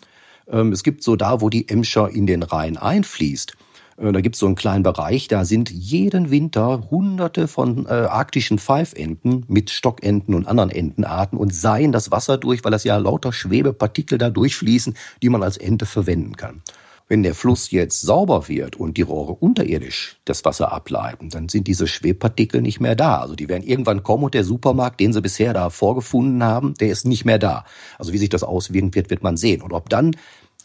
Ähm, 0.49 0.73
es 0.73 0.83
gibt 0.83 1.03
so 1.03 1.17
da, 1.17 1.41
wo 1.41 1.51
die 1.51 1.69
Emscher 1.69 2.09
in 2.11 2.27
den 2.27 2.43
Rhein 2.43 2.77
einfließt, 2.77 3.57
äh, 3.97 4.13
da 4.13 4.21
gibt 4.21 4.37
es 4.37 4.41
so 4.41 4.47
einen 4.47 4.55
kleinen 4.55 4.83
Bereich, 4.83 5.29
da 5.29 5.45
sind 5.45 5.71
jeden 5.71 6.31
Winter 6.31 6.91
hunderte 6.91 7.49
von 7.49 7.87
äh, 7.87 7.91
arktischen 7.91 8.59
Pfeifenten 8.59 9.45
mit 9.49 9.71
Stockenten 9.71 10.35
und 10.35 10.47
anderen 10.47 10.71
Entenarten 10.71 11.39
und 11.39 11.55
seien 11.55 11.93
das 11.93 12.11
Wasser 12.11 12.39
durch, 12.39 12.65
weil 12.65 12.73
das 12.73 12.85
ja 12.85 12.97
lauter 12.97 13.33
Schwebepartikel 13.33 14.19
da 14.19 14.31
durchfließen, 14.31 14.95
die 15.23 15.29
man 15.29 15.43
als 15.43 15.57
Ente 15.57 15.87
verwenden 15.87 16.37
kann. 16.37 16.63
Wenn 17.09 17.23
der 17.23 17.35
Fluss 17.35 17.71
jetzt 17.71 18.01
sauber 18.01 18.49
wird 18.49 18.77
und 18.77 18.97
die 18.97 19.03
Rohre 19.03 19.33
unterirdisch 19.33 20.19
das 20.25 20.45
Wasser 20.45 20.73
ableiten, 20.73 21.29
dann 21.31 21.49
sind 21.49 21.67
diese 21.67 21.87
Schwebpartikel 21.87 22.63
nicht 22.63 22.81
mehr 22.81 22.95
da. 22.95 23.21
Also 23.21 23.35
die 23.35 23.49
werden 23.49 23.63
irgendwann 23.63 24.03
kommen 24.03 24.25
und 24.25 24.35
der 24.35 24.45
Supermarkt, 24.45 25.01
den 25.01 25.13
sie 25.13 25.21
bisher 25.21 25.53
da 25.53 25.71
vorgefunden 25.71 26.43
haben, 26.43 26.75
der 26.75 26.89
ist 26.89 27.05
nicht 27.05 27.25
mehr 27.25 27.39
da. 27.39 27.65
Also 27.99 28.13
wie 28.13 28.19
sich 28.19 28.29
das 28.29 28.43
auswirken 28.43 28.95
wird, 28.95 29.11
wird 29.11 29.23
man 29.23 29.37
sehen. 29.37 29.63
Und 29.63 29.73
ob 29.73 29.89
dann 29.89 30.17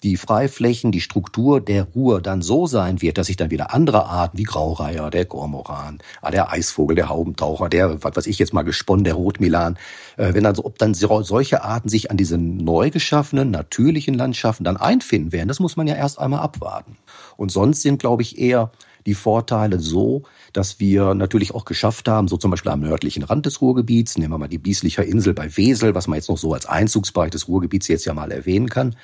die 0.04 0.18
Freiflächen, 0.18 0.92
die 0.92 1.02
Struktur 1.02 1.62
der 1.62 1.84
Ruhr 1.84 2.22
dann 2.22 2.42
so 2.42 2.68
sein 2.68 3.02
wird, 3.02 3.18
dass 3.18 3.28
sich 3.28 3.38
dann 3.38 3.52
wieder 3.52 3.74
andere 3.74 4.06
Arten 4.06 4.38
wie 4.38 4.44
Graureiher, 4.44 5.10
der 5.10 5.26
Kormoran, 5.26 6.00
ah, 6.22 6.32
der 6.32 6.52
Eisvogel, 6.52 6.96
der 6.96 7.10
Haubentaucher, 7.10 7.70
der, 7.70 8.04
was 8.04 8.16
weiß 8.16 8.28
ich 8.28 8.40
jetzt 8.40 8.54
mal 8.54 8.64
gesponnen, 8.64 9.04
der 9.04 9.16
Rotmilan, 9.16 9.78
äh, 10.18 10.34
wenn 10.34 10.44
dann 10.44 10.58
ob 10.60 10.78
dann 10.78 10.94
solche 10.94 11.64
Arten 11.64 11.90
sich 11.90 12.12
an 12.12 12.18
diese 12.18 12.38
neu 12.38 12.90
geschaffenen, 12.90 13.52
natürlichen 13.52 14.14
Landschaften 14.14 14.64
dann 14.64 14.78
einfinden 14.78 15.32
werden, 15.32 15.48
das 15.48 15.60
muss 15.60 15.78
man 15.78 15.88
ja 15.88 15.96
erst 15.96 16.20
einmal 16.20 16.42
abwarten. 16.42 16.98
Und 17.36 17.52
sonst 17.52 17.82
sind, 17.82 18.00
glaube 18.00 18.22
ich, 18.22 18.38
eher 18.38 18.72
die 19.08 19.16
Vorteile 19.16 19.80
so, 19.80 20.24
dass 20.52 20.80
wir 20.80 21.14
natürlich 21.14 21.56
auch 21.56 21.66
geschafft 21.66 22.10
haben, 22.10 22.28
so 22.28 22.36
zum 22.36 22.52
Beispiel 22.52 22.72
am 22.72 22.82
nördlichen 22.82 23.24
Rand 23.24 23.46
des 23.46 23.62
Ruhrgebiets, 23.62 24.18
nehmen 24.18 24.34
wir 24.34 24.38
mal 24.38 24.48
die 24.50 24.58
Bieslicher 24.58 25.06
Insel 25.06 25.34
bei 25.34 25.56
Wesel, 25.56 25.96
was 25.96 26.08
man 26.08 26.18
jetzt 26.18 26.30
noch 26.30 26.38
so 26.38 26.54
als 26.54 26.66
Einzugsbereich 26.66 27.32
des 27.32 27.48
Ruhrgebiets 27.48 27.88
jetzt 27.88 28.06
ja 28.06 28.14
mal 28.14 28.32
erwähnen 28.32 28.70
kann, 28.70 28.96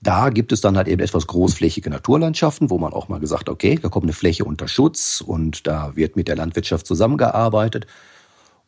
da 0.00 0.30
gibt 0.30 0.52
es 0.52 0.60
dann 0.60 0.76
halt 0.76 0.88
eben 0.88 1.02
etwas 1.02 1.26
großflächige 1.26 1.90
Naturlandschaften, 1.90 2.70
wo 2.70 2.78
man 2.78 2.92
auch 2.92 3.08
mal 3.08 3.20
gesagt, 3.20 3.48
okay, 3.48 3.78
da 3.80 3.88
kommt 3.88 4.04
eine 4.04 4.12
Fläche 4.12 4.44
unter 4.44 4.68
Schutz 4.68 5.20
und 5.20 5.66
da 5.66 5.96
wird 5.96 6.16
mit 6.16 6.28
der 6.28 6.36
Landwirtschaft 6.36 6.86
zusammengearbeitet. 6.86 7.86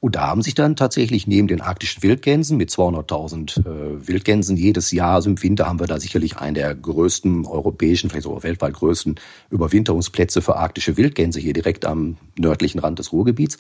Und 0.01 0.17
da 0.17 0.29
haben 0.29 0.41
sich 0.41 0.55
dann 0.55 0.77
tatsächlich 0.77 1.27
neben 1.27 1.47
den 1.47 1.61
arktischen 1.61 2.03
Wildgänsen 2.03 2.57
mit 2.57 2.71
200.000 2.71 3.61
äh, 3.61 4.09
Wildgänsen 4.09 4.57
jedes 4.57 4.91
Jahr, 4.93 5.17
also 5.17 5.29
im 5.29 5.43
Winter 5.43 5.67
haben 5.67 5.79
wir 5.79 5.87
da 5.87 6.01
sicherlich 6.01 6.39
einen 6.39 6.55
der 6.55 6.75
größten 6.75 7.45
europäischen, 7.45 8.09
vielleicht 8.09 8.25
sogar 8.25 8.43
weltweit 8.43 8.73
größten 8.73 9.17
Überwinterungsplätze 9.51 10.41
für 10.41 10.57
arktische 10.57 10.97
Wildgänse 10.97 11.39
hier 11.39 11.53
direkt 11.53 11.85
am 11.85 12.17
nördlichen 12.39 12.79
Rand 12.79 12.99
des 12.99 13.13
Ruhrgebiets. 13.13 13.59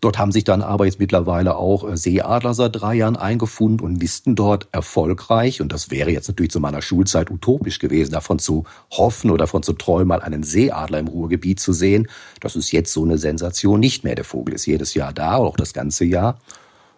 Dort 0.00 0.18
haben 0.18 0.30
sich 0.30 0.44
dann 0.44 0.62
aber 0.62 0.84
jetzt 0.84 1.00
mittlerweile 1.00 1.56
auch 1.56 1.88
äh, 1.88 1.96
Seeadler 1.96 2.54
seit 2.54 2.80
drei 2.80 2.94
Jahren 2.94 3.16
eingefunden 3.16 3.84
und 3.84 3.94
nisten 3.94 4.36
dort 4.36 4.68
erfolgreich. 4.70 5.60
Und 5.60 5.72
das 5.72 5.90
wäre 5.90 6.10
jetzt 6.10 6.28
natürlich 6.28 6.52
zu 6.52 6.60
meiner 6.60 6.82
Schulzeit 6.82 7.30
utopisch 7.30 7.80
gewesen, 7.80 8.12
davon 8.12 8.38
zu 8.38 8.64
hoffen 8.92 9.30
oder 9.30 9.44
davon 9.44 9.62
zu 9.62 9.72
träumen, 9.72 10.08
mal 10.08 10.22
einen 10.22 10.44
Seeadler 10.44 11.00
im 11.00 11.08
Ruhrgebiet 11.08 11.58
zu 11.58 11.72
sehen. 11.72 12.06
Das 12.40 12.54
ist 12.54 12.70
jetzt 12.70 12.92
so 12.92 13.04
eine 13.04 13.18
Sensation 13.18 13.80
nicht 13.80 14.04
mehr. 14.04 14.14
Der 14.14 14.24
Vogel 14.24 14.54
ist 14.54 14.66
jedes 14.66 14.94
Jahr 14.94 15.12
da, 15.12 15.36
auch 15.36 15.56
das 15.56 15.72
ganze 15.72 16.04
Jahr, 16.04 16.38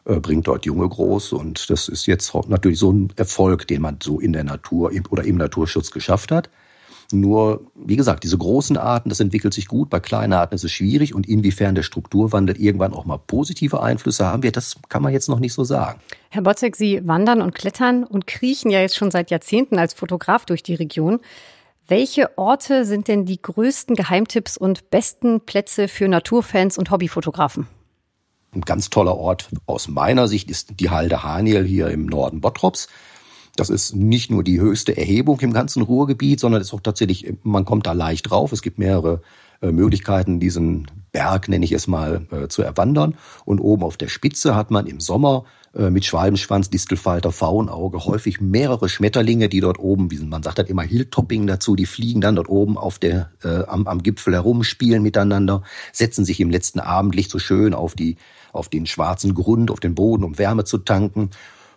äh, 0.04 0.20
bringt 0.20 0.46
dort 0.46 0.66
Junge 0.66 0.88
groß. 0.88 1.32
Und 1.32 1.70
das 1.70 1.88
ist 1.88 2.06
jetzt 2.06 2.34
natürlich 2.48 2.78
so 2.78 2.92
ein 2.92 3.12
Erfolg, 3.16 3.66
den 3.66 3.80
man 3.80 3.98
so 4.02 4.20
in 4.20 4.34
der 4.34 4.44
Natur 4.44 4.92
oder 5.08 5.24
im 5.24 5.36
Naturschutz 5.36 5.90
geschafft 5.90 6.32
hat. 6.32 6.50
Nur, 7.12 7.62
wie 7.75 7.96
gesagt, 7.96 8.25
diese 8.25 8.38
großen 8.38 8.77
Arten, 8.77 9.09
das 9.09 9.20
entwickelt 9.20 9.55
sich 9.55 9.66
gut, 9.66 9.90
bei 9.90 10.01
kleinen 10.01 10.33
Arten 10.33 10.55
ist 10.55 10.64
es 10.64 10.73
schwierig 10.73 11.14
und 11.14 11.29
inwiefern 11.29 11.75
der 11.75 11.83
Strukturwandel 11.83 12.57
irgendwann 12.61 12.92
auch 12.92 13.05
mal 13.05 13.18
positive 13.18 13.83
Einflüsse 13.83 14.27
haben 14.27 14.42
wird, 14.42 14.57
das 14.57 14.77
kann 14.88 15.03
man 15.03 15.12
jetzt 15.12 15.29
noch 15.29 15.40
nicht 15.40 15.53
so 15.53 15.64
sagen. 15.64 16.01
Herr 16.29 16.42
Botzek, 16.42 16.77
Sie 16.77 17.07
wandern 17.07 17.42
und 17.42 17.55
klettern 17.55 18.05
und 18.05 18.27
kriechen 18.27 18.70
ja 18.70 18.81
jetzt 18.81 18.96
schon 18.96 19.11
seit 19.11 19.31
Jahrzehnten 19.31 19.79
als 19.79 19.94
Fotograf 19.94 20.44
durch 20.44 20.63
die 20.63 20.75
Region. 20.75 21.21
Welche 21.88 22.38
Orte 22.38 22.85
sind 22.85 23.08
denn 23.08 23.25
die 23.25 23.42
größten 23.42 23.96
Geheimtipps 23.96 24.56
und 24.56 24.90
besten 24.90 25.40
Plätze 25.40 25.88
für 25.88 26.06
Naturfans 26.06 26.79
und 26.79 26.90
Hobbyfotografen? 26.90 27.67
Ein 28.52 28.63
ganz 28.63 28.90
toller 28.90 29.17
Ort 29.17 29.48
aus 29.67 29.88
meiner 29.88 30.29
Sicht 30.29 30.50
ist 30.50 30.81
die 30.81 30.90
Halde 30.90 31.23
Haniel 31.23 31.65
hier 31.65 31.88
im 31.88 32.06
Norden 32.06 32.40
Bottrops. 32.40 32.88
Das 33.61 33.69
ist 33.69 33.94
nicht 33.94 34.31
nur 34.31 34.42
die 34.42 34.58
höchste 34.58 34.96
Erhebung 34.96 35.38
im 35.40 35.52
ganzen 35.52 35.83
Ruhrgebiet, 35.83 36.40
sondern 36.40 36.63
ist 36.63 36.73
auch 36.73 36.81
tatsächlich, 36.81 37.35
man 37.42 37.67
kommt 37.67 37.87
da 37.87 37.92
leicht 37.92 38.31
drauf. 38.31 38.52
Es 38.52 38.63
gibt 38.63 38.79
mehrere 38.79 39.21
äh, 39.61 39.71
Möglichkeiten, 39.71 40.40
diesen 40.40 40.87
Berg, 41.13 41.46
nenne 41.46 41.67
ich 41.67 41.73
es 41.73 41.87
mal, 41.87 42.27
äh, 42.31 42.48
zu 42.48 42.63
erwandern. 42.63 43.17
Und 43.44 43.61
oben 43.61 43.83
auf 43.83 43.98
der 43.98 44.08
Spitze 44.08 44.56
hat 44.56 44.71
man 44.71 44.87
im 44.87 44.98
Sommer 44.98 45.44
äh, 45.75 45.90
mit 45.90 46.06
Schwalbenschwanz, 46.06 46.71
Distelfalter, 46.71 47.33
Faunauge 47.33 48.06
häufig 48.06 48.40
mehrere 48.40 48.88
Schmetterlinge, 48.88 49.50
die 49.50 49.61
dort 49.61 49.79
oben, 49.79 50.11
wie 50.11 50.21
man 50.21 50.42
sagt 50.42 50.56
halt 50.56 50.71
immer 50.71 50.85
Hilltopping 50.85 51.46
dazu, 51.46 51.77
die 51.77 51.85
fliegen 51.85 52.23
dann 52.23 52.37
dort 52.37 52.48
oben 52.48 52.79
auf 52.79 52.98
der, 52.98 53.31
äh, 53.44 53.65
am, 53.67 53.87
am 53.87 54.02
Gipfel 54.02 54.33
herum, 54.33 54.65
spielen 54.65 55.02
miteinander, 55.02 55.65
setzen 55.92 56.25
sich 56.25 56.40
im 56.40 56.48
letzten 56.48 56.81
Abendlicht 56.81 57.31
so 57.31 57.38
schön 57.38 57.75
auf 57.75 57.94
die, 57.94 58.17
auf 58.54 58.71
den 58.71 58.87
schwarzen 58.87 59.35
Grund, 59.35 59.71
auf 59.71 59.81
den 59.81 59.94
Boden, 59.94 60.25
um 60.25 60.38
Wärme 60.38 60.65
zu 60.65 60.79
tanken. 60.79 61.29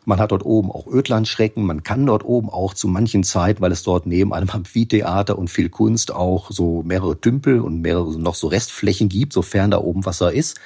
Man 0.05 0.19
hat 0.19 0.31
dort 0.31 0.45
oben 0.45 0.71
auch 0.71 0.87
Ödlandschrecken. 0.87 1.65
Man 1.65 1.83
kann 1.83 2.05
dort 2.05 2.25
oben 2.25 2.49
auch 2.49 2.73
zu 2.73 2.87
manchen 2.87 3.23
Zeiten, 3.23 3.61
weil 3.61 3.71
es 3.71 3.83
dort 3.83 4.05
neben 4.05 4.33
einem 4.33 4.49
Amphitheater 4.49 5.37
und 5.37 5.49
viel 5.49 5.69
Kunst 5.69 6.13
auch 6.13 6.51
so 6.51 6.83
mehrere 6.83 7.19
Tümpel 7.19 7.61
und 7.61 7.81
mehrere 7.81 8.19
noch 8.19 8.35
so 8.35 8.47
Restflächen 8.47 9.09
gibt, 9.09 9.33
sofern 9.33 9.71
da 9.71 9.79
oben 9.79 10.05
Wasser 10.05 10.33
ist, 10.33 10.59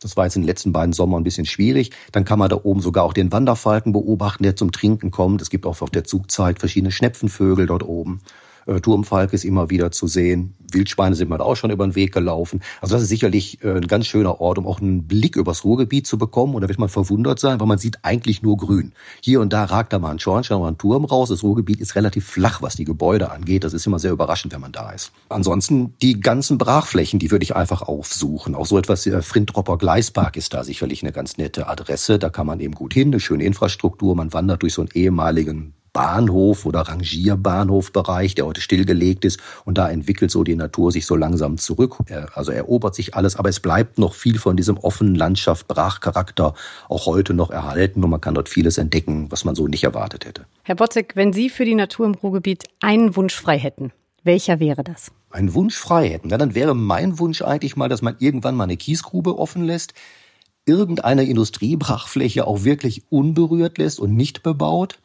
das 0.00 0.16
war 0.16 0.24
jetzt 0.24 0.36
in 0.36 0.42
den 0.42 0.46
letzten 0.46 0.72
beiden 0.72 0.92
Sommern 0.92 1.20
ein 1.20 1.24
bisschen 1.24 1.46
schwierig. 1.46 1.90
Dann 2.12 2.24
kann 2.24 2.38
man 2.38 2.48
da 2.48 2.60
oben 2.62 2.80
sogar 2.80 3.04
auch 3.04 3.12
den 3.12 3.32
Wanderfalken 3.32 3.92
beobachten, 3.92 4.44
der 4.44 4.56
zum 4.56 4.70
Trinken 4.70 5.10
kommt. 5.10 5.42
Es 5.42 5.50
gibt 5.50 5.66
auch 5.66 5.82
auf 5.82 5.90
der 5.90 6.04
Zugzeit 6.04 6.60
verschiedene 6.60 6.92
Schnepfenvögel 6.92 7.66
dort 7.66 7.82
oben. 7.82 8.20
Äh, 8.68 8.80
Turmfalk 8.80 9.32
ist 9.32 9.44
immer 9.44 9.70
wieder 9.70 9.90
zu 9.90 10.06
sehen. 10.06 10.54
Wildschweine 10.70 11.14
sind 11.14 11.30
mir 11.30 11.40
auch 11.40 11.56
schon 11.56 11.70
über 11.70 11.86
den 11.86 11.94
Weg 11.94 12.12
gelaufen. 12.12 12.60
Also 12.82 12.94
das 12.94 13.02
ist 13.02 13.08
sicherlich 13.08 13.64
äh, 13.64 13.76
ein 13.76 13.86
ganz 13.86 14.06
schöner 14.06 14.40
Ort, 14.40 14.58
um 14.58 14.66
auch 14.66 14.80
einen 14.80 15.06
Blick 15.06 15.36
übers 15.36 15.64
Ruhrgebiet 15.64 16.06
zu 16.06 16.18
bekommen. 16.18 16.54
Und 16.54 16.60
da 16.60 16.68
wird 16.68 16.78
man 16.78 16.90
verwundert 16.90 17.40
sein, 17.40 17.58
weil 17.58 17.66
man 17.66 17.78
sieht 17.78 17.98
eigentlich 18.02 18.42
nur 18.42 18.58
grün. 18.58 18.92
Hier 19.22 19.40
und 19.40 19.52
da 19.52 19.64
ragt 19.64 19.92
da 19.92 19.98
mal 19.98 20.10
ein 20.10 20.18
Schornstein 20.18 20.58
oder 20.58 20.70
ein 20.70 20.78
Turm 20.78 21.06
raus. 21.06 21.30
Das 21.30 21.42
Ruhrgebiet 21.42 21.80
ist 21.80 21.94
relativ 21.94 22.26
flach, 22.26 22.60
was 22.60 22.76
die 22.76 22.84
Gebäude 22.84 23.30
angeht. 23.30 23.64
Das 23.64 23.72
ist 23.72 23.86
immer 23.86 23.98
sehr 23.98 24.12
überraschend, 24.12 24.52
wenn 24.52 24.60
man 24.60 24.72
da 24.72 24.90
ist. 24.90 25.12
Ansonsten 25.30 25.94
die 26.02 26.20
ganzen 26.20 26.58
Brachflächen, 26.58 27.18
die 27.18 27.30
würde 27.30 27.44
ich 27.44 27.56
einfach 27.56 27.82
aufsuchen. 27.82 28.54
Auch 28.54 28.66
so 28.66 28.76
etwas, 28.76 29.06
äh, 29.06 29.22
Frintropper 29.22 29.78
Gleispark 29.78 30.36
ist 30.36 30.52
da 30.52 30.62
sicherlich 30.62 31.02
eine 31.02 31.12
ganz 31.12 31.38
nette 31.38 31.68
Adresse. 31.68 32.18
Da 32.18 32.28
kann 32.28 32.46
man 32.46 32.60
eben 32.60 32.74
gut 32.74 32.92
hin, 32.92 33.08
eine 33.08 33.20
schöne 33.20 33.44
Infrastruktur. 33.44 34.14
Man 34.14 34.34
wandert 34.34 34.62
durch 34.62 34.74
so 34.74 34.82
einen 34.82 34.90
ehemaligen 34.92 35.72
Bahnhof 35.98 36.64
oder 36.64 36.82
Rangierbahnhofbereich, 36.82 38.36
der 38.36 38.46
heute 38.46 38.60
stillgelegt 38.60 39.24
ist. 39.24 39.40
Und 39.64 39.78
da 39.78 39.90
entwickelt 39.90 40.30
so 40.30 40.44
die 40.44 40.54
Natur 40.54 40.92
sich 40.92 41.06
so 41.06 41.16
langsam 41.16 41.58
zurück. 41.58 41.96
Also 42.34 42.52
erobert 42.52 42.94
sich 42.94 43.16
alles, 43.16 43.34
aber 43.34 43.48
es 43.48 43.58
bleibt 43.58 43.98
noch 43.98 44.14
viel 44.14 44.38
von 44.38 44.56
diesem 44.56 44.78
offenen 44.78 45.16
Landschaft, 45.16 45.66
Brachcharakter 45.66 46.54
auch 46.88 47.06
heute 47.06 47.34
noch 47.34 47.50
erhalten 47.50 48.04
und 48.04 48.10
man 48.10 48.20
kann 48.20 48.36
dort 48.36 48.48
vieles 48.48 48.78
entdecken, 48.78 49.26
was 49.30 49.44
man 49.44 49.56
so 49.56 49.66
nicht 49.66 49.82
erwartet 49.82 50.24
hätte. 50.24 50.46
Herr 50.62 50.76
Botzek, 50.76 51.16
wenn 51.16 51.32
Sie 51.32 51.50
für 51.50 51.64
die 51.64 51.74
Natur 51.74 52.06
im 52.06 52.14
Ruhrgebiet 52.14 52.62
einen 52.80 53.16
Wunsch 53.16 53.34
frei 53.34 53.58
hätten, 53.58 53.90
welcher 54.22 54.60
wäre 54.60 54.84
das? 54.84 55.10
Einen 55.30 55.52
Wunsch 55.54 55.74
frei 55.74 56.10
hätten. 56.10 56.28
Ja, 56.28 56.38
dann 56.38 56.54
wäre 56.54 56.76
mein 56.76 57.18
Wunsch 57.18 57.42
eigentlich 57.42 57.74
mal, 57.74 57.88
dass 57.88 58.02
man 58.02 58.14
irgendwann 58.20 58.54
mal 58.54 58.64
eine 58.64 58.76
Kiesgrube 58.76 59.36
offen 59.36 59.64
lässt, 59.64 59.94
irgendeine 60.64 61.24
Industriebrachfläche 61.24 62.46
auch 62.46 62.62
wirklich 62.62 63.02
unberührt 63.10 63.78
lässt 63.78 63.98
und 63.98 64.14
nicht 64.14 64.44
bebaut 64.44 65.00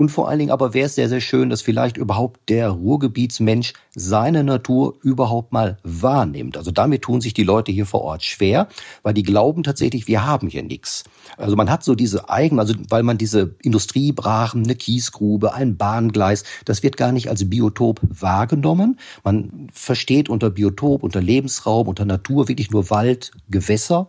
und 0.00 0.08
vor 0.08 0.30
allen 0.30 0.38
Dingen 0.38 0.50
aber 0.50 0.72
wäre 0.72 0.86
es 0.86 0.94
sehr, 0.94 1.10
sehr 1.10 1.20
schön, 1.20 1.50
dass 1.50 1.60
vielleicht 1.60 1.98
überhaupt 1.98 2.48
der 2.48 2.70
Ruhrgebietsmensch 2.70 3.74
seine 3.94 4.42
Natur 4.42 4.94
überhaupt 5.02 5.52
mal 5.52 5.76
wahrnimmt. 5.82 6.56
Also 6.56 6.70
damit 6.70 7.02
tun 7.02 7.20
sich 7.20 7.34
die 7.34 7.42
Leute 7.42 7.70
hier 7.70 7.84
vor 7.84 8.00
Ort 8.00 8.24
schwer, 8.24 8.68
weil 9.02 9.12
die 9.12 9.22
glauben 9.22 9.62
tatsächlich, 9.62 10.08
wir 10.08 10.24
haben 10.24 10.48
hier 10.48 10.62
nichts. 10.62 11.04
Also 11.36 11.54
man 11.54 11.68
hat 11.68 11.84
so 11.84 11.94
diese 11.94 12.30
eigenen, 12.30 12.60
also 12.60 12.72
weil 12.88 13.02
man 13.02 13.18
diese 13.18 13.54
Industriebrachen, 13.60 14.64
eine 14.64 14.74
Kiesgrube, 14.74 15.52
ein 15.52 15.76
Bahngleis, 15.76 16.44
das 16.64 16.82
wird 16.82 16.96
gar 16.96 17.12
nicht 17.12 17.28
als 17.28 17.50
Biotop 17.50 18.00
wahrgenommen. 18.08 18.98
Man 19.22 19.68
versteht 19.74 20.30
unter 20.30 20.48
Biotop, 20.48 21.02
unter 21.02 21.20
Lebensraum, 21.20 21.88
unter 21.88 22.06
Natur 22.06 22.48
wirklich 22.48 22.70
nur 22.70 22.88
Wald, 22.88 23.32
Gewässer 23.50 24.08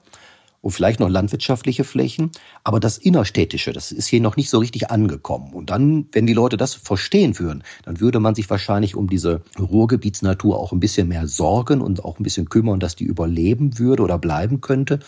und 0.62 0.72
vielleicht 0.72 1.00
noch 1.00 1.10
landwirtschaftliche 1.10 1.84
Flächen. 1.84 2.32
Aber 2.64 2.80
das 2.80 2.98
Innerstädtische, 2.98 3.74
das 3.74 3.92
ist 3.92 4.08
hier 4.08 4.22
noch 4.22 4.38
nicht 4.38 4.50
so 4.50 4.60
richtig 4.60 4.92
angekommen. 4.92 5.54
Und 5.54 5.70
dann, 5.70 6.08
wenn 6.12 6.28
die 6.28 6.34
Leute 6.34 6.58
das 6.58 6.74
verstehen 6.74 7.38
würden, 7.40 7.64
dann 7.84 8.00
würde 8.00 8.20
man 8.20 8.36
sich 8.36 8.50
wahrscheinlich 8.50 8.96
um 8.96 9.10
diese 9.10 9.42
Ruhrgebietsnatur 9.60 10.58
auch 10.58 10.72
ein 10.72 10.80
bisschen 10.80 11.08
mehr 11.08 11.28
sorgen 11.28 11.82
und 11.82 12.06
auch 12.06 12.20
ein 12.20 12.24
bisschen 12.24 12.50
kümmern, 12.50 12.80
dass 12.80 12.96
die 12.96 13.06
überleben 13.06 13.80
würde 13.80 14.04
oder 14.04 14.18
bleiben 14.18 14.62
könnte. 14.62 15.00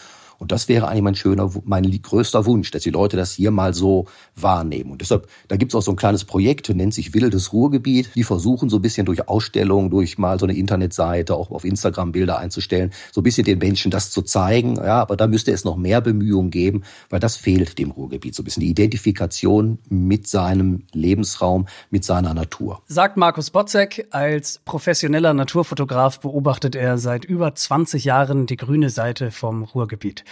Und 0.43 0.51
das 0.51 0.67
wäre 0.67 0.89
eigentlich 0.89 1.03
mein 1.03 1.15
schöner, 1.15 1.49
mein 1.63 1.89
größter 1.89 2.45
Wunsch, 2.45 2.69
dass 2.71 2.83
die 2.83 2.89
Leute 2.89 3.15
das 3.15 3.31
hier 3.31 3.49
mal 3.49 3.73
so 3.73 4.07
wahrnehmen. 4.35 4.91
Und 4.91 4.99
deshalb, 4.99 5.29
da 5.47 5.55
gibt's 5.55 5.73
auch 5.73 5.81
so 5.81 5.91
ein 5.91 5.95
kleines 5.95 6.25
Projekt, 6.25 6.67
nennt 6.67 6.93
sich 6.93 7.13
Wildes 7.13 7.53
Ruhrgebiet. 7.53 8.09
Die 8.15 8.25
versuchen 8.25 8.69
so 8.69 8.75
ein 8.75 8.81
bisschen 8.81 9.05
durch 9.05 9.29
Ausstellungen, 9.29 9.89
durch 9.89 10.17
mal 10.17 10.37
so 10.37 10.45
eine 10.45 10.53
Internetseite, 10.53 11.33
auch 11.33 11.49
auf 11.49 11.63
Instagram 11.63 12.11
Bilder 12.11 12.39
einzustellen, 12.39 12.91
so 13.13 13.21
ein 13.21 13.23
bisschen 13.23 13.45
den 13.45 13.57
Menschen 13.57 13.89
das 13.89 14.11
zu 14.11 14.21
zeigen. 14.21 14.75
Ja, 14.75 14.99
aber 14.99 15.15
da 15.15 15.27
müsste 15.27 15.53
es 15.53 15.63
noch 15.63 15.77
mehr 15.77 16.01
Bemühungen 16.01 16.51
geben, 16.51 16.83
weil 17.09 17.21
das 17.21 17.37
fehlt 17.37 17.79
dem 17.79 17.91
Ruhrgebiet. 17.91 18.35
So 18.35 18.41
ein 18.41 18.43
bisschen 18.43 18.63
die 18.63 18.69
Identifikation 18.69 19.79
mit 19.87 20.27
seinem 20.27 20.83
Lebensraum, 20.91 21.67
mit 21.89 22.03
seiner 22.03 22.33
Natur. 22.33 22.81
Sagt 22.87 23.15
Markus 23.15 23.49
Botzek, 23.49 24.07
als 24.11 24.59
professioneller 24.65 25.33
Naturfotograf 25.33 26.19
beobachtet 26.19 26.75
er 26.75 26.97
seit 26.97 27.23
über 27.23 27.55
20 27.55 28.03
Jahren 28.03 28.45
die 28.45 28.57
grüne 28.57 28.89
Seite 28.89 29.31
vom 29.31 29.63
Ruhrgebiet. 29.63 30.25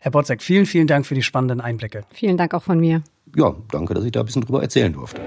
Herr 0.00 0.10
Botzek, 0.10 0.42
vielen, 0.42 0.66
vielen 0.66 0.86
Dank 0.86 1.06
für 1.06 1.14
die 1.14 1.22
spannenden 1.22 1.60
Einblicke. 1.60 2.04
Vielen 2.12 2.36
Dank 2.36 2.52
auch 2.54 2.62
von 2.62 2.78
mir. 2.78 3.02
Ja, 3.36 3.54
danke, 3.70 3.94
dass 3.94 4.04
ich 4.04 4.12
da 4.12 4.20
ein 4.20 4.26
bisschen 4.26 4.42
drüber 4.42 4.62
erzählen 4.62 4.92
durfte. 4.92 5.20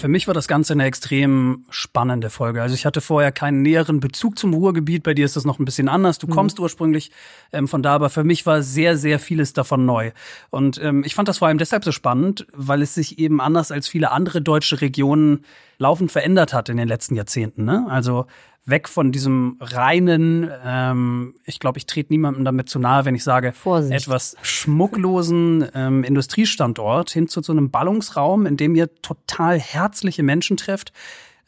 Für 0.00 0.08
mich 0.08 0.26
war 0.26 0.32
das 0.32 0.48
Ganze 0.48 0.72
eine 0.72 0.86
extrem 0.86 1.66
spannende 1.68 2.30
Folge. 2.30 2.62
Also 2.62 2.74
ich 2.74 2.86
hatte 2.86 3.02
vorher 3.02 3.32
keinen 3.32 3.60
näheren 3.60 4.00
Bezug 4.00 4.38
zum 4.38 4.54
Ruhrgebiet. 4.54 5.02
Bei 5.02 5.12
dir 5.12 5.26
ist 5.26 5.36
das 5.36 5.44
noch 5.44 5.58
ein 5.58 5.66
bisschen 5.66 5.90
anders. 5.90 6.16
Du 6.16 6.26
mhm. 6.26 6.30
kommst 6.30 6.58
ursprünglich 6.58 7.10
ähm, 7.52 7.68
von 7.68 7.82
da, 7.82 7.96
aber 7.96 8.08
für 8.08 8.24
mich 8.24 8.46
war 8.46 8.62
sehr, 8.62 8.96
sehr 8.96 9.18
vieles 9.18 9.52
davon 9.52 9.84
neu. 9.84 10.12
Und 10.48 10.82
ähm, 10.82 11.04
ich 11.04 11.14
fand 11.14 11.28
das 11.28 11.36
vor 11.36 11.48
allem 11.48 11.58
deshalb 11.58 11.84
so 11.84 11.92
spannend, 11.92 12.46
weil 12.54 12.80
es 12.80 12.94
sich 12.94 13.18
eben 13.18 13.42
anders 13.42 13.70
als 13.70 13.88
viele 13.88 14.10
andere 14.10 14.40
deutsche 14.40 14.80
Regionen 14.80 15.44
laufend 15.76 16.10
verändert 16.10 16.54
hat 16.54 16.70
in 16.70 16.78
den 16.78 16.88
letzten 16.88 17.14
Jahrzehnten. 17.14 17.66
Ne? 17.66 17.86
Also 17.90 18.24
weg 18.66 18.88
von 18.88 19.12
diesem 19.12 19.56
reinen, 19.60 20.50
ähm, 20.64 21.34
ich 21.44 21.58
glaube, 21.58 21.78
ich 21.78 21.86
trete 21.86 22.12
niemandem 22.12 22.44
damit 22.44 22.68
zu 22.68 22.78
nahe, 22.78 23.04
wenn 23.04 23.14
ich 23.14 23.24
sage, 23.24 23.52
Vorsicht. 23.52 23.94
etwas 23.94 24.36
schmucklosen 24.42 25.66
ähm, 25.74 26.04
Industriestandort 26.04 27.10
hin 27.10 27.28
zu 27.28 27.42
so 27.42 27.52
einem 27.52 27.70
Ballungsraum, 27.70 28.46
in 28.46 28.56
dem 28.56 28.74
ihr 28.74 28.94
total 29.02 29.58
herzliche 29.58 30.22
Menschen 30.22 30.56
trefft, 30.56 30.92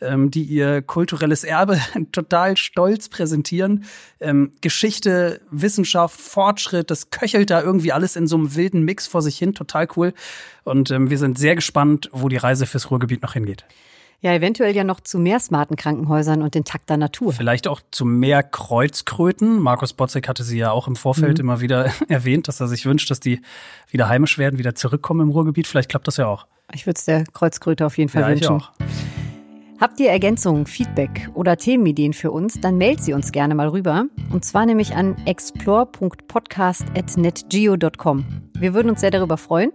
ähm, 0.02 0.30
die 0.30 0.42
ihr 0.42 0.82
kulturelles 0.82 1.44
Erbe 1.44 1.80
total 2.12 2.56
stolz 2.56 3.08
präsentieren. 3.08 3.84
Ähm, 4.20 4.52
Geschichte, 4.60 5.40
Wissenschaft, 5.50 6.20
Fortschritt, 6.20 6.90
das 6.90 7.10
köchelt 7.10 7.50
da 7.50 7.62
irgendwie 7.62 7.92
alles 7.92 8.16
in 8.16 8.26
so 8.26 8.36
einem 8.36 8.54
wilden 8.54 8.82
Mix 8.82 9.06
vor 9.06 9.22
sich 9.22 9.38
hin, 9.38 9.54
total 9.54 9.86
cool. 9.96 10.12
Und 10.64 10.90
ähm, 10.90 11.10
wir 11.10 11.18
sind 11.18 11.38
sehr 11.38 11.54
gespannt, 11.54 12.10
wo 12.12 12.28
die 12.28 12.36
Reise 12.36 12.66
fürs 12.66 12.90
Ruhrgebiet 12.90 13.22
noch 13.22 13.34
hingeht. 13.34 13.64
Ja, 14.22 14.32
eventuell 14.32 14.74
ja 14.74 14.84
noch 14.84 15.00
zu 15.00 15.18
mehr 15.18 15.40
smarten 15.40 15.74
Krankenhäusern 15.74 16.42
und 16.42 16.54
intakter 16.54 16.96
Natur. 16.96 17.32
Vielleicht 17.32 17.66
auch 17.66 17.80
zu 17.90 18.04
mehr 18.04 18.44
Kreuzkröten. 18.44 19.58
Markus 19.58 19.94
Botzek 19.94 20.28
hatte 20.28 20.44
sie 20.44 20.58
ja 20.58 20.70
auch 20.70 20.86
im 20.86 20.94
Vorfeld 20.94 21.38
mhm. 21.38 21.44
immer 21.44 21.60
wieder 21.60 21.90
erwähnt, 22.08 22.46
dass 22.46 22.60
er 22.60 22.68
sich 22.68 22.86
wünscht, 22.86 23.10
dass 23.10 23.18
die 23.18 23.40
wieder 23.90 24.08
heimisch 24.08 24.38
werden, 24.38 24.60
wieder 24.60 24.76
zurückkommen 24.76 25.22
im 25.22 25.30
Ruhrgebiet. 25.30 25.66
Vielleicht 25.66 25.88
klappt 25.88 26.06
das 26.06 26.18
ja 26.18 26.28
auch. 26.28 26.46
Ich 26.72 26.86
würde 26.86 26.98
es 26.98 27.04
der 27.04 27.24
Kreuzkröte 27.24 27.84
auf 27.84 27.98
jeden 27.98 28.10
Fall 28.10 28.22
ja, 28.22 28.28
wünschen. 28.28 28.58
Ich 28.58 28.62
auch. 28.62 28.70
Habt 29.80 29.98
ihr 29.98 30.10
Ergänzungen, 30.10 30.66
Feedback 30.66 31.28
oder 31.34 31.56
Themenideen 31.56 32.12
für 32.12 32.30
uns, 32.30 32.60
dann 32.60 32.78
meldet 32.78 33.02
sie 33.02 33.14
uns 33.14 33.32
gerne 33.32 33.56
mal 33.56 33.66
rüber. 33.66 34.04
Und 34.30 34.44
zwar 34.44 34.66
nämlich 34.66 34.94
an 34.94 35.16
explore.podcast.netgeo.com. 35.26 38.24
Wir 38.56 38.74
würden 38.74 38.90
uns 38.90 39.00
sehr 39.00 39.10
darüber 39.10 39.36
freuen. 39.36 39.72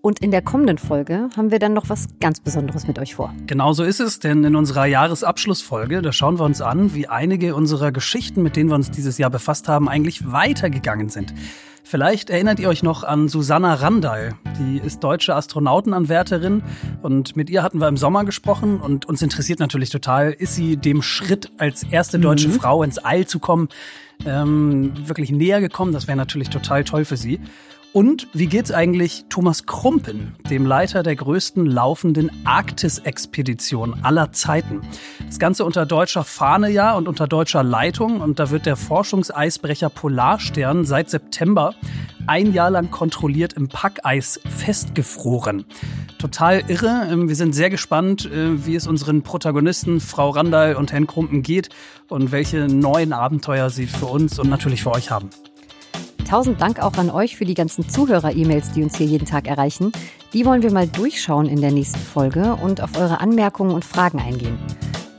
Und 0.00 0.20
in 0.20 0.30
der 0.30 0.42
kommenden 0.42 0.78
Folge 0.78 1.28
haben 1.36 1.50
wir 1.50 1.58
dann 1.58 1.74
noch 1.74 1.88
was 1.88 2.06
ganz 2.20 2.40
Besonderes 2.40 2.86
mit 2.86 2.98
euch 2.98 3.16
vor. 3.16 3.34
Genau 3.46 3.72
so 3.72 3.82
ist 3.82 3.98
es, 3.98 4.20
denn 4.20 4.44
in 4.44 4.54
unserer 4.54 4.86
Jahresabschlussfolge, 4.86 6.02
da 6.02 6.12
schauen 6.12 6.38
wir 6.38 6.44
uns 6.44 6.60
an, 6.60 6.94
wie 6.94 7.08
einige 7.08 7.54
unserer 7.56 7.90
Geschichten, 7.90 8.42
mit 8.42 8.54
denen 8.54 8.70
wir 8.70 8.76
uns 8.76 8.90
dieses 8.92 9.18
Jahr 9.18 9.30
befasst 9.30 9.66
haben, 9.66 9.88
eigentlich 9.88 10.30
weitergegangen 10.30 11.08
sind. 11.08 11.34
Vielleicht 11.82 12.28
erinnert 12.28 12.60
ihr 12.60 12.68
euch 12.68 12.82
noch 12.82 13.02
an 13.02 13.28
Susanna 13.28 13.74
Randall. 13.74 14.34
Die 14.60 14.76
ist 14.76 15.00
deutsche 15.00 15.34
Astronautenanwärterin 15.34 16.62
und 17.02 17.34
mit 17.34 17.48
ihr 17.48 17.62
hatten 17.62 17.80
wir 17.80 17.88
im 17.88 17.96
Sommer 17.96 18.24
gesprochen 18.24 18.78
und 18.78 19.06
uns 19.06 19.22
interessiert 19.22 19.58
natürlich 19.58 19.88
total, 19.88 20.32
ist 20.32 20.54
sie 20.54 20.76
dem 20.76 21.00
Schritt 21.00 21.50
als 21.56 21.84
erste 21.84 22.18
deutsche 22.18 22.48
mhm. 22.48 22.52
Frau 22.52 22.82
ins 22.82 22.98
All 22.98 23.26
zu 23.26 23.38
kommen, 23.38 23.68
ähm, 24.26 24.92
wirklich 25.08 25.30
näher 25.30 25.62
gekommen? 25.62 25.92
Das 25.92 26.06
wäre 26.06 26.16
natürlich 26.16 26.50
total 26.50 26.84
toll 26.84 27.06
für 27.06 27.16
sie. 27.16 27.40
Und 27.92 28.28
wie 28.34 28.46
geht's 28.46 28.70
eigentlich 28.70 29.24
Thomas 29.30 29.64
Krumpen, 29.64 30.36
dem 30.50 30.66
Leiter 30.66 31.02
der 31.02 31.16
größten 31.16 31.64
laufenden 31.64 32.30
Arktis-Expedition 32.44 34.04
aller 34.04 34.30
Zeiten? 34.32 34.82
Das 35.26 35.38
Ganze 35.38 35.64
unter 35.64 35.86
deutscher 35.86 36.22
Fahne 36.22 36.68
ja 36.68 36.94
und 36.94 37.08
unter 37.08 37.26
deutscher 37.26 37.62
Leitung. 37.62 38.20
Und 38.20 38.38
da 38.38 38.50
wird 38.50 38.66
der 38.66 38.76
Forschungseisbrecher 38.76 39.88
Polarstern 39.88 40.84
seit 40.84 41.08
September 41.08 41.74
ein 42.26 42.52
Jahr 42.52 42.70
lang 42.70 42.90
kontrolliert 42.90 43.54
im 43.54 43.68
Packeis 43.68 44.38
festgefroren. 44.46 45.64
Total 46.18 46.62
irre. 46.68 47.08
Ähm, 47.10 47.28
wir 47.28 47.36
sind 47.36 47.54
sehr 47.54 47.70
gespannt, 47.70 48.26
äh, 48.26 48.66
wie 48.66 48.74
es 48.74 48.86
unseren 48.86 49.22
Protagonisten 49.22 50.00
Frau 50.00 50.30
Randall 50.30 50.76
und 50.76 50.92
Herrn 50.92 51.06
Krumpen 51.06 51.42
geht 51.42 51.70
und 52.08 52.32
welche 52.32 52.66
neuen 52.68 53.14
Abenteuer 53.14 53.70
sie 53.70 53.86
für 53.86 54.06
uns 54.06 54.38
und 54.38 54.50
natürlich 54.50 54.82
für 54.82 54.92
euch 54.92 55.10
haben. 55.10 55.30
Tausend 56.28 56.60
Dank 56.60 56.78
auch 56.80 56.92
an 56.98 57.08
euch 57.08 57.36
für 57.36 57.46
die 57.46 57.54
ganzen 57.54 57.88
Zuhörer-E-Mails, 57.88 58.72
die 58.72 58.82
uns 58.82 58.98
hier 58.98 59.06
jeden 59.06 59.24
Tag 59.24 59.48
erreichen. 59.48 59.92
Die 60.34 60.44
wollen 60.44 60.62
wir 60.62 60.70
mal 60.70 60.86
durchschauen 60.86 61.46
in 61.46 61.62
der 61.62 61.72
nächsten 61.72 62.00
Folge 62.00 62.54
und 62.56 62.82
auf 62.82 62.98
eure 62.98 63.20
Anmerkungen 63.20 63.72
und 63.72 63.82
Fragen 63.82 64.20
eingehen. 64.20 64.58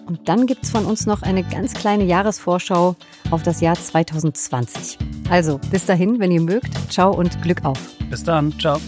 Und 0.05 0.30
dann 0.30 0.45
gibt 0.45 0.66
es 0.66 0.70
von 0.70 0.86
uns 0.86 1.07
noch 1.07 1.24
eine 1.24 1.43
ganz 1.43 1.74
kleine 1.74 2.03
Jahresvorschau 2.03 2.95
auf 3.32 3.41
das 3.41 3.60
Jahr 3.60 3.76
2020. 3.76 4.99
Also, 5.32 5.60
bis 5.72 5.88
dahin, 5.88 6.20
wenn 6.20 6.32
ihr 6.32 6.41
mögt, 6.41 6.91
ciao 6.91 7.12
und 7.12 7.41
Glück 7.41 7.66
auf. 7.66 7.80
Bis 8.12 8.24
dann, 8.24 8.53
ciao. 8.60 8.80